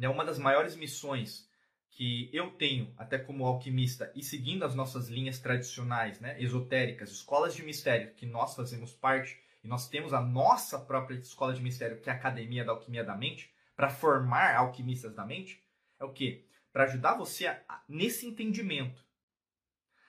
É 0.00 0.08
uma 0.08 0.24
das 0.24 0.36
maiores 0.36 0.74
missões 0.74 1.48
que 1.90 2.28
eu 2.32 2.50
tenho, 2.50 2.92
até 2.98 3.18
como 3.18 3.46
alquimista, 3.46 4.10
e 4.16 4.22
seguindo 4.24 4.64
as 4.64 4.74
nossas 4.74 5.08
linhas 5.08 5.38
tradicionais, 5.38 6.18
né, 6.18 6.42
esotéricas, 6.42 7.12
escolas 7.12 7.54
de 7.54 7.62
mistério, 7.62 8.12
que 8.14 8.26
nós 8.26 8.56
fazemos 8.56 8.92
parte, 8.92 9.40
e 9.62 9.68
nós 9.68 9.88
temos 9.88 10.12
a 10.12 10.20
nossa 10.20 10.78
própria 10.78 11.16
escola 11.16 11.54
de 11.54 11.62
mistério, 11.62 12.00
que 12.00 12.10
é 12.10 12.12
a 12.12 12.16
Academia 12.16 12.64
da 12.64 12.72
Alquimia 12.72 13.04
da 13.04 13.16
Mente, 13.16 13.52
para 13.76 13.88
formar 13.88 14.54
alquimistas 14.56 15.14
da 15.14 15.24
mente, 15.24 15.62
é 15.98 16.04
o 16.04 16.12
quê? 16.12 16.44
Para 16.72 16.84
ajudar 16.84 17.14
você 17.14 17.46
a, 17.46 17.62
a, 17.68 17.82
nesse 17.88 18.26
entendimento. 18.26 19.04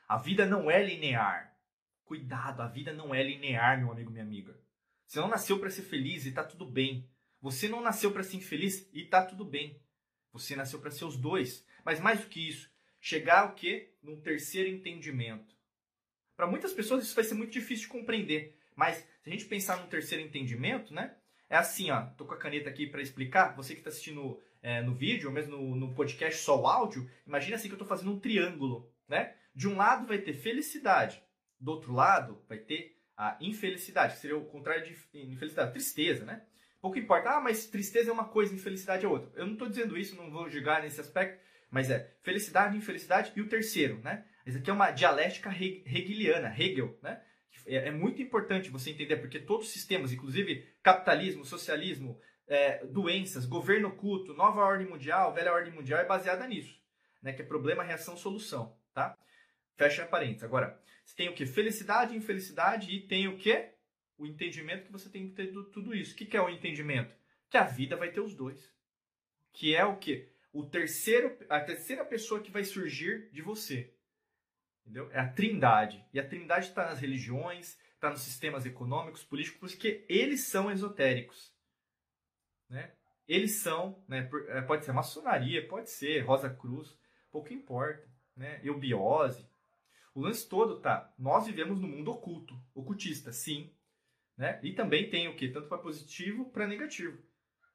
A 0.07 0.17
vida 0.17 0.45
não 0.45 0.69
é 0.69 0.83
linear. 0.83 1.57
Cuidado, 2.03 2.61
a 2.61 2.67
vida 2.67 2.93
não 2.93 3.15
é 3.15 3.23
linear, 3.23 3.79
meu 3.79 3.91
amigo, 3.91 4.11
minha 4.11 4.23
amiga. 4.23 4.57
Você 5.07 5.19
não 5.19 5.27
nasceu 5.27 5.59
para 5.59 5.69
ser 5.69 5.83
feliz 5.83 6.25
e 6.25 6.29
está 6.29 6.43
tudo 6.43 6.65
bem. 6.65 7.09
Você 7.41 7.67
não 7.67 7.81
nasceu 7.81 8.11
para 8.11 8.23
ser 8.23 8.37
infeliz 8.37 8.89
e 8.93 9.01
está 9.01 9.25
tudo 9.25 9.45
bem. 9.45 9.81
Você 10.31 10.55
nasceu 10.55 10.79
para 10.79 10.91
ser 10.91 11.05
os 11.05 11.17
dois. 11.17 11.65
Mas 11.85 11.99
mais 11.99 12.21
do 12.21 12.27
que 12.27 12.47
isso, 12.47 12.69
chegar 12.99 13.41
ao 13.41 13.55
quê? 13.55 13.93
Num 14.01 14.19
terceiro 14.19 14.69
entendimento. 14.69 15.55
Para 16.35 16.47
muitas 16.47 16.73
pessoas 16.73 17.03
isso 17.03 17.15
vai 17.15 17.23
ser 17.23 17.35
muito 17.35 17.51
difícil 17.51 17.85
de 17.85 17.91
compreender. 17.91 18.57
Mas 18.75 18.97
se 18.97 19.29
a 19.29 19.29
gente 19.29 19.45
pensar 19.45 19.77
num 19.77 19.87
terceiro 19.87 20.23
entendimento, 20.23 20.93
né? 20.93 21.15
É 21.49 21.55
assim, 21.55 21.91
ó. 21.91 22.01
Tô 22.17 22.25
com 22.25 22.33
a 22.33 22.37
caneta 22.37 22.69
aqui 22.69 22.87
para 22.87 23.01
explicar. 23.01 23.55
Você 23.55 23.73
que 23.73 23.79
está 23.79 23.89
assistindo 23.89 24.39
é, 24.61 24.81
no 24.81 24.95
vídeo, 24.95 25.27
ou 25.27 25.33
mesmo 25.33 25.57
no, 25.57 25.75
no 25.75 25.93
podcast 25.93 26.41
só 26.41 26.59
o 26.59 26.67
áudio, 26.67 27.09
imagina 27.27 27.55
assim 27.55 27.67
que 27.67 27.73
eu 27.73 27.77
estou 27.77 27.87
fazendo 27.87 28.11
um 28.11 28.19
triângulo, 28.19 28.91
né? 29.07 29.35
De 29.53 29.67
um 29.67 29.75
lado 29.75 30.07
vai 30.07 30.17
ter 30.17 30.33
felicidade, 30.33 31.21
do 31.59 31.71
outro 31.71 31.93
lado 31.93 32.43
vai 32.47 32.57
ter 32.57 32.97
a 33.15 33.37
infelicidade, 33.39 34.15
que 34.15 34.21
seria 34.21 34.37
o 34.37 34.45
contrário 34.45 34.83
de 34.83 35.31
infelicidade, 35.31 35.73
tristeza, 35.73 36.25
né? 36.25 36.41
Pouco 36.81 36.97
importa, 36.97 37.29
ah, 37.29 37.39
mas 37.39 37.67
tristeza 37.67 38.09
é 38.09 38.13
uma 38.13 38.25
coisa, 38.25 38.53
infelicidade 38.53 39.05
é 39.05 39.07
outra. 39.07 39.31
Eu 39.35 39.45
não 39.45 39.53
estou 39.53 39.69
dizendo 39.69 39.97
isso, 39.97 40.15
não 40.15 40.31
vou 40.31 40.49
julgar 40.49 40.81
nesse 40.81 40.99
aspecto, 40.99 41.41
mas 41.69 41.89
é 41.89 42.13
felicidade, 42.21 42.75
infelicidade 42.75 43.31
e 43.35 43.41
o 43.41 43.47
terceiro, 43.47 43.99
né? 43.99 44.25
Isso 44.45 44.57
aqui 44.57 44.69
é 44.69 44.73
uma 44.73 44.91
dialética 44.91 45.49
hegeliana, 45.49 46.53
Hegel, 46.57 46.97
né? 47.01 47.21
É, 47.65 47.87
é 47.87 47.91
muito 47.91 48.21
importante 48.21 48.69
você 48.69 48.91
entender, 48.91 49.17
porque 49.17 49.39
todos 49.39 49.67
os 49.67 49.73
sistemas, 49.73 50.11
inclusive 50.11 50.67
capitalismo, 50.81 51.45
socialismo, 51.45 52.19
é, 52.47 52.85
doenças, 52.85 53.45
governo 53.45 53.89
oculto, 53.89 54.33
nova 54.33 54.61
ordem 54.61 54.87
mundial, 54.87 55.33
velha 55.33 55.53
ordem 55.53 55.73
mundial, 55.73 55.99
é 55.99 56.05
baseada 56.05 56.47
nisso, 56.47 56.79
né? 57.21 57.33
Que 57.33 57.41
é 57.41 57.45
problema, 57.45 57.83
reação, 57.83 58.17
solução, 58.17 58.77
tá? 58.93 59.17
Fecha 59.75 60.05
parênteses. 60.05 60.43
Agora, 60.43 60.79
você 61.05 61.15
tem 61.15 61.29
o 61.29 61.33
que? 61.33 61.45
Felicidade, 61.45 62.15
infelicidade 62.15 62.91
e 62.91 63.01
tem 63.07 63.27
o 63.27 63.37
que? 63.37 63.71
O 64.17 64.25
entendimento 64.25 64.85
que 64.85 64.91
você 64.91 65.09
tem 65.09 65.27
que 65.27 65.35
ter 65.35 65.47
de 65.47 65.71
tudo 65.71 65.95
isso. 65.95 66.13
O 66.13 66.17
que 66.17 66.37
é 66.37 66.41
o 66.41 66.49
entendimento? 66.49 67.15
Que 67.49 67.57
a 67.57 67.63
vida 67.63 67.95
vai 67.95 68.11
ter 68.11 68.21
os 68.21 68.35
dois. 68.35 68.71
Que 69.51 69.75
é 69.75 69.83
o 69.85 69.97
que? 69.97 70.29
O 70.51 70.63
terceiro, 70.63 71.35
a 71.49 71.59
terceira 71.59 72.05
pessoa 72.05 72.41
que 72.41 72.51
vai 72.51 72.63
surgir 72.63 73.29
de 73.31 73.41
você. 73.41 73.92
Entendeu? 74.83 75.09
É 75.11 75.19
a 75.19 75.27
trindade. 75.27 76.05
E 76.13 76.19
a 76.19 76.27
trindade 76.27 76.67
está 76.67 76.85
nas 76.85 76.99
religiões, 76.99 77.77
está 77.93 78.09
nos 78.09 78.21
sistemas 78.21 78.65
econômicos, 78.65 79.23
políticos, 79.23 79.73
porque 79.73 80.05
eles 80.09 80.41
são 80.41 80.69
esotéricos. 80.69 81.53
Né? 82.69 82.91
Eles 83.27 83.53
são, 83.53 84.03
né, 84.07 84.29
é, 84.49 84.61
pode 84.61 84.83
ser 84.83 84.91
maçonaria, 84.91 85.65
pode 85.67 85.89
ser 85.89 86.19
Rosa 86.21 86.49
Cruz, 86.49 86.97
pouco 87.31 87.53
importa. 87.53 88.05
Né? 88.35 88.59
Eubiose, 88.63 89.47
o 90.13 90.21
lance 90.21 90.47
todo 90.47 90.79
tá, 90.79 91.13
nós 91.17 91.45
vivemos 91.45 91.79
no 91.79 91.87
mundo 91.87 92.11
oculto, 92.11 92.59
ocultista, 92.75 93.31
sim. 93.31 93.71
Né? 94.37 94.59
E 94.63 94.73
também 94.73 95.09
tem 95.09 95.27
o 95.27 95.35
que? 95.35 95.47
Tanto 95.47 95.67
para 95.67 95.77
positivo 95.77 96.49
para 96.51 96.67
negativo. 96.67 97.17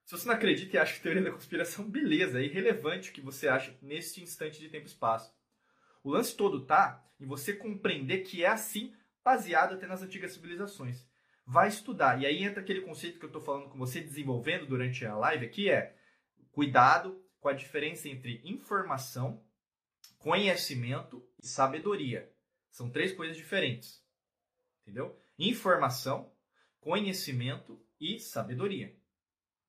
Se 0.05 0.13
você 0.17 0.27
não 0.27 0.35
acredita 0.35 0.77
e 0.77 0.79
acha 0.79 0.95
que 0.95 1.03
teoria 1.03 1.23
da 1.23 1.31
conspiração, 1.31 1.89
beleza, 1.89 2.41
é 2.41 2.45
irrelevante 2.45 3.11
o 3.11 3.13
que 3.13 3.21
você 3.21 3.49
acha 3.49 3.77
neste 3.83 4.23
instante 4.23 4.59
de 4.59 4.69
tempo 4.69 4.87
e 4.87 4.89
espaço. 4.89 5.38
O 6.03 6.11
lance 6.11 6.37
todo 6.37 6.65
tá 6.65 7.05
em 7.21 7.27
você 7.27 7.53
compreender 7.53 8.19
que 8.19 8.45
é 8.45 8.49
assim, 8.49 8.95
baseado 9.25 9.75
até 9.75 9.87
nas 9.87 10.03
antigas 10.03 10.33
civilizações. 10.33 11.07
Vai 11.45 11.69
estudar. 11.69 12.21
E 12.21 12.27
aí 12.27 12.43
entra 12.43 12.61
aquele 12.61 12.83
conceito 12.83 13.19
que 13.19 13.25
eu 13.25 13.29
estou 13.29 13.43
falando 13.43 13.69
com 13.69 13.79
você, 13.79 14.01
desenvolvendo 14.01 14.67
durante 14.67 15.05
a 15.05 15.17
live 15.17 15.47
aqui, 15.47 15.71
é 15.71 15.97
cuidado 16.53 17.23
com 17.41 17.49
a 17.49 17.53
diferença 17.53 18.09
entre 18.09 18.41
informação, 18.45 19.45
conhecimento 20.19 21.27
e 21.39 21.47
sabedoria. 21.47 22.31
São 22.71 22.91
três 22.91 23.13
coisas 23.13 23.37
diferentes. 23.37 24.05
Entendeu? 24.83 25.19
Informação, 25.39 26.33
conhecimento 26.81 27.83
e 28.01 28.19
sabedoria. 28.19 28.97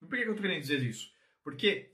E 0.01 0.05
por 0.05 0.17
que 0.17 0.23
eu 0.23 0.31
estou 0.31 0.41
querendo 0.41 0.61
dizer 0.61 0.81
isso? 0.81 1.11
Porque 1.43 1.93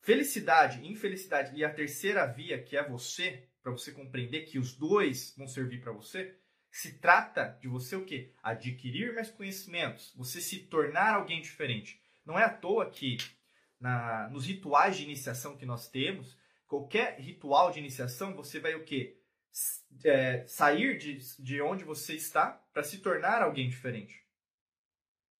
felicidade, 0.00 0.86
infelicidade 0.86 1.56
e 1.56 1.64
a 1.64 1.72
terceira 1.72 2.26
via, 2.26 2.62
que 2.62 2.76
é 2.76 2.86
você, 2.86 3.48
para 3.64 3.72
você 3.72 3.90
compreender 3.90 4.42
que 4.42 4.58
os 4.58 4.76
dois 4.76 5.34
vão 5.38 5.48
servir 5.48 5.80
para 5.80 5.90
você, 5.90 6.36
se 6.70 6.98
trata 6.98 7.58
de 7.62 7.66
você 7.66 7.96
o 7.96 8.04
quê? 8.04 8.30
Adquirir 8.42 9.14
mais 9.14 9.30
conhecimentos, 9.30 10.12
você 10.14 10.38
se 10.38 10.66
tornar 10.66 11.14
alguém 11.14 11.40
diferente. 11.40 11.98
Não 12.26 12.38
é 12.38 12.44
à 12.44 12.50
toa 12.50 12.90
que 12.90 13.16
na, 13.80 14.28
nos 14.28 14.44
rituais 14.46 14.98
de 14.98 15.04
iniciação 15.04 15.56
que 15.56 15.64
nós 15.64 15.88
temos, 15.88 16.36
qualquer 16.66 17.18
ritual 17.18 17.70
de 17.70 17.78
iniciação, 17.78 18.34
você 18.34 18.60
vai 18.60 18.74
o 18.74 18.84
quê? 18.84 19.18
É, 20.04 20.44
sair 20.46 20.98
de, 20.98 21.18
de 21.42 21.62
onde 21.62 21.84
você 21.84 22.14
está 22.14 22.48
para 22.72 22.82
se 22.82 22.98
tornar 22.98 23.40
alguém 23.40 23.68
diferente. 23.68 24.26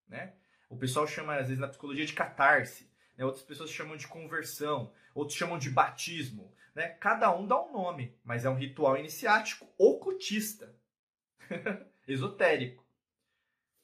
Né? 0.08 0.32
O 0.70 0.78
pessoal 0.78 1.06
chama, 1.06 1.34
às 1.34 1.48
vezes, 1.48 1.60
na 1.60 1.68
psicologia 1.68 2.06
de 2.06 2.12
catarse. 2.14 2.90
Né? 3.18 3.24
Outras 3.24 3.44
pessoas 3.44 3.70
chamam 3.70 3.96
de 3.96 4.06
conversão. 4.06 4.94
Outros 5.14 5.36
chamam 5.36 5.58
de 5.58 5.68
batismo. 5.68 6.53
Né? 6.74 6.88
Cada 6.88 7.34
um 7.34 7.46
dá 7.46 7.62
um 7.62 7.72
nome, 7.72 8.18
mas 8.24 8.44
é 8.44 8.50
um 8.50 8.56
ritual 8.56 8.96
iniciático 8.96 9.66
ocultista. 9.78 10.74
Esotérico. 12.06 12.84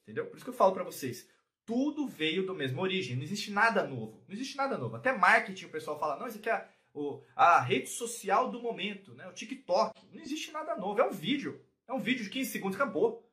Entendeu? 0.02 0.26
Por 0.26 0.36
isso 0.36 0.44
que 0.44 0.50
eu 0.50 0.54
falo 0.54 0.72
para 0.72 0.84
vocês. 0.84 1.28
Tudo 1.64 2.08
veio 2.08 2.44
do 2.44 2.54
mesmo 2.54 2.82
origem. 2.82 3.14
Não 3.14 3.22
existe 3.22 3.52
nada 3.52 3.86
novo. 3.86 4.24
Não 4.26 4.34
existe 4.34 4.56
nada 4.56 4.76
novo. 4.76 4.96
Até 4.96 5.12
marketing 5.12 5.66
o 5.66 5.70
pessoal 5.70 5.98
fala, 5.98 6.18
não, 6.18 6.26
isso 6.26 6.38
aqui 6.38 6.50
é 6.50 6.68
o, 6.92 7.22
a 7.36 7.60
rede 7.60 7.88
social 7.88 8.50
do 8.50 8.60
momento, 8.60 9.14
né? 9.14 9.28
O 9.28 9.32
TikTok. 9.32 10.00
Não 10.12 10.20
existe 10.20 10.50
nada 10.50 10.76
novo. 10.76 11.00
É 11.00 11.06
um 11.06 11.12
vídeo. 11.12 11.64
É 11.86 11.92
um 11.92 12.00
vídeo 12.00 12.24
de 12.24 12.30
15 12.30 12.50
segundos, 12.50 12.76
acabou. 12.76 13.24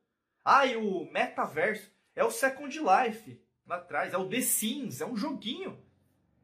Ah, 0.44 0.66
e 0.66 0.76
o 0.76 1.10
metaverso. 1.10 1.90
É 2.14 2.22
o 2.24 2.30
Second 2.30 2.78
Life 2.78 3.42
lá 3.66 3.76
atrás. 3.76 4.14
É 4.14 4.16
o 4.16 4.28
The 4.28 4.40
Sims. 4.40 5.00
É 5.00 5.06
um 5.06 5.16
joguinho. 5.16 5.82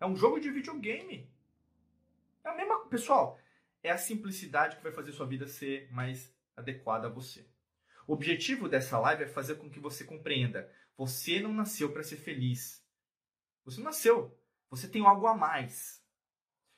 É 0.00 0.06
um 0.06 0.16
jogo 0.16 0.40
de 0.40 0.50
videogame. 0.50 1.32
É 2.44 2.50
a 2.50 2.54
mesma. 2.54 2.86
Pessoal, 2.88 3.38
é 3.82 3.90
a 3.90 3.98
simplicidade 3.98 4.76
que 4.76 4.82
vai 4.82 4.92
fazer 4.92 5.12
sua 5.12 5.26
vida 5.26 5.46
ser 5.46 5.90
mais 5.90 6.32
adequada 6.56 7.08
a 7.08 7.10
você. 7.10 7.46
O 8.06 8.12
objetivo 8.12 8.68
dessa 8.68 8.98
live 8.98 9.24
é 9.24 9.28
fazer 9.28 9.56
com 9.56 9.70
que 9.70 9.80
você 9.80 10.04
compreenda: 10.04 10.70
você 10.96 11.40
não 11.40 11.52
nasceu 11.52 11.92
para 11.92 12.02
ser 12.02 12.16
feliz. 12.16 12.84
Você 13.64 13.78
não 13.78 13.86
nasceu. 13.86 14.38
Você 14.70 14.88
tem 14.88 15.04
algo 15.04 15.26
a 15.26 15.34
mais. 15.34 16.02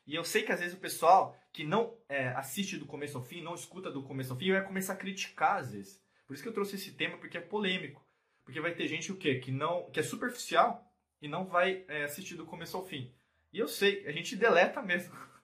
E 0.07 0.15
eu 0.15 0.25
sei 0.25 0.43
que 0.43 0.53
às 0.53 0.61
vezes 0.61 0.77
o 0.77 0.81
pessoal 0.81 1.37
que 1.53 1.65
não 1.65 1.99
é, 2.09 2.29
assiste 2.29 2.77
do 2.77 2.87
começo 2.87 3.19
ao 3.19 3.25
fim, 3.25 3.43
não 3.43 3.55
escuta 3.55 3.91
do 3.91 4.05
começo 4.05 4.33
ao 4.33 4.39
fim, 4.39 4.53
vai 4.53 4.65
começar 4.65 4.93
a 4.93 4.97
criticar 4.97 5.59
às 5.59 5.73
vezes. 5.73 6.01
Por 6.27 6.35
isso 6.35 6.43
que 6.43 6.49
eu 6.49 6.53
trouxe 6.53 6.77
esse 6.77 6.93
tema, 6.93 7.19
porque 7.19 7.39
é 7.39 7.41
polêmico. 7.41 8.07
Porque 8.45 8.61
vai 8.61 8.75
ter 8.75 8.87
gente 8.87 9.11
o 9.11 9.17
quê? 9.17 9.41
Que, 9.41 9.51
não, 9.51 9.91
que 9.91 9.99
é 9.99 10.03
superficial 10.03 10.85
e 11.21 11.27
não 11.27 11.47
vai 11.47 11.85
é, 11.89 12.05
assistir 12.05 12.37
do 12.37 12.47
começo 12.47 12.77
ao 12.77 12.87
fim. 12.87 13.13
E 13.53 13.59
eu 13.59 13.67
sei, 13.67 14.07
a 14.07 14.13
gente 14.13 14.37
deleta 14.37 14.83
mesmo. 14.83 15.15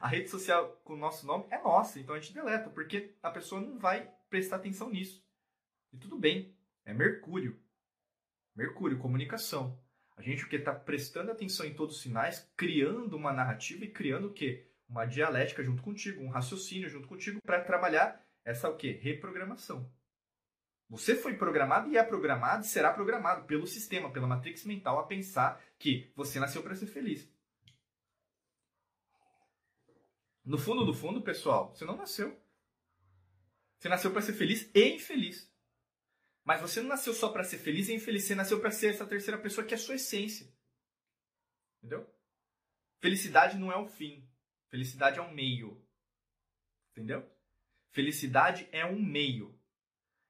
A 0.00 0.08
rede 0.08 0.28
social 0.28 0.80
com 0.84 0.94
o 0.94 0.98
nosso 0.98 1.26
nome 1.26 1.46
é 1.50 1.60
nossa, 1.60 1.98
então 1.98 2.14
a 2.14 2.20
gente 2.20 2.34
deleta, 2.34 2.70
porque 2.70 3.14
a 3.22 3.30
pessoa 3.30 3.60
não 3.60 3.78
vai 3.78 4.10
prestar 4.28 4.56
atenção 4.56 4.90
nisso. 4.90 5.24
E 5.92 5.96
tudo 5.96 6.18
bem, 6.18 6.54
é 6.84 6.92
Mercúrio. 6.92 7.58
Mercúrio, 8.54 8.98
comunicação. 8.98 9.78
A 10.16 10.22
gente 10.22 10.44
o 10.44 10.48
que 10.48 10.56
está 10.56 10.74
prestando 10.74 11.30
atenção 11.30 11.64
em 11.64 11.74
todos 11.74 11.96
os 11.96 12.02
sinais, 12.02 12.50
criando 12.56 13.16
uma 13.16 13.32
narrativa 13.32 13.84
e 13.84 13.90
criando 13.90 14.28
o 14.28 14.32
quê? 14.32 14.66
Uma 14.88 15.06
dialética 15.06 15.62
junto 15.62 15.82
contigo, 15.82 16.22
um 16.22 16.28
raciocínio 16.28 16.88
junto 16.88 17.06
contigo 17.06 17.40
para 17.40 17.62
trabalhar 17.62 18.20
essa 18.44 18.68
o 18.68 18.76
quê? 18.76 18.98
Reprogramação. 19.00 19.88
Você 20.90 21.14
foi 21.14 21.34
programado 21.34 21.90
e 21.90 21.98
é 21.98 22.02
programado 22.02 22.64
e 22.64 22.68
será 22.68 22.92
programado 22.92 23.44
pelo 23.44 23.66
sistema, 23.66 24.10
pela 24.10 24.26
matrix 24.26 24.64
mental 24.64 24.98
a 24.98 25.06
pensar 25.06 25.62
que 25.78 26.10
você 26.16 26.40
nasceu 26.40 26.62
para 26.62 26.74
ser 26.74 26.86
feliz. 26.86 27.30
No 30.48 30.56
fundo, 30.56 30.82
no 30.82 30.94
fundo, 30.94 31.20
pessoal, 31.20 31.74
você 31.74 31.84
não 31.84 31.94
nasceu. 31.94 32.34
Você 33.78 33.86
nasceu 33.86 34.10
para 34.10 34.22
ser 34.22 34.32
feliz 34.32 34.70
e 34.74 34.94
infeliz. 34.94 35.52
Mas 36.42 36.62
você 36.62 36.80
não 36.80 36.88
nasceu 36.88 37.12
só 37.12 37.28
para 37.28 37.44
ser 37.44 37.58
feliz 37.58 37.90
e 37.90 37.94
infeliz, 37.94 38.24
você 38.24 38.34
nasceu 38.34 38.58
para 38.58 38.70
ser 38.70 38.94
essa 38.94 39.06
terceira 39.06 39.38
pessoa 39.38 39.66
que 39.66 39.74
é 39.74 39.76
a 39.76 39.80
sua 39.80 39.96
essência. 39.96 40.50
Entendeu? 41.76 42.10
Felicidade 42.98 43.58
não 43.58 43.70
é 43.70 43.76
o 43.76 43.86
fim. 43.86 44.26
Felicidade 44.70 45.18
é 45.18 45.22
um 45.22 45.34
meio. 45.34 45.86
Entendeu? 46.92 47.30
Felicidade 47.90 48.66
é 48.72 48.86
um 48.86 48.98
meio. 48.98 49.54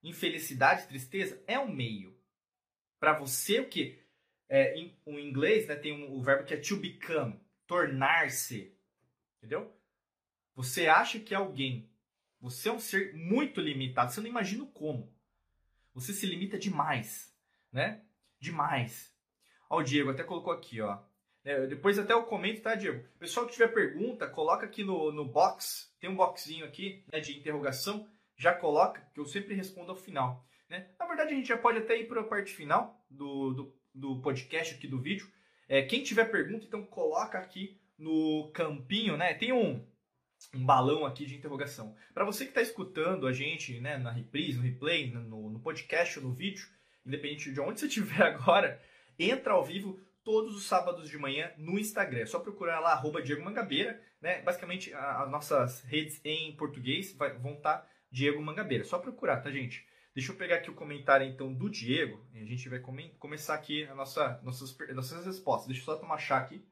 Infelicidade, 0.02 0.88
tristeza 0.88 1.40
é 1.46 1.60
um 1.60 1.72
meio. 1.72 2.20
Para 2.98 3.16
você, 3.16 3.60
o 3.60 3.68
que? 3.68 4.04
É, 4.48 4.76
em, 4.76 4.98
inglês 5.06 5.68
né, 5.68 5.76
tem 5.76 5.92
um, 5.92 6.10
o 6.12 6.20
verbo 6.20 6.44
que 6.44 6.54
é 6.54 6.56
to 6.56 6.76
become, 6.76 7.40
tornar-se. 7.68 8.76
Entendeu? 9.36 9.77
Você 10.58 10.88
acha 10.88 11.20
que 11.20 11.32
é 11.32 11.36
alguém. 11.36 11.88
Você 12.40 12.68
é 12.68 12.72
um 12.72 12.80
ser 12.80 13.14
muito 13.14 13.60
limitado. 13.60 14.10
Você 14.10 14.20
não 14.20 14.26
imagina 14.26 14.66
como. 14.74 15.08
Você 15.94 16.12
se 16.12 16.26
limita 16.26 16.58
demais, 16.58 17.32
né? 17.72 18.02
Demais. 18.40 19.14
Ó, 19.70 19.78
o 19.78 19.84
Diego 19.84 20.10
até 20.10 20.24
colocou 20.24 20.52
aqui, 20.52 20.80
ó. 20.80 20.98
É, 21.44 21.64
depois 21.68 21.96
até 21.96 22.12
eu 22.12 22.24
comento, 22.24 22.60
tá, 22.60 22.74
Diego? 22.74 23.06
Pessoal 23.20 23.46
que 23.46 23.52
tiver 23.52 23.68
pergunta, 23.68 24.26
coloca 24.26 24.66
aqui 24.66 24.82
no, 24.82 25.12
no 25.12 25.24
box. 25.24 25.94
Tem 26.00 26.10
um 26.10 26.16
boxinho 26.16 26.64
aqui 26.64 27.04
né, 27.12 27.20
de 27.20 27.38
interrogação. 27.38 28.08
Já 28.36 28.52
coloca, 28.52 29.00
que 29.14 29.20
eu 29.20 29.26
sempre 29.26 29.54
respondo 29.54 29.92
ao 29.92 29.96
final. 29.96 30.44
Né? 30.68 30.90
Na 30.98 31.06
verdade, 31.06 31.34
a 31.34 31.36
gente 31.36 31.46
já 31.46 31.56
pode 31.56 31.78
até 31.78 32.00
ir 32.00 32.08
para 32.08 32.22
a 32.22 32.24
parte 32.24 32.52
final 32.52 33.00
do, 33.08 33.54
do, 33.54 33.74
do, 33.94 34.20
podcast 34.20 34.74
aqui 34.74 34.88
do 34.88 35.00
vídeo. 35.00 35.30
É, 35.68 35.82
quem 35.82 36.02
tiver 36.02 36.24
pergunta, 36.24 36.64
então 36.64 36.84
coloca 36.84 37.38
aqui 37.38 37.80
no 37.96 38.50
campinho, 38.52 39.16
né? 39.16 39.34
Tem 39.34 39.52
um, 39.52 39.86
um 40.54 40.64
balão 40.64 41.04
aqui 41.04 41.26
de 41.26 41.36
interrogação. 41.36 41.94
Para 42.14 42.24
você 42.24 42.44
que 42.44 42.50
está 42.50 42.62
escutando 42.62 43.26
a 43.26 43.32
gente 43.32 43.80
né, 43.80 43.98
na 43.98 44.10
reprise, 44.10 44.56
no 44.56 44.64
replay, 44.64 45.10
no, 45.10 45.50
no 45.50 45.60
podcast 45.60 46.18
ou 46.18 46.26
no 46.26 46.34
vídeo, 46.34 46.66
independente 47.04 47.52
de 47.52 47.60
onde 47.60 47.80
você 47.80 47.86
estiver 47.88 48.22
agora, 48.22 48.80
entra 49.18 49.52
ao 49.52 49.64
vivo 49.64 50.00
todos 50.24 50.54
os 50.54 50.64
sábados 50.64 51.08
de 51.08 51.16
manhã 51.18 51.50
no 51.56 51.78
Instagram. 51.78 52.20
É 52.20 52.26
só 52.26 52.38
procurar 52.38 52.80
lá, 52.80 52.92
arroba 52.92 53.22
Diego 53.22 53.42
Mangabeira. 53.42 54.00
Né? 54.20 54.42
Basicamente, 54.42 54.92
as 54.92 55.30
nossas 55.30 55.80
redes 55.82 56.20
em 56.24 56.54
português 56.56 57.14
vai, 57.16 57.32
vão 57.38 57.54
estar 57.54 57.78
tá 57.78 57.88
Diego 58.10 58.40
Mangabeira. 58.42 58.84
Só 58.84 58.98
procurar, 58.98 59.38
tá, 59.38 59.50
gente? 59.50 59.86
Deixa 60.14 60.32
eu 60.32 60.36
pegar 60.36 60.56
aqui 60.56 60.70
o 60.70 60.74
comentário, 60.74 61.26
então, 61.26 61.52
do 61.52 61.70
Diego. 61.70 62.26
E 62.32 62.40
a 62.40 62.44
gente 62.44 62.68
vai 62.68 62.80
come 62.80 63.10
começar 63.18 63.54
aqui 63.54 63.84
a 63.84 63.94
nossa, 63.94 64.40
nossas, 64.42 64.76
nossas 64.94 65.24
respostas. 65.24 65.68
Deixa 65.68 65.82
eu 65.82 65.84
só 65.84 65.96
tomar 65.96 66.18
chá 66.18 66.38
aqui. 66.38 66.62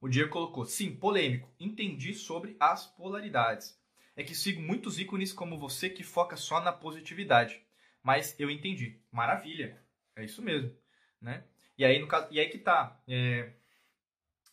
O 0.00 0.08
Diego 0.08 0.30
colocou, 0.30 0.64
sim, 0.64 0.94
polêmico. 0.94 1.48
Entendi 1.60 2.14
sobre 2.14 2.56
as 2.58 2.86
polaridades. 2.86 3.78
É 4.16 4.24
que 4.24 4.34
sigo 4.34 4.60
muitos 4.60 4.98
ícones 4.98 5.32
como 5.32 5.58
você 5.58 5.90
que 5.90 6.02
foca 6.02 6.36
só 6.36 6.60
na 6.60 6.72
positividade. 6.72 7.60
Mas 8.02 8.34
eu 8.38 8.50
entendi. 8.50 8.98
Maravilha. 9.12 9.78
É 10.16 10.24
isso 10.24 10.40
mesmo. 10.42 10.74
Né? 11.20 11.44
E, 11.76 11.84
aí, 11.84 11.98
no 11.98 12.08
caso, 12.08 12.28
e 12.30 12.40
aí 12.40 12.48
que 12.48 12.58
tá. 12.58 12.98
É, 13.06 13.52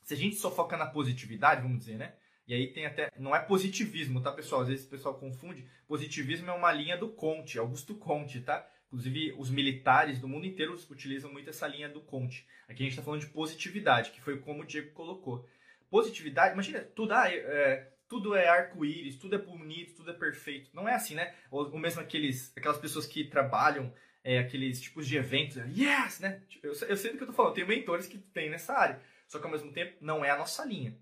se 0.04 0.14
a 0.14 0.18
gente 0.18 0.36
só 0.36 0.52
foca 0.52 0.76
na 0.78 0.86
positividade, 0.86 1.62
vamos 1.62 1.80
dizer, 1.80 1.98
né? 1.98 2.14
E 2.48 2.54
aí 2.54 2.72
tem 2.72 2.86
até. 2.86 3.12
Não 3.18 3.36
é 3.36 3.40
positivismo, 3.40 4.22
tá, 4.22 4.32
pessoal? 4.32 4.62
Às 4.62 4.70
vezes 4.70 4.86
o 4.86 4.90
pessoal 4.90 5.16
confunde. 5.16 5.68
Positivismo 5.86 6.50
é 6.50 6.54
uma 6.54 6.72
linha 6.72 6.98
do 6.98 7.10
Conte, 7.10 7.60
Augusto 7.60 7.96
Conte, 7.96 8.40
tá? 8.42 8.66
Inclusive, 8.88 9.34
os 9.38 9.50
militares 9.50 10.20
do 10.20 10.28
mundo 10.28 10.46
inteiro 10.46 10.74
utilizam 10.90 11.32
muito 11.32 11.50
essa 11.50 11.68
linha 11.68 11.90
do 11.90 12.02
Conte. 12.02 12.48
Aqui 12.68 12.84
a 12.84 12.86
gente 12.86 12.94
está 12.94 13.04
falando 13.04 13.22
de 13.22 13.28
positividade, 13.28 14.12
que 14.12 14.22
foi 14.22 14.40
como 14.40 14.64
o 14.64 14.66
Diego 14.66 14.92
colocou. 14.92 15.48
Positividade, 15.90 16.54
imagina, 16.54 16.80
tudo, 16.80 17.14
ah, 17.14 17.30
é, 17.30 17.92
tudo 18.08 18.34
é 18.34 18.48
arco-íris, 18.48 19.18
tudo 19.18 19.36
é 19.36 19.38
bonito, 19.38 19.96
tudo 19.96 20.12
é 20.12 20.14
perfeito. 20.14 20.70
Não 20.74 20.88
é 20.88 20.96
assim, 20.96 21.16
né? 21.16 21.36
Ou, 21.52 21.70
ou 21.72 21.78
mesmo 21.78 22.02
aqueles, 22.02 22.52
aquelas 22.56 22.78
pessoas 22.78 23.06
que 23.06 23.26
trabalham 23.26 23.94
é, 24.24 24.40
aqueles 24.40 24.82
tipos 24.82 25.08
de 25.08 25.18
eventos, 25.18 25.58
yes, 25.78 26.20
né? 26.20 26.42
Eu, 26.64 26.72
eu 26.72 26.98
sei 26.98 27.12
do 27.12 27.18
que 27.18 27.24
eu 27.24 27.28
tô 27.28 27.34
falando, 27.34 27.54
tenho 27.54 27.68
mentores 27.68 28.08
que 28.08 28.18
tem 28.18 28.50
nessa 28.50 28.74
área. 28.74 29.02
Só 29.28 29.40
que 29.40 29.46
ao 29.46 29.52
mesmo 29.52 29.72
tempo, 29.74 29.98
não 30.00 30.24
é 30.24 30.32
a 30.32 30.38
nossa 30.38 30.64
linha. 30.64 30.98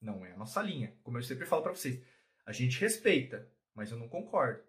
Não 0.00 0.24
é 0.24 0.32
a 0.32 0.36
nossa 0.36 0.62
linha. 0.62 0.94
Como 1.02 1.18
eu 1.18 1.22
sempre 1.22 1.46
falo 1.46 1.62
para 1.62 1.74
vocês, 1.74 2.02
a 2.44 2.52
gente 2.52 2.80
respeita, 2.80 3.48
mas 3.74 3.90
eu 3.90 3.98
não 3.98 4.08
concordo. 4.08 4.62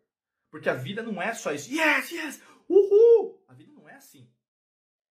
Porque 0.53 0.69
a 0.69 0.75
vida 0.75 1.01
não 1.01 1.19
é 1.19 1.33
só 1.33 1.51
isso. 1.51 1.73
Yes, 1.73 2.11
yes, 2.11 2.43
uhul! 2.69 3.43
A 3.47 3.55
vida 3.55 3.73
não 3.73 3.89
é 3.89 3.95
assim. 3.95 4.29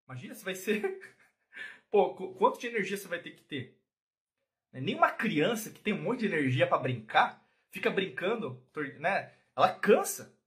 Imagina, 0.07 0.33
você 0.33 0.45
vai 0.45 0.55
ser. 0.55 1.17
Pô, 1.91 2.15
quanto 2.15 2.61
de 2.61 2.69
energia 2.69 2.97
você 2.97 3.09
vai 3.09 3.19
ter 3.19 3.33
que 3.33 3.43
ter? 3.43 3.77
Né? 4.73 4.81
Nenhuma 4.81 5.11
criança 5.11 5.71
que 5.71 5.81
tem 5.81 5.93
um 5.93 6.01
monte 6.01 6.21
de 6.21 6.27
energia 6.27 6.69
para 6.69 6.79
brincar 6.79 7.45
fica 7.69 7.91
brincando, 7.91 8.65
né? 9.01 9.33
Ela 9.57 9.75
cansa. 9.75 10.39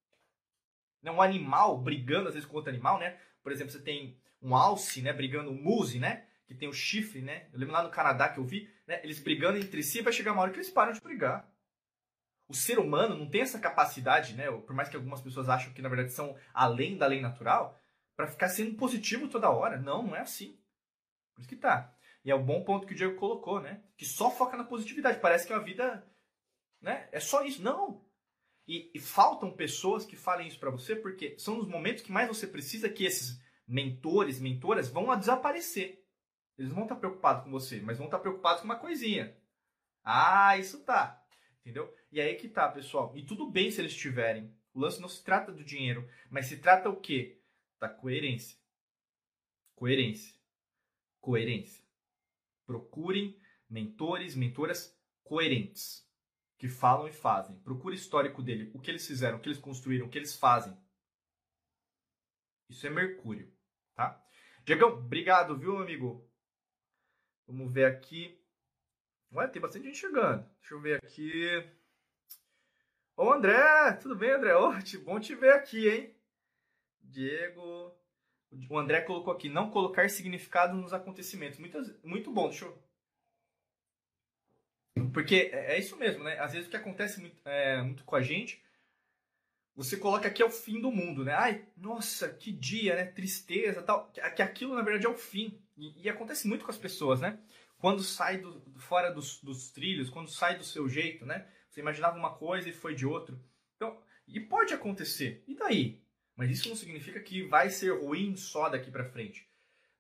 Né? 1.04 1.12
Um 1.12 1.22
animal 1.22 1.78
brigando 1.78 2.30
às 2.30 2.36
vezes 2.36 2.48
com 2.48 2.56
outro 2.56 2.70
animal, 2.72 2.98
né? 2.98 3.20
Por 3.44 3.52
exemplo, 3.52 3.74
você 3.74 3.82
tem 3.82 4.18
um 4.42 4.56
alce, 4.56 5.02
né? 5.02 5.12
Brigando, 5.12 5.52
um 5.52 5.62
muse, 5.62 6.00
né? 6.00 6.26
Que 6.46 6.56
tem 6.56 6.70
o 6.70 6.74
chifre, 6.74 7.22
né? 7.22 7.50
Eu 7.52 7.60
lembro 7.60 7.74
lá 7.74 7.84
no 7.84 7.92
Canadá 7.92 8.30
que 8.30 8.40
eu 8.40 8.46
vi, 8.46 8.70
né? 8.88 9.02
Eles 9.04 9.20
brigando 9.20 9.58
entre 9.58 9.84
si, 9.84 10.00
vai 10.02 10.14
chegar 10.14 10.32
uma 10.32 10.44
hora 10.44 10.52
que 10.52 10.60
eles 10.60 10.70
param 10.70 10.94
de 10.94 11.02
brigar. 11.02 11.46
O 12.48 12.54
ser 12.54 12.80
humano 12.80 13.18
não 13.18 13.30
tem 13.30 13.41
essa 13.41 13.60
capacidade, 13.60 14.34
né? 14.34 14.50
Por 14.52 14.74
mais 14.74 14.89
que 14.89 14.95
algumas 14.95 15.22
pessoas 15.22 15.50
acham 15.50 15.74
que 15.74 15.82
na 15.82 15.89
verdade 15.89 16.14
são 16.14 16.36
além 16.54 16.98
da 16.98 17.08
lei 17.08 17.22
natural, 17.22 17.78
para 18.16 18.28
ficar 18.28 18.50
sendo 18.50 18.76
positivo 18.76 19.28
toda 19.28 19.50
hora. 19.50 19.78
Não, 19.78 20.02
não 20.02 20.16
é 20.16 20.22
assim. 20.22 20.58
Por 21.34 21.41
isso 21.41 21.50
que 21.50 21.56
tá. 21.56 21.93
E 22.24 22.32
é 22.32 22.36
o 22.36 22.39
um 22.39 22.45
bom 22.45 22.64
ponto 22.64 22.88
que 22.88 22.93
o 22.93 22.95
Diego 22.95 23.16
colocou, 23.16 23.62
né? 23.62 23.84
Que 23.95 24.06
só 24.06 24.32
foca 24.32 24.58
na 24.58 24.64
positividade. 24.64 25.20
Parece 25.20 25.45
que 25.45 25.54
a 25.54 25.60
vida 25.60 26.06
né? 26.82 27.08
é 27.12 27.20
só 27.20 27.43
isso. 27.43 27.62
Não. 27.62 28.06
E, 28.68 28.91
e 28.93 29.00
faltam 29.00 29.56
pessoas 29.56 30.06
que 30.06 30.16
falem 30.16 30.48
isso 30.48 30.60
para 30.60 30.72
você, 30.72 30.95
porque 30.95 31.38
são 31.39 31.58
os 31.58 31.68
momentos 31.68 32.04
que 32.04 32.12
mais 32.12 32.28
você 32.28 32.45
precisa 32.45 32.89
que 32.89 33.06
esses 33.06 33.39
mentores, 33.68 34.39
mentoras 34.39 34.89
vão 34.89 35.18
desaparecer. 35.18 36.04
Eles 36.58 36.72
vão 36.72 36.84
estar 36.84 36.95
preocupados 36.95 37.43
com 37.43 37.52
você, 37.52 37.80
mas 37.82 37.98
vão 37.98 38.08
estar 38.08 38.20
preocupados 38.20 38.62
com 38.62 38.66
uma 38.66 38.80
coisinha. 38.80 39.38
Ah, 40.04 40.58
isso 40.58 40.84
tá. 40.84 41.24
Entendeu? 41.62 41.93
E 42.12 42.22
aí 42.22 42.36
que 42.36 42.47
tá, 42.47 42.70
pessoal. 42.70 43.16
E 43.16 43.26
tudo 43.26 43.49
bem 43.49 43.70
se 43.70 43.82
eles 43.82 43.95
tiverem. 43.95 44.55
O 44.74 44.80
lance 44.80 45.01
não 45.01 45.10
se 45.10 45.24
trata 45.24 45.51
do 45.51 45.64
dinheiro, 45.64 46.08
mas 46.30 46.45
se 46.45 46.58
trata 46.58 46.89
o 46.89 46.99
quê? 46.99 47.41
Da 47.80 47.89
coerência. 47.89 48.58
Coerência. 49.76 50.36
Coerência. 51.20 51.84
Procurem 52.66 53.39
mentores, 53.70 54.36
mentoras 54.36 54.97
coerentes, 55.24 56.08
que 56.58 56.68
falam 56.68 57.08
e 57.08 57.12
fazem. 57.12 57.60
Procure 57.60 57.95
o 57.95 57.97
histórico 57.97 58.41
dele, 58.41 58.72
o 58.74 58.80
que 58.80 58.89
eles 58.89 59.05
fizeram, 59.05 59.38
o 59.38 59.41
que 59.41 59.49
eles 59.49 59.60
construíram, 59.60 60.08
o 60.08 60.10
que 60.10 60.18
eles 60.18 60.36
fazem. 60.36 60.76
Isso 62.70 62.86
é 62.86 62.89
Mercúrio, 62.89 63.53
tá? 63.93 64.24
Diegão, 64.66 64.89
obrigado, 64.89 65.58
viu, 65.58 65.78
amigo? 65.78 66.30
Vamos 67.45 67.72
ver 67.72 67.86
aqui. 67.86 68.43
Ué, 69.32 69.47
tem 69.47 69.62
bastante 69.62 69.86
gente 69.86 69.97
chegando. 69.97 70.49
Deixa 70.60 70.74
eu 70.74 70.82
ver 70.82 70.97
aqui. 71.03 71.77
Ô, 73.18 73.34
André, 73.34 73.93
tudo 73.93 74.15
bem, 74.15 74.30
André? 74.30 74.53
Ótimo, 74.53 75.05
bom 75.05 75.20
te 75.20 75.34
ver 75.34 75.51
aqui, 75.53 75.89
hein? 75.89 76.15
Diego. 77.01 77.91
O 78.70 78.78
André 78.78 79.01
colocou 79.01 79.34
aqui, 79.34 79.49
não 79.49 79.72
colocar 79.72 80.07
significado 80.07 80.76
nos 80.78 80.93
acontecimentos. 80.93 81.57
Muito, 81.57 81.80
muito 82.03 82.32
bom, 82.32 82.47
deixa 82.47 82.65
eu. 82.65 82.78
Porque 85.11 85.49
é, 85.51 85.74
é 85.74 85.80
isso 85.80 85.97
mesmo, 85.97 86.24
né? 86.24 86.38
Às 86.39 86.53
vezes 86.53 86.68
o 86.68 86.70
que 86.70 86.78
acontece 86.78 87.20
muito, 87.20 87.36
é, 87.43 87.82
muito 87.82 88.03
com 88.03 88.15
a 88.15 88.22
gente, 88.22 88.63
você 89.76 89.97
coloca 89.97 90.30
que 90.30 90.43
é 90.43 90.45
o 90.45 90.51
fim 90.51 90.80
do 90.80 90.91
mundo, 90.91 91.26
né? 91.26 91.34
Ai, 91.34 91.65
nossa, 91.76 92.30
que 92.30 92.51
dia, 92.51 92.95
né? 92.95 93.05
Tristeza 93.05 93.82
tal. 93.82 94.11
Que 94.11 94.43
aquilo, 94.43 94.76
na 94.76 94.84
verdade, 94.84 95.07
é 95.07 95.09
o 95.09 95.18
fim. 95.18 95.59
E, 95.76 96.03
e 96.03 96.09
acontece 96.09 96.47
muito 96.47 96.63
com 96.63 96.72
as 96.72 96.78
pessoas, 96.78 97.20
né? 97.20 97.39
Quando 97.80 98.03
sai 98.03 98.38
do, 98.38 98.61
fora 98.78 99.09
dos, 99.09 99.41
dos 99.41 99.72
trilhos, 99.72 100.11
quando 100.11 100.30
sai 100.30 100.55
do 100.55 100.63
seu 100.63 100.88
jeito, 100.88 101.26
né? 101.26 101.47
Você 101.78 101.82
imaginava 101.82 102.18
uma 102.18 102.34
coisa 102.34 102.68
e 102.68 102.74
foi 102.74 102.96
de 102.96 103.06
outro. 103.06 103.40
Então, 103.76 104.02
e 104.28 104.40
pode 104.40 104.74
acontecer. 104.74 105.44
E 105.48 105.54
daí? 105.54 106.02
Mas 106.36 106.50
isso 106.50 106.70
não 106.70 106.76
significa 106.76 107.20
que 107.20 107.44
vai 107.44 107.70
ser 107.70 107.92
ruim 107.92 108.36
só 108.36 108.68
daqui 108.68 108.90
para 108.90 109.08
frente. 109.08 109.48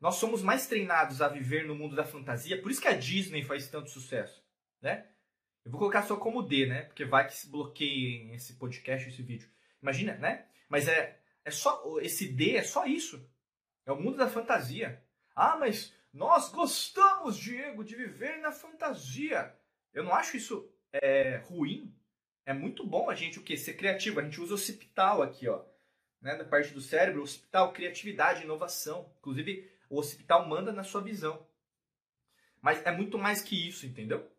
Nós 0.01 0.15
somos 0.15 0.41
mais 0.41 0.65
treinados 0.65 1.21
a 1.21 1.27
viver 1.27 1.67
no 1.67 1.75
mundo 1.75 1.95
da 1.95 2.03
fantasia, 2.03 2.59
por 2.59 2.71
isso 2.71 2.81
que 2.81 2.87
a 2.87 2.97
Disney 2.97 3.43
faz 3.43 3.67
tanto 3.67 3.91
sucesso, 3.91 4.43
né? 4.81 5.05
Eu 5.63 5.69
vou 5.69 5.77
colocar 5.77 6.01
só 6.01 6.15
como 6.17 6.41
D, 6.41 6.65
né? 6.65 6.81
Porque 6.81 7.05
vai 7.05 7.27
que 7.27 7.35
se 7.35 7.47
bloqueie 7.47 8.33
esse 8.33 8.55
podcast, 8.55 9.07
esse 9.07 9.21
vídeo. 9.21 9.47
Imagina, 9.79 10.15
né? 10.15 10.47
Mas 10.67 10.87
é, 10.87 11.19
é 11.45 11.51
só 11.51 11.99
esse 12.01 12.27
D 12.27 12.55
é 12.55 12.63
só 12.63 12.87
isso. 12.87 13.23
É 13.85 13.91
o 13.91 14.01
mundo 14.01 14.17
da 14.17 14.27
fantasia. 14.27 14.99
Ah, 15.35 15.55
mas 15.55 15.93
nós 16.11 16.49
gostamos, 16.49 17.37
Diego, 17.37 17.83
de 17.83 17.95
viver 17.95 18.39
na 18.39 18.51
fantasia. 18.51 19.55
Eu 19.93 20.03
não 20.03 20.15
acho 20.15 20.37
isso 20.37 20.67
é, 20.93 21.37
ruim. 21.45 21.93
É 22.45 22.53
muito 22.53 22.85
bom 22.85 23.09
a 23.09 23.15
gente 23.15 23.39
o 23.39 23.43
quê? 23.43 23.57
Ser 23.57 23.73
criativo. 23.73 24.19
A 24.19 24.23
gente 24.23 24.39
usa 24.39 24.53
o 24.53 24.55
occipital 24.55 25.21
aqui, 25.21 25.47
ó 25.47 25.63
né, 26.21 26.35
da 26.35 26.43
parte 26.43 26.73
do 26.73 26.81
cérebro, 26.81 27.21
hospital, 27.21 27.71
criatividade, 27.71 28.43
inovação. 28.43 29.09
Inclusive, 29.19 29.69
o 29.89 29.97
hospital 29.97 30.47
manda 30.47 30.71
na 30.71 30.83
sua 30.83 31.01
visão. 31.01 31.45
Mas 32.61 32.85
é 32.85 32.91
muito 32.91 33.17
mais 33.17 33.41
que 33.41 33.67
isso, 33.67 33.85
entendeu? 33.85 34.29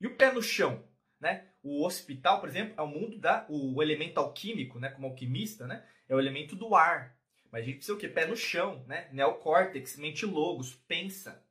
E 0.00 0.06
o 0.06 0.16
pé 0.16 0.30
no 0.32 0.42
chão, 0.42 0.84
né? 1.18 1.48
O 1.62 1.84
hospital, 1.84 2.38
por 2.38 2.48
exemplo, 2.48 2.74
é 2.76 2.82
o 2.82 2.86
mundo 2.86 3.18
da 3.18 3.46
o 3.48 3.82
elemento 3.82 4.18
alquímico, 4.18 4.78
né, 4.78 4.90
como 4.90 5.06
alquimista, 5.06 5.66
né? 5.66 5.84
É 6.08 6.14
o 6.14 6.20
elemento 6.20 6.54
do 6.54 6.74
ar. 6.74 7.16
Mas 7.50 7.62
a 7.62 7.64
gente 7.64 7.76
precisa 7.76 7.96
o 7.96 7.98
quê? 7.98 8.08
Pé 8.08 8.26
no 8.26 8.36
chão, 8.36 8.84
né? 8.86 9.08
Neocórtex, 9.12 9.96
mente 9.96 10.26
logos, 10.26 10.74
pensa. 10.86 11.42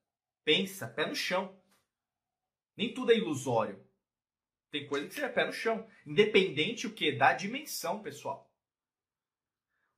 Pensa, 0.44 0.88
pé 0.88 1.08
no 1.08 1.16
chão. 1.16 1.58
Nem 2.78 2.94
tudo 2.94 3.12
é 3.12 3.18
ilusório. 3.18 3.84
Tem 4.76 4.86
coisa 4.86 5.08
que 5.08 5.14
você 5.14 5.24
é 5.24 5.30
pé 5.30 5.46
no 5.46 5.54
chão. 5.54 5.88
Independente 6.06 6.86
o 6.86 6.92
que 6.92 7.14
da 7.14 7.32
dimensão, 7.32 8.02
pessoal. 8.02 8.54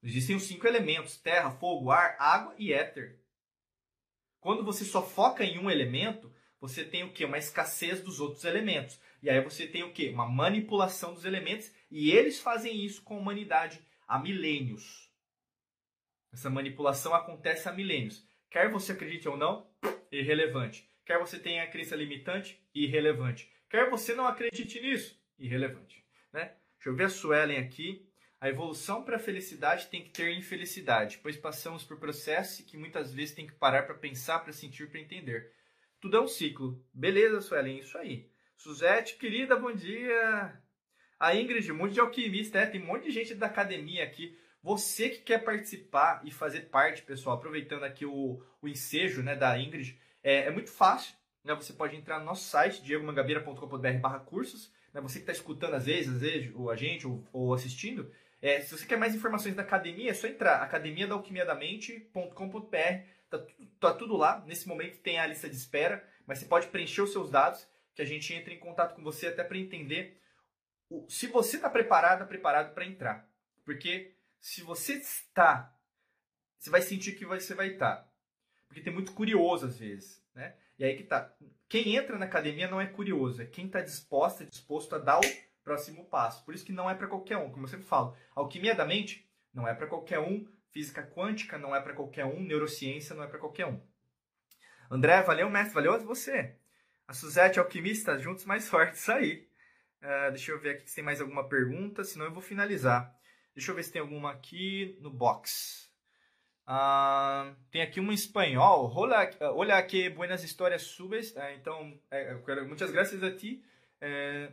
Existem 0.03 0.35
os 0.35 0.43
cinco 0.43 0.67
elementos: 0.67 1.17
terra, 1.17 1.49
fogo, 1.49 1.89
ar, 1.89 2.15
água 2.19 2.53
e 2.59 2.71
éter. 2.71 3.19
Quando 4.39 4.63
você 4.63 4.85
só 4.85 5.01
foca 5.01 5.43
em 5.43 5.57
um 5.57 5.71
elemento, 5.71 6.31
você 6.61 6.83
tem 6.83 7.03
o 7.03 7.11
que? 7.11 7.25
Uma 7.25 7.39
escassez 7.39 8.01
dos 8.01 8.19
outros 8.19 8.45
elementos. 8.45 9.01
E 9.23 9.31
aí 9.31 9.43
você 9.43 9.65
tem 9.65 9.81
o 9.81 9.91
que? 9.91 10.09
Uma 10.09 10.29
manipulação 10.29 11.11
dos 11.11 11.25
elementos. 11.25 11.71
E 11.89 12.11
eles 12.11 12.39
fazem 12.39 12.85
isso 12.85 13.01
com 13.01 13.15
a 13.15 13.19
humanidade 13.19 13.83
há 14.07 14.19
milênios. 14.19 15.11
Essa 16.31 16.51
manipulação 16.51 17.15
acontece 17.15 17.67
há 17.67 17.73
milênios. 17.73 18.23
Quer 18.51 18.69
você 18.69 18.91
acredite 18.91 19.27
ou 19.27 19.37
não, 19.37 19.67
irrelevante. 20.11 20.87
Quer 21.03 21.17
você 21.17 21.39
tenha 21.39 21.63
a 21.63 21.67
crença 21.67 21.95
limitante, 21.95 22.63
irrelevante. 22.75 23.51
Quer 23.69 23.89
você 23.89 24.15
não 24.15 24.25
acredite 24.25 24.79
nisso, 24.79 25.19
irrelevante. 25.37 26.05
Né? 26.31 26.53
Deixa 26.75 26.89
eu 26.89 26.95
ver 26.95 27.05
a 27.05 27.09
Suelen 27.09 27.57
aqui. 27.57 28.05
A 28.39 28.49
evolução 28.49 29.03
para 29.03 29.15
a 29.15 29.19
felicidade 29.19 29.87
tem 29.87 30.03
que 30.03 30.11
ter 30.11 30.31
infelicidade, 30.31 31.19
pois 31.23 31.35
passamos 31.35 31.83
por 31.83 31.97
processos 31.97 32.63
que 32.63 32.77
muitas 32.77 33.11
vezes 33.11 33.33
tem 33.33 33.47
que 33.47 33.53
parar 33.53 33.83
para 33.83 33.95
pensar, 33.95 34.39
para 34.39 34.53
sentir, 34.53 34.89
para 34.89 34.99
entender. 34.99 35.51
Tudo 35.99 36.17
é 36.17 36.21
um 36.21 36.27
ciclo. 36.27 36.83
Beleza, 36.93 37.41
Suelen, 37.41 37.79
isso 37.79 37.97
aí. 37.97 38.29
Suzete, 38.55 39.17
querida, 39.17 39.55
bom 39.55 39.73
dia. 39.73 40.61
A 41.19 41.35
Ingrid, 41.35 41.71
um 41.71 41.75
monte 41.75 41.93
de 41.93 41.99
alquimista, 41.99 42.59
é, 42.59 42.67
tem 42.67 42.81
um 42.81 42.85
monte 42.85 43.05
de 43.05 43.11
gente 43.11 43.33
da 43.33 43.47
academia 43.47 44.03
aqui. 44.03 44.37
Você 44.61 45.09
que 45.09 45.21
quer 45.21 45.43
participar 45.43 46.21
e 46.23 46.31
fazer 46.31 46.61
parte, 46.69 47.01
pessoal, 47.01 47.37
aproveitando 47.37 47.83
aqui 47.83 48.05
o, 48.05 48.43
o 48.61 48.67
ensejo 48.67 49.23
né, 49.23 49.35
da 49.35 49.57
Ingrid, 49.57 49.99
é, 50.23 50.45
é 50.45 50.51
muito 50.51 50.69
fácil. 50.69 51.15
Né? 51.47 51.55
Você 51.55 51.71
pode 51.71 51.95
entrar 51.95 52.19
no 52.19 52.25
nosso 52.25 52.43
site, 52.49 52.83
diegomangabeira.com.br 52.83 53.99
barra 54.01 54.19
cursos. 54.19 54.71
Né? 54.93 54.99
Você 54.99 55.19
que 55.19 55.23
está 55.23 55.31
escutando 55.31 55.75
às 55.75 55.85
vezes, 55.85 56.13
às 56.13 56.21
vezes, 56.21 56.53
ou 56.53 56.69
a 56.69 56.75
gente, 56.75 57.07
ou, 57.07 57.25
ou 57.31 57.53
assistindo, 57.53 58.11
é, 58.41 58.59
se 58.61 58.77
você 58.77 58.85
quer 58.85 58.97
mais 58.97 59.15
informações 59.15 59.55
da 59.55 59.63
academia, 59.63 60.11
é 60.11 60.13
só 60.13 60.27
entrar 60.27 60.61
academia 60.61 61.07
da 61.07 61.15
alquimia 61.15 61.45
da 61.45 61.55
mente.com.br. 61.55 62.77
Tá, 63.29 63.45
tá 63.79 63.93
tudo 63.93 64.17
lá. 64.17 64.43
Nesse 64.45 64.67
momento 64.67 64.99
tem 64.99 65.17
a 65.17 65.25
lista 65.25 65.49
de 65.49 65.55
espera, 65.55 66.05
mas 66.25 66.39
você 66.39 66.45
pode 66.45 66.67
preencher 66.67 67.01
os 67.01 67.13
seus 67.13 67.31
dados 67.31 67.65
que 67.95 68.01
a 68.01 68.05
gente 68.05 68.31
entra 68.33 68.53
em 68.53 68.59
contato 68.59 68.93
com 68.93 69.01
você 69.01 69.27
até 69.27 69.43
para 69.43 69.57
entender 69.57 70.21
o, 70.89 71.09
se 71.09 71.27
você 71.27 71.55
está 71.55 71.69
preparado, 71.69 72.27
preparado 72.27 72.73
para 72.73 72.85
entrar. 72.85 73.27
Porque 73.65 74.13
se 74.39 74.61
você 74.61 74.93
está, 74.93 75.73
você 76.57 76.69
vai 76.69 76.81
sentir 76.81 77.13
que 77.13 77.25
você 77.25 77.55
vai 77.55 77.69
estar. 77.69 78.07
Porque 78.67 78.81
tem 78.81 78.93
muito 78.93 79.13
curioso 79.13 79.65
às 79.65 79.79
vezes, 79.79 80.23
né? 80.35 80.53
E 80.77 80.85
aí 80.85 80.95
que 80.95 81.03
tá. 81.03 81.33
Quem 81.67 81.95
entra 81.95 82.17
na 82.17 82.25
academia 82.25 82.67
não 82.67 82.79
é 82.79 82.85
curioso, 82.85 83.41
é 83.41 83.45
quem 83.45 83.65
está 83.65 83.81
disposto, 83.81 84.45
disposto 84.45 84.95
a 84.95 84.99
dar 84.99 85.19
o 85.19 85.47
próximo 85.63 86.05
passo. 86.05 86.45
Por 86.45 86.53
isso 86.53 86.65
que 86.65 86.71
não 86.71 86.89
é 86.89 86.95
para 86.95 87.07
qualquer 87.07 87.37
um, 87.37 87.51
como 87.51 87.65
eu 87.65 87.69
sempre 87.69 87.85
falo. 87.85 88.15
Alquimia 88.35 88.73
da 88.73 88.85
mente 88.85 89.29
não 89.53 89.67
é 89.67 89.73
para 89.73 89.87
qualquer 89.87 90.19
um, 90.19 90.47
física 90.71 91.03
quântica 91.03 91.57
não 91.57 91.75
é 91.75 91.81
para 91.81 91.93
qualquer 91.93 92.25
um, 92.25 92.39
neurociência 92.39 93.15
não 93.15 93.23
é 93.23 93.27
para 93.27 93.39
qualquer 93.39 93.65
um. 93.65 93.81
André, 94.89 95.21
valeu, 95.23 95.49
mestre, 95.49 95.73
valeu 95.73 95.99
você. 96.05 96.55
A 97.07 97.13
Suzette, 97.13 97.59
alquimista, 97.59 98.17
juntos 98.17 98.45
mais 98.45 98.69
fortes, 98.69 99.09
aí. 99.09 99.47
Uh, 100.01 100.31
deixa 100.31 100.51
eu 100.51 100.59
ver 100.59 100.75
aqui 100.75 100.89
se 100.89 100.95
tem 100.95 101.03
mais 101.03 101.19
alguma 101.19 101.49
pergunta, 101.49 102.03
senão 102.03 102.25
eu 102.25 102.31
vou 102.31 102.41
finalizar. 102.41 103.13
Deixa 103.53 103.71
eu 103.71 103.75
ver 103.75 103.83
se 103.83 103.91
tem 103.91 104.01
alguma 104.01 104.31
aqui 104.31 104.97
no 105.01 105.09
box. 105.09 105.86
Tem 107.71 107.81
aqui 107.81 107.99
um 107.99 108.11
em 108.11 108.15
espanhol. 108.15 108.91
Hola, 108.93 109.29
hola 109.53 109.81
que 109.83 110.09
buenas 110.09 110.43
histórias 110.43 110.83
subes. 110.83 111.31
Uh, 111.31 111.51
então, 111.55 111.99
é, 112.11 112.33
muitas 112.65 112.91
graças 112.91 113.23
a 113.23 113.35
ti. 113.35 113.63
É, 114.01 114.51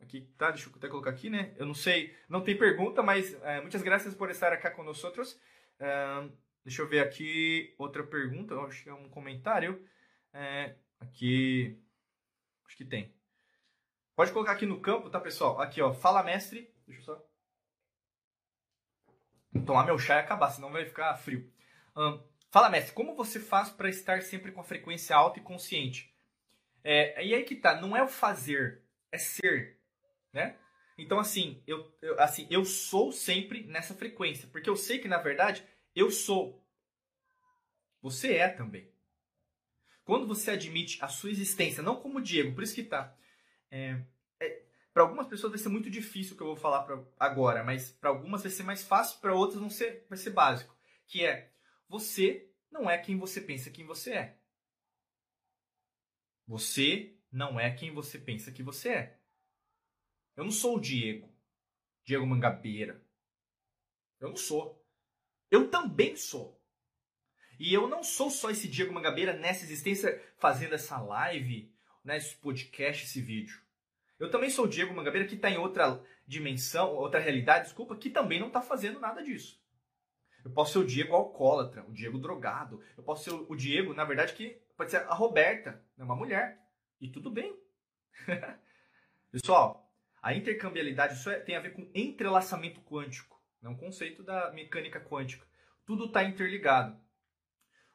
Aqui, 0.00 0.20
tá? 0.38 0.50
Deixa 0.50 0.68
eu 0.68 0.74
até 0.76 0.88
colocar 0.88 1.10
aqui, 1.10 1.28
né? 1.28 1.52
Eu 1.56 1.66
não 1.66 1.74
sei, 1.74 2.14
não 2.28 2.40
tem 2.40 2.56
pergunta, 2.56 3.02
mas 3.02 3.34
é, 3.42 3.60
muitas 3.60 3.82
graças 3.82 4.14
por 4.14 4.30
estar 4.30 4.52
aqui 4.52 4.66
outros. 5.04 5.38
É, 5.78 6.28
deixa 6.64 6.82
eu 6.82 6.88
ver 6.88 7.00
aqui 7.00 7.74
outra 7.76 8.04
pergunta, 8.04 8.54
acho 8.54 8.84
que 8.84 8.88
é 8.88 8.94
um 8.94 9.08
comentário. 9.08 9.84
É, 10.32 10.76
aqui. 11.00 11.76
Acho 12.64 12.76
que 12.76 12.84
tem. 12.84 13.12
Pode 14.14 14.32
colocar 14.32 14.52
aqui 14.52 14.66
no 14.66 14.80
campo, 14.80 15.10
tá, 15.10 15.20
pessoal? 15.20 15.60
Aqui, 15.60 15.80
ó. 15.82 15.92
Fala, 15.92 16.22
mestre. 16.22 16.72
Deixa 16.86 17.00
eu 17.00 17.04
só. 17.04 17.27
Tomar 19.64 19.84
meu 19.84 19.98
chá 19.98 20.16
e 20.16 20.20
acabar, 20.20 20.50
senão 20.50 20.70
vai 20.70 20.84
ficar 20.84 21.14
frio. 21.16 21.50
Um, 21.96 22.22
fala, 22.50 22.70
mestre, 22.70 22.92
como 22.92 23.14
você 23.14 23.40
faz 23.40 23.70
para 23.70 23.88
estar 23.88 24.22
sempre 24.22 24.52
com 24.52 24.60
a 24.60 24.64
frequência 24.64 25.16
alta 25.16 25.38
e 25.38 25.42
consciente? 25.42 26.14
É, 26.84 27.24
e 27.24 27.34
aí 27.34 27.44
que 27.44 27.56
tá, 27.56 27.80
não 27.80 27.96
é 27.96 28.02
o 28.02 28.08
fazer, 28.08 28.82
é 29.10 29.18
ser, 29.18 29.78
né? 30.32 30.56
Então, 30.96 31.18
assim 31.18 31.62
eu, 31.66 31.96
eu, 32.02 32.20
assim, 32.20 32.46
eu 32.50 32.64
sou 32.64 33.12
sempre 33.12 33.64
nessa 33.64 33.94
frequência, 33.94 34.48
porque 34.50 34.68
eu 34.68 34.76
sei 34.76 34.98
que, 34.98 35.08
na 35.08 35.18
verdade, 35.18 35.64
eu 35.94 36.10
sou. 36.10 36.64
Você 38.00 38.34
é 38.36 38.48
também. 38.48 38.90
Quando 40.04 40.26
você 40.26 40.52
admite 40.52 40.98
a 41.02 41.08
sua 41.08 41.30
existência, 41.30 41.82
não 41.82 42.00
como 42.00 42.20
Diego, 42.20 42.54
por 42.54 42.62
isso 42.62 42.74
que 42.74 42.82
tá. 42.82 43.14
É, 43.70 44.00
é, 44.40 44.62
para 44.98 45.04
algumas 45.04 45.28
pessoas 45.28 45.52
vai 45.52 45.60
ser 45.60 45.68
muito 45.68 45.88
difícil 45.88 46.34
o 46.34 46.36
que 46.36 46.42
eu 46.42 46.48
vou 46.48 46.56
falar 46.56 46.82
pra, 46.82 47.00
agora, 47.20 47.62
mas 47.62 47.92
para 47.92 48.10
algumas 48.10 48.42
vai 48.42 48.50
ser 48.50 48.64
mais 48.64 48.82
fácil, 48.82 49.20
para 49.20 49.32
outras 49.32 49.60
vão 49.60 49.70
ser, 49.70 50.04
vai 50.08 50.18
ser 50.18 50.30
básico. 50.30 50.76
Que 51.06 51.24
é, 51.24 51.52
você 51.88 52.50
não 52.68 52.90
é 52.90 52.98
quem 52.98 53.16
você 53.16 53.40
pensa 53.40 53.70
que 53.70 53.84
você 53.84 54.12
é. 54.12 54.40
Você 56.48 57.16
não 57.30 57.60
é 57.60 57.70
quem 57.70 57.94
você 57.94 58.18
pensa 58.18 58.50
que 58.50 58.60
você 58.60 58.88
é. 58.88 59.20
Eu 60.34 60.42
não 60.42 60.50
sou 60.50 60.78
o 60.78 60.80
Diego. 60.80 61.32
Diego 62.04 62.26
Mangabeira. 62.26 63.00
Eu 64.18 64.30
não 64.30 64.36
sou. 64.36 64.84
Eu 65.48 65.70
também 65.70 66.16
sou. 66.16 66.60
E 67.56 67.72
eu 67.72 67.86
não 67.86 68.02
sou 68.02 68.32
só 68.32 68.50
esse 68.50 68.66
Diego 68.66 68.92
Mangabeira 68.92 69.32
nessa 69.32 69.62
existência 69.62 70.20
fazendo 70.38 70.74
essa 70.74 71.00
live, 71.00 71.72
né, 72.02 72.16
esse 72.16 72.34
podcast, 72.34 73.04
esse 73.04 73.20
vídeo. 73.20 73.67
Eu 74.18 74.30
também 74.30 74.50
sou 74.50 74.64
o 74.64 74.68
Diego 74.68 74.94
Mangabeira 74.94 75.28
que 75.28 75.36
está 75.36 75.48
em 75.48 75.58
outra 75.58 76.02
dimensão, 76.26 76.94
outra 76.94 77.20
realidade, 77.20 77.66
desculpa, 77.66 77.96
que 77.96 78.10
também 78.10 78.40
não 78.40 78.48
está 78.48 78.60
fazendo 78.60 78.98
nada 78.98 79.22
disso. 79.22 79.62
Eu 80.44 80.50
posso 80.50 80.72
ser 80.72 80.78
o 80.78 80.86
Diego 80.86 81.14
alcoólatra, 81.14 81.84
o 81.88 81.92
Diego 81.92 82.18
drogado. 82.18 82.80
Eu 82.96 83.02
posso 83.02 83.24
ser 83.24 83.32
o 83.32 83.56
Diego, 83.56 83.94
na 83.94 84.04
verdade, 84.04 84.32
que 84.32 84.60
pode 84.76 84.90
ser 84.90 84.98
a 84.98 85.14
Roberta, 85.14 85.82
né, 85.96 86.04
uma 86.04 86.16
mulher. 86.16 86.58
E 87.00 87.08
tudo 87.08 87.30
bem. 87.30 87.56
Pessoal, 89.30 89.92
a 90.22 90.34
intercambialidade 90.34 91.14
isso 91.14 91.30
é, 91.30 91.38
tem 91.38 91.54
a 91.54 91.60
ver 91.60 91.74
com 91.74 91.90
entrelaçamento 91.94 92.80
quântico. 92.80 93.40
É 93.62 93.68
um 93.68 93.76
conceito 93.76 94.22
da 94.22 94.50
mecânica 94.52 95.00
quântica. 95.00 95.46
Tudo 95.84 96.06
está 96.06 96.24
interligado. 96.24 96.98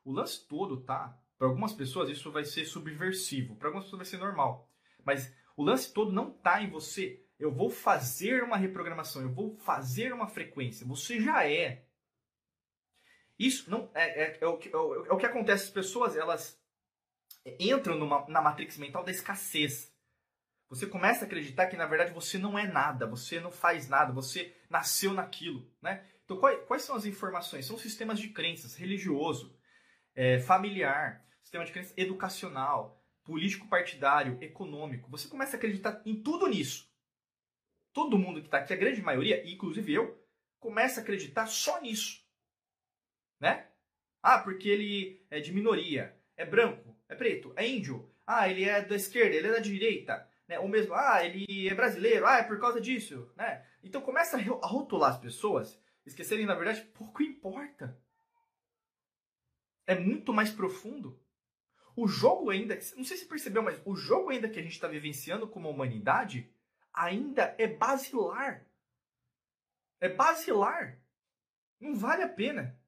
O 0.04 0.12
lance 0.12 0.48
todo, 0.48 0.82
tá? 0.82 1.18
Para 1.38 1.48
algumas 1.48 1.74
pessoas 1.74 2.10
isso 2.10 2.32
vai 2.32 2.44
ser 2.46 2.66
subversivo, 2.66 3.56
para 3.56 3.68
algumas 3.68 3.86
pessoas 3.86 4.00
vai 4.00 4.06
ser 4.06 4.18
normal. 4.18 4.70
Mas 5.04 5.34
o 5.56 5.64
lance 5.64 5.94
todo 5.94 6.12
não 6.12 6.32
tá 6.32 6.62
em 6.62 6.70
você. 6.70 7.24
Eu 7.40 7.52
vou 7.52 7.70
fazer 7.70 8.44
uma 8.44 8.58
reprogramação, 8.58 9.22
eu 9.22 9.34
vou 9.34 9.58
fazer 9.58 10.14
uma 10.14 10.28
frequência. 10.28 10.86
Você 10.88 11.20
já 11.20 11.48
é. 11.48 11.86
Isso 13.38 13.70
não 13.70 13.92
é, 13.94 14.24
é, 14.24 14.38
é, 14.42 14.48
o, 14.48 14.58
que, 14.58 14.70
é, 14.70 14.72
é 14.72 15.14
o 15.14 15.18
que 15.18 15.26
acontece. 15.26 15.66
As 15.66 15.70
pessoas 15.70 16.16
elas 16.16 16.62
entram 17.60 17.98
numa, 17.98 18.28
na 18.28 18.42
matrix 18.42 18.78
mental 18.78 19.04
da 19.04 19.12
escassez. 19.12 19.94
Você 20.70 20.88
começa 20.88 21.26
a 21.26 21.28
acreditar 21.28 21.68
que 21.68 21.78
na 21.78 21.86
verdade 21.86 22.14
você 22.14 22.38
não 22.38 22.58
é 22.58 22.66
nada, 22.66 23.06
você 23.06 23.40
não 23.40 23.52
faz 23.52 23.88
nada, 23.88 24.14
você 24.14 24.56
nasceu 24.70 25.14
naquilo, 25.14 25.70
né? 25.82 26.08
Então 26.24 26.38
quais, 26.38 26.66
quais 26.66 26.84
são 26.84 26.96
as 26.96 27.06
informações? 27.06 27.66
São 27.66 27.78
sistemas 27.78 28.18
de 28.18 28.30
crenças, 28.30 28.76
religioso, 28.76 29.56
é, 30.16 30.40
familiar, 30.40 31.24
sistema 31.42 31.66
de 31.66 31.72
crença 31.72 31.94
educacional, 31.98 33.03
político 33.24 33.68
partidário, 33.68 34.38
econômico. 34.42 35.10
Você 35.10 35.28
começa 35.28 35.56
a 35.56 35.58
acreditar 35.58 36.02
em 36.06 36.22
tudo 36.22 36.48
nisso. 36.48 36.92
Todo 37.94 38.18
mundo 38.18 38.42
que 38.42 38.48
está 38.48 38.58
aqui, 38.60 38.74
a 38.74 38.78
grande 38.78 39.02
maioria, 39.02 39.48
inclusive 39.50 39.94
eu, 39.94 40.22
começa 40.60 41.00
a 41.00 41.04
acreditar 41.04 41.46
só 41.48 41.80
nisso. 41.82 42.24
Né? 43.40 43.68
Ah, 44.22 44.40
porque 44.40 44.68
ele 44.68 45.26
é 45.30 45.40
de 45.40 45.54
minoria, 45.54 46.18
é 46.36 46.46
branco, 46.46 46.96
é 47.08 47.16
preto, 47.16 47.54
é 47.56 47.68
índio. 47.68 48.10
Ah, 48.26 48.50
ele 48.50 48.64
é 48.64 48.82
da 48.84 48.96
esquerda, 48.96 49.36
ele 49.36 49.48
é 49.48 49.52
da 49.52 49.60
direita. 49.60 50.28
Né? 50.48 50.60
Ou 50.60 50.68
mesmo, 50.68 50.94
ah, 50.94 51.24
ele 51.24 51.68
é 51.68 51.74
brasileiro, 51.74 52.26
ah, 52.26 52.38
é 52.38 52.44
por 52.44 52.60
causa 52.60 52.80
disso. 52.82 53.32
Né? 53.36 53.66
Então 53.84 54.02
começa 54.02 54.38
a 54.38 54.68
rotular 54.68 55.12
as 55.12 55.20
pessoas, 55.20 55.80
esquecerem, 56.06 56.46
na 56.46 56.56
verdade, 56.56 56.82
pouco 56.94 57.22
importa 57.22 58.02
é 59.86 59.96
muito 59.96 60.34
mais 60.34 60.50
profundo. 60.50 61.20
O 61.96 62.08
jogo 62.08 62.50
ainda, 62.50 62.78
não 62.96 63.04
sei 63.04 63.18
se 63.18 63.28
percebeu, 63.28 63.62
mas 63.62 63.80
o 63.86 63.96
jogo 63.96 64.30
ainda 64.30 64.50
que 64.50 64.60
a 64.60 64.64
gente 64.64 64.74
está 64.74 64.88
vivenciando 64.88 65.48
como 65.48 65.70
humanidade 65.70 66.52
ainda 66.92 67.56
é 67.58 67.68
basilar. 67.68 68.66
É 70.00 70.10
basilar. 70.10 71.00
Não 71.80 71.96
vale 71.96 72.24
a 72.24 72.30
pena. 72.30 72.80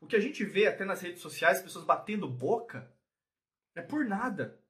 O 0.00 0.06
que 0.06 0.16
a 0.16 0.20
gente 0.20 0.44
vê 0.44 0.66
até 0.66 0.84
nas 0.84 1.00
redes 1.00 1.20
sociais, 1.20 1.62
pessoas 1.62 1.84
batendo 1.84 2.28
boca, 2.28 2.94
é 3.74 3.82
por 3.82 4.04
nada. 4.04 4.60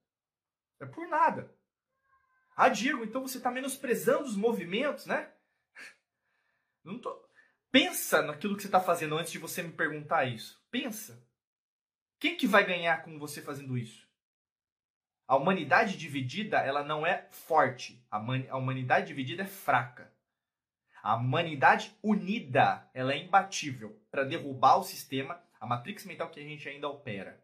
É 0.79 0.85
por 0.85 1.07
nada. 1.07 1.53
Ah, 2.55 2.69
Diego, 2.69 3.03
então 3.03 3.21
você 3.21 3.37
está 3.37 3.51
menosprezando 3.51 4.23
os 4.23 4.35
movimentos, 4.35 5.05
né? 5.05 5.33
Não 6.83 6.99
tô... 6.99 7.25
Pensa 7.71 8.21
naquilo 8.21 8.55
que 8.55 8.61
você 8.61 8.67
está 8.67 8.79
fazendo 8.79 9.17
antes 9.17 9.31
de 9.31 9.39
você 9.39 9.61
me 9.61 9.73
perguntar 9.73 10.25
isso. 10.25 10.63
Pensa. 10.71 11.24
Quem 12.25 12.35
que 12.35 12.47
vai 12.47 12.65
ganhar 12.65 13.03
com 13.03 13.19
você 13.19 13.39
fazendo 13.39 13.77
isso? 13.77 14.09
A 15.27 15.35
humanidade 15.35 15.95
dividida, 15.95 16.57
ela 16.57 16.83
não 16.83 17.05
é 17.05 17.27
forte. 17.29 18.03
A, 18.09 18.17
a 18.17 18.57
humanidade 18.57 19.05
dividida 19.05 19.43
é 19.43 19.45
fraca. 19.45 20.11
A 21.03 21.17
humanidade 21.17 21.95
unida, 22.01 22.89
ela 22.95 23.13
é 23.13 23.19
imbatível 23.19 24.01
para 24.09 24.23
derrubar 24.23 24.77
o 24.77 24.83
sistema, 24.83 25.39
a 25.59 25.67
matrix 25.67 26.03
mental 26.03 26.31
que 26.31 26.39
a 26.39 26.43
gente 26.43 26.67
ainda 26.67 26.89
opera. 26.89 27.39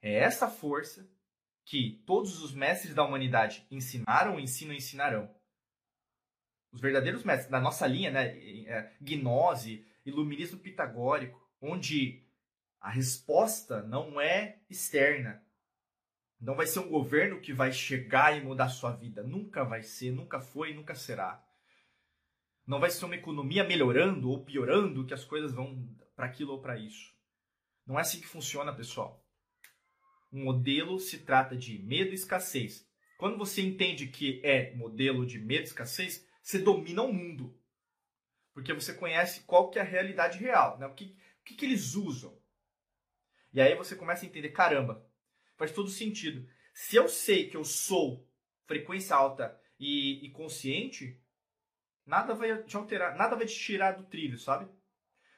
É 0.00 0.16
essa 0.16 0.50
força 0.50 1.08
que 1.64 2.02
todos 2.04 2.42
os 2.42 2.52
mestres 2.52 2.96
da 2.96 3.04
humanidade 3.04 3.64
ensinaram, 3.70 4.40
ensinam 4.40 4.74
e 4.74 4.78
ensinarão. 4.78 5.32
Os 6.72 6.80
verdadeiros 6.80 7.22
mestres 7.22 7.48
da 7.48 7.60
nossa 7.60 7.86
linha, 7.86 8.10
né, 8.10 8.36
é, 8.66 8.92
gnose, 9.00 9.86
iluminismo 10.04 10.58
pitagórico, 10.58 11.40
onde 11.60 12.26
a 12.82 12.90
resposta 12.90 13.80
não 13.80 14.20
é 14.20 14.58
externa. 14.68 15.40
Não 16.40 16.56
vai 16.56 16.66
ser 16.66 16.80
um 16.80 16.88
governo 16.88 17.40
que 17.40 17.52
vai 17.52 17.70
chegar 17.70 18.36
e 18.36 18.44
mudar 18.44 18.68
sua 18.68 18.90
vida. 18.90 19.22
Nunca 19.22 19.62
vai 19.62 19.84
ser, 19.84 20.10
nunca 20.10 20.40
foi 20.40 20.74
nunca 20.74 20.92
será. 20.92 21.40
Não 22.66 22.80
vai 22.80 22.90
ser 22.90 23.04
uma 23.04 23.14
economia 23.14 23.62
melhorando 23.62 24.28
ou 24.28 24.44
piorando 24.44 25.06
que 25.06 25.14
as 25.14 25.24
coisas 25.24 25.52
vão 25.52 25.88
para 26.16 26.26
aquilo 26.26 26.54
ou 26.54 26.60
para 26.60 26.76
isso. 26.76 27.14
Não 27.86 27.96
é 27.96 28.02
assim 28.02 28.20
que 28.20 28.26
funciona, 28.26 28.74
pessoal. 28.74 29.24
Um 30.32 30.42
modelo 30.42 30.98
se 30.98 31.18
trata 31.18 31.56
de 31.56 31.78
medo 31.84 32.10
e 32.10 32.14
escassez. 32.14 32.84
Quando 33.16 33.38
você 33.38 33.62
entende 33.62 34.08
que 34.08 34.40
é 34.44 34.74
modelo 34.74 35.24
de 35.24 35.38
medo 35.38 35.62
e 35.62 35.64
escassez, 35.64 36.26
você 36.42 36.58
domina 36.58 37.02
o 37.02 37.12
mundo. 37.12 37.56
Porque 38.52 38.74
você 38.74 38.92
conhece 38.92 39.42
qual 39.42 39.70
que 39.70 39.78
é 39.78 39.82
a 39.82 39.84
realidade 39.84 40.38
real. 40.38 40.78
Né? 40.78 40.86
O, 40.86 40.94
que, 40.94 41.16
o 41.40 41.44
que, 41.44 41.54
que 41.54 41.64
eles 41.64 41.94
usam? 41.94 42.41
E 43.52 43.60
aí 43.60 43.74
você 43.74 43.94
começa 43.94 44.24
a 44.24 44.28
entender, 44.28 44.50
caramba, 44.50 45.06
faz 45.56 45.72
todo 45.72 45.90
sentido. 45.90 46.48
Se 46.72 46.96
eu 46.96 47.08
sei 47.08 47.48
que 47.48 47.56
eu 47.56 47.64
sou 47.64 48.26
frequência 48.66 49.14
alta 49.14 49.58
e, 49.78 50.24
e 50.24 50.30
consciente, 50.30 51.20
nada 52.06 52.34
vai 52.34 52.62
te 52.62 52.76
alterar, 52.76 53.16
nada 53.16 53.36
vai 53.36 53.46
te 53.46 53.54
tirar 53.54 53.92
do 53.92 54.04
trilho, 54.04 54.38
sabe? 54.38 54.70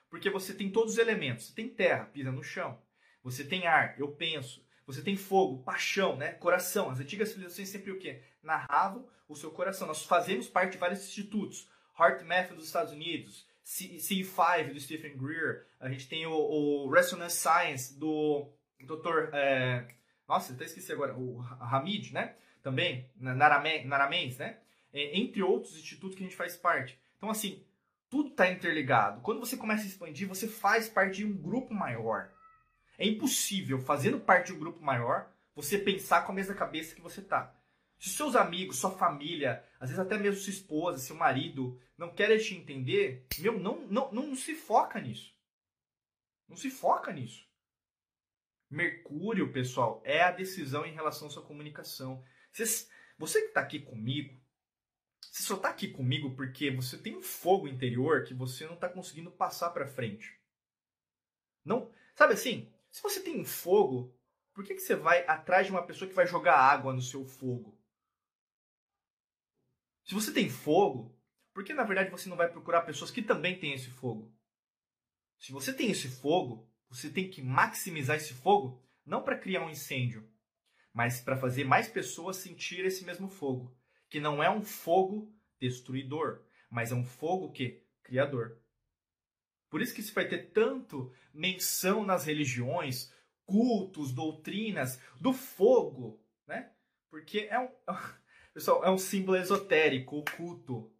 Porque 0.09 0.31
você 0.31 0.55
tem 0.55 0.71
todos 0.71 0.93
os 0.93 0.99
elementos. 0.99 1.47
Você 1.47 1.55
tem 1.55 1.69
terra, 1.69 2.05
pisa 2.07 2.31
no 2.31 2.43
chão. 2.43 2.81
Você 3.25 3.45
tem 3.45 3.67
ar, 3.67 3.99
eu 3.99 4.13
penso. 4.13 4.65
Você 4.87 5.03
tem 5.03 5.17
fogo, 5.17 5.65
paixão, 5.65 6.17
né? 6.17 6.35
Coração. 6.35 6.89
As 6.89 7.01
antigas 7.01 7.31
civilizações 7.31 7.69
sempre 7.69 7.91
o 7.91 7.99
quê? 7.99 8.23
Narravam 8.41 9.09
o 9.29 9.35
seu 9.35 9.51
coração. 9.51 9.89
Nós 9.89 10.05
fazemos 10.05 10.47
parte 10.47 10.73
de 10.73 10.79
vários 10.79 11.01
institutos. 11.01 11.69
Heart 11.99 12.23
Math 12.23 12.53
dos 12.53 12.67
Estados 12.67 12.93
Unidos, 12.93 13.49
C5 13.65 14.73
do 14.73 14.81
Stephen 14.81 15.17
Greer, 15.17 15.67
a 15.81 15.89
gente 15.89 16.09
tem 16.09 16.27
o, 16.27 16.35
o 16.35 16.91
Resonance 16.91 17.37
Science 17.37 17.99
do 17.99 18.49
Dr. 18.81 19.31
É, 19.33 19.87
nossa, 20.29 20.53
até 20.53 20.65
esqueci 20.65 20.93
agora, 20.93 21.17
o 21.17 21.41
Hamid, 21.61 22.13
né? 22.13 22.35
Também, 22.63 23.11
Naramens, 23.17 24.39
né? 24.39 24.59
Entre 24.93 25.43
outros 25.43 25.77
institutos 25.77 26.17
que 26.17 26.23
a 26.23 26.27
gente 26.27 26.37
faz 26.37 26.57
parte. 26.57 26.99
Então, 27.17 27.29
assim, 27.31 27.65
tudo 28.09 28.31
está 28.31 28.49
interligado. 28.49 29.21
Quando 29.23 29.41
você 29.41 29.57
começa 29.57 29.83
a 29.83 29.87
expandir, 29.87 30.29
você 30.29 30.47
faz 30.47 30.89
parte 30.89 31.17
de 31.17 31.27
um 31.27 31.37
grupo 31.37 31.75
maior. 31.75 32.31
É 32.97 33.07
impossível, 33.07 33.79
fazendo 33.81 34.21
parte 34.21 34.47
de 34.47 34.53
um 34.53 34.59
grupo 34.59 34.83
maior, 34.83 35.29
você 35.55 35.79
pensar 35.79 36.23
com 36.23 36.33
a 36.33 36.35
mesma 36.35 36.55
cabeça 36.55 36.95
que 36.95 37.01
você 37.01 37.21
está. 37.21 37.55
Se 37.99 38.11
seus 38.11 38.37
amigos, 38.37 38.79
sua 38.79 38.91
família, 38.91 39.65
às 39.85 39.91
vezes 39.91 39.99
até 39.99 40.17
mesmo 40.17 40.41
sua 40.41 40.51
esposa, 40.51 40.97
seu 40.97 41.15
marido, 41.15 41.79
não 41.99 42.15
querem 42.15 42.39
te 42.39 42.55
entender, 42.55 43.27
meu, 43.39 43.61
não, 43.61 43.87
não, 43.87 44.11
não 44.11 44.35
se 44.35 44.55
foca 44.55 44.99
nisso. 44.99 45.37
Não 46.49 46.57
se 46.57 46.71
foca 46.71 47.13
nisso. 47.13 47.47
Mercúrio, 48.71 49.53
pessoal, 49.53 50.01
é 50.03 50.23
a 50.23 50.31
decisão 50.31 50.87
em 50.87 50.95
relação 50.95 51.29
à 51.29 51.31
sua 51.31 51.45
comunicação. 51.45 52.25
Você, 52.51 52.89
você 53.19 53.43
que 53.43 53.49
está 53.49 53.61
aqui 53.61 53.79
comigo, 53.79 54.43
você 55.21 55.43
só 55.43 55.57
está 55.57 55.69
aqui 55.69 55.89
comigo 55.89 56.35
porque 56.35 56.71
você 56.71 56.97
tem 56.97 57.19
um 57.19 57.23
fogo 57.23 57.69
interior 57.69 58.25
que 58.25 58.33
você 58.33 58.67
não 58.67 58.77
está 58.77 58.89
conseguindo 58.89 59.31
passar 59.31 59.69
para 59.69 59.87
frente. 59.87 60.41
Não, 61.63 61.93
sabe 62.15 62.33
assim? 62.33 62.73
Se 62.91 63.03
você 63.03 63.21
tem 63.21 63.39
um 63.39 63.45
fogo, 63.45 64.19
por 64.55 64.65
que, 64.65 64.73
que 64.73 64.81
você 64.81 64.97
vai 64.97 65.27
atrás 65.27 65.67
de 65.67 65.73
uma 65.73 65.87
pessoa 65.87 66.09
que 66.09 66.15
vai 66.15 66.27
jogar 66.27 66.57
água 66.57 66.95
no 66.95 67.03
seu 67.03 67.27
fogo? 67.27 67.74
Se 70.05 70.15
você 70.15 70.33
tem 70.33 70.49
fogo, 70.49 71.19
por 71.53 71.65
que 71.65 71.73
na 71.73 71.85
verdade 71.85 72.11
você 72.11 72.29
não 72.29 72.37
vai 72.37 72.49
procurar 72.49 72.83
pessoas 72.83 73.11
que 73.11 73.23
também 73.23 73.59
têm 73.59 73.73
esse 73.73 73.91
fogo? 73.91 74.33
Se 75.39 75.51
você 75.51 75.73
tem 75.73 75.91
esse 75.91 76.09
fogo, 76.09 76.71
você 76.89 77.11
tem 77.11 77.31
que 77.31 77.43
maximizar 77.43 78.17
esse 78.17 78.35
fogo 78.35 78.83
não 79.05 79.23
para 79.23 79.39
criar 79.39 79.65
um 79.65 79.71
incêndio, 79.71 80.29
mas 80.93 81.21
para 81.21 81.37
fazer 81.37 81.65
mais 81.65 81.89
pessoas 81.89 82.37
sentir 82.37 82.85
esse 82.85 83.05
mesmo 83.05 83.29
fogo, 83.29 83.77
que 84.09 84.21
não 84.21 84.43
é 84.43 84.51
um 84.51 84.63
fogo 84.63 85.35
destruidor, 85.61 86.45
mas 86.71 86.93
é 86.93 86.95
um 86.95 87.05
fogo 87.05 87.51
que 87.51 87.83
criador. 88.03 88.61
Por 89.71 89.81
isso 89.83 89.95
que 89.95 90.03
se 90.03 90.13
vai 90.13 90.29
ter 90.29 90.53
tanto 90.53 91.13
menção 91.33 92.05
nas 92.05 92.27
religiões, 92.27 93.13
cultos, 93.45 94.13
doutrinas 94.13 95.01
do 95.21 95.33
fogo, 95.33 96.23
né? 96.47 96.71
Porque 97.11 97.49
é 97.51 97.59
um, 97.59 97.69
pessoal, 98.55 98.85
é 98.85 98.91
um 98.91 98.97
símbolo 98.97 99.37
esotérico, 99.37 100.17
oculto. 100.17 100.91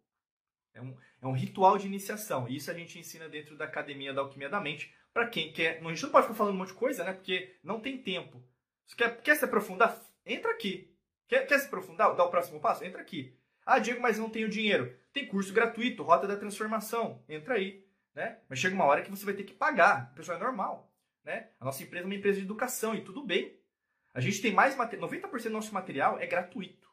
É 0.73 0.81
um, 0.81 0.95
é 1.21 1.27
um 1.27 1.31
ritual 1.31 1.77
de 1.77 1.87
iniciação. 1.87 2.47
E 2.47 2.57
isso 2.57 2.69
a 2.69 2.73
gente 2.73 2.99
ensina 2.99 3.29
dentro 3.29 3.57
da 3.57 3.65
Academia 3.65 4.13
da 4.13 4.21
Alquimia 4.21 4.49
da 4.49 4.59
Mente 4.59 4.93
para 5.13 5.27
quem 5.27 5.51
quer. 5.53 5.81
A 5.81 5.89
gente 5.89 6.03
não 6.03 6.11
pode 6.11 6.27
ficar 6.27 6.35
falando 6.35 6.53
um 6.53 6.57
monte 6.57 6.67
de 6.67 6.73
coisa, 6.75 7.03
né? 7.03 7.13
Porque 7.13 7.57
não 7.63 7.79
tem 7.79 7.97
tempo. 7.97 8.43
Você 8.85 8.95
quer, 8.95 9.21
quer 9.21 9.35
se 9.35 9.45
aprofundar? 9.45 9.99
Entra 10.25 10.51
aqui. 10.51 10.93
Quer, 11.27 11.47
quer 11.47 11.57
se 11.59 11.67
aprofundar? 11.67 12.13
Dá 12.15 12.23
o 12.25 12.29
próximo 12.29 12.59
passo? 12.59 12.83
Entra 12.83 13.01
aqui. 13.01 13.35
Ah, 13.65 13.79
Diego, 13.79 14.01
mas 14.01 14.19
não 14.19 14.29
tenho 14.29 14.49
dinheiro. 14.49 14.95
Tem 15.11 15.25
curso 15.25 15.53
gratuito, 15.53 16.03
Rota 16.03 16.27
da 16.27 16.35
Transformação. 16.35 17.23
Entra 17.27 17.55
aí. 17.55 17.83
Né? 18.13 18.37
Mas 18.47 18.59
chega 18.59 18.75
uma 18.75 18.85
hora 18.85 19.01
que 19.01 19.09
você 19.09 19.25
vai 19.25 19.33
ter 19.33 19.43
que 19.43 19.53
pagar. 19.53 20.13
Pessoal 20.13 20.37
é 20.37 20.41
normal. 20.41 20.93
Né? 21.23 21.49
A 21.59 21.65
nossa 21.65 21.81
empresa 21.81 22.03
é 22.03 22.05
uma 22.05 22.15
empresa 22.15 22.37
de 22.37 22.45
educação 22.45 22.93
e 22.93 23.01
tudo 23.01 23.23
bem. 23.23 23.57
A 24.13 24.21
gente 24.21 24.41
tem 24.41 24.53
mais 24.53 24.75
material. 24.75 25.09
90% 25.09 25.43
do 25.43 25.49
nosso 25.49 25.73
material 25.73 26.19
é 26.19 26.27
gratuito. 26.27 26.87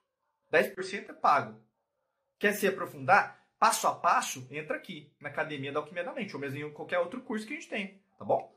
10% 0.53 1.11
é 1.11 1.13
pago. 1.13 1.61
Quer 2.39 2.53
se 2.53 2.67
aprofundar? 2.67 3.41
Passo 3.59 3.87
a 3.87 3.95
passo, 3.95 4.47
entra 4.51 4.77
aqui 4.77 5.13
na 5.21 5.29
Academia 5.29 5.73
da 5.73 5.79
Alquimia 5.79 6.03
da 6.03 6.13
Mente, 6.13 6.35
ou 6.35 6.41
mesmo 6.41 6.59
em 6.59 6.73
qualquer 6.73 6.99
outro 6.99 7.21
curso 7.23 7.47
que 7.47 7.53
a 7.53 7.57
gente 7.57 7.69
tem 7.69 8.03
tá 8.23 8.25
bom? 8.25 8.57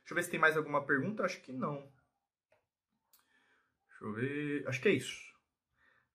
Deixa 0.00 0.12
eu 0.12 0.14
ver 0.16 0.22
se 0.24 0.30
tem 0.30 0.40
mais 0.40 0.56
alguma 0.56 0.84
pergunta. 0.84 1.22
Acho 1.22 1.40
que 1.40 1.52
não. 1.52 1.88
Deixa 3.88 4.04
eu 4.04 4.12
ver. 4.12 4.68
Acho 4.68 4.80
que 4.80 4.88
é 4.88 4.92
isso. 4.92 5.16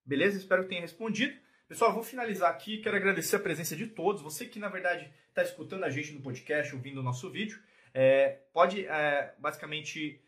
Beleza? 0.05 0.37
Espero 0.37 0.63
que 0.63 0.69
tenha 0.69 0.81
respondido. 0.81 1.39
Pessoal, 1.67 1.93
vou 1.93 2.03
finalizar 2.03 2.51
aqui. 2.51 2.79
Quero 2.79 2.97
agradecer 2.97 3.37
a 3.37 3.39
presença 3.39 3.75
de 3.75 3.87
todos. 3.87 4.21
Você 4.21 4.45
que, 4.45 4.59
na 4.59 4.67
verdade, 4.67 5.11
está 5.29 5.41
escutando 5.41 5.85
a 5.85 5.89
gente 5.89 6.11
no 6.11 6.21
podcast, 6.21 6.75
ouvindo 6.75 6.99
o 6.99 7.03
nosso 7.03 7.31
vídeo, 7.31 7.61
é, 7.93 8.41
pode 8.51 8.85
é, 8.85 9.33
basicamente 9.37 10.21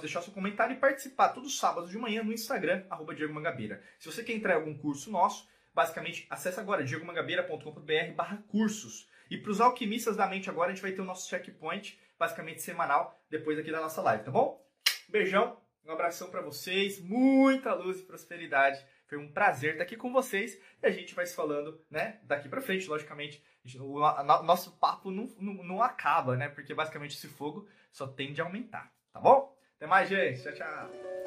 deixar 0.00 0.22
seu 0.22 0.32
comentário 0.32 0.74
e 0.74 0.78
participar 0.78 1.30
todos 1.30 1.52
os 1.52 1.58
sábados 1.58 1.90
de 1.90 1.98
manhã 1.98 2.22
no 2.22 2.32
Instagram, 2.32 2.84
arroba 2.90 3.14
Diego 3.14 3.32
Mangabeira. 3.32 3.82
Se 3.98 4.10
você 4.10 4.22
quer 4.22 4.34
entrar 4.34 4.54
em 4.54 4.56
algum 4.56 4.76
curso 4.76 5.10
nosso, 5.10 5.48
basicamente 5.74 6.26
acesse 6.30 6.60
agora 6.60 6.84
diegomangabeira.com.br 6.84 8.14
barra 8.14 8.42
cursos. 8.48 9.08
E 9.30 9.38
para 9.38 9.50
os 9.50 9.60
alquimistas 9.60 10.16
da 10.16 10.26
mente 10.26 10.50
agora, 10.50 10.70
a 10.70 10.74
gente 10.74 10.82
vai 10.82 10.92
ter 10.92 11.00
o 11.00 11.06
nosso 11.06 11.28
checkpoint 11.28 11.98
basicamente 12.18 12.62
semanal, 12.62 13.20
depois 13.28 13.58
aqui 13.58 13.72
da 13.72 13.80
nossa 13.80 14.00
live, 14.00 14.24
tá 14.24 14.30
bom? 14.30 14.64
Beijão, 15.08 15.58
um 15.84 15.90
abração 15.90 16.30
para 16.30 16.40
vocês, 16.40 17.00
muita 17.00 17.74
luz 17.74 17.98
e 17.98 18.04
prosperidade. 18.04 18.84
Foi 19.08 19.18
um 19.18 19.32
prazer 19.32 19.72
estar 19.72 19.82
aqui 19.84 19.96
com 19.96 20.12
vocês 20.12 20.58
e 20.80 20.86
a 20.86 20.90
gente 20.90 21.14
vai 21.14 21.26
se 21.26 21.34
falando, 21.34 21.84
né, 21.90 22.20
daqui 22.22 22.48
para 22.48 22.62
frente, 22.62 22.88
logicamente. 22.88 23.44
O, 23.78 23.98
nosso 24.42 24.78
papo 24.78 25.10
não, 25.10 25.26
não, 25.38 25.54
não 25.64 25.82
acaba, 25.82 26.36
né? 26.36 26.48
Porque 26.48 26.74
basicamente 26.74 27.16
esse 27.16 27.28
fogo 27.28 27.68
só 27.90 28.06
tende 28.06 28.40
a 28.40 28.44
aumentar, 28.44 28.92
tá 29.12 29.20
bom? 29.20 29.51
Até 29.82 29.88
mais, 29.88 30.08
gente. 30.08 30.40
Tchau, 30.40 30.52
tchau. 30.52 31.21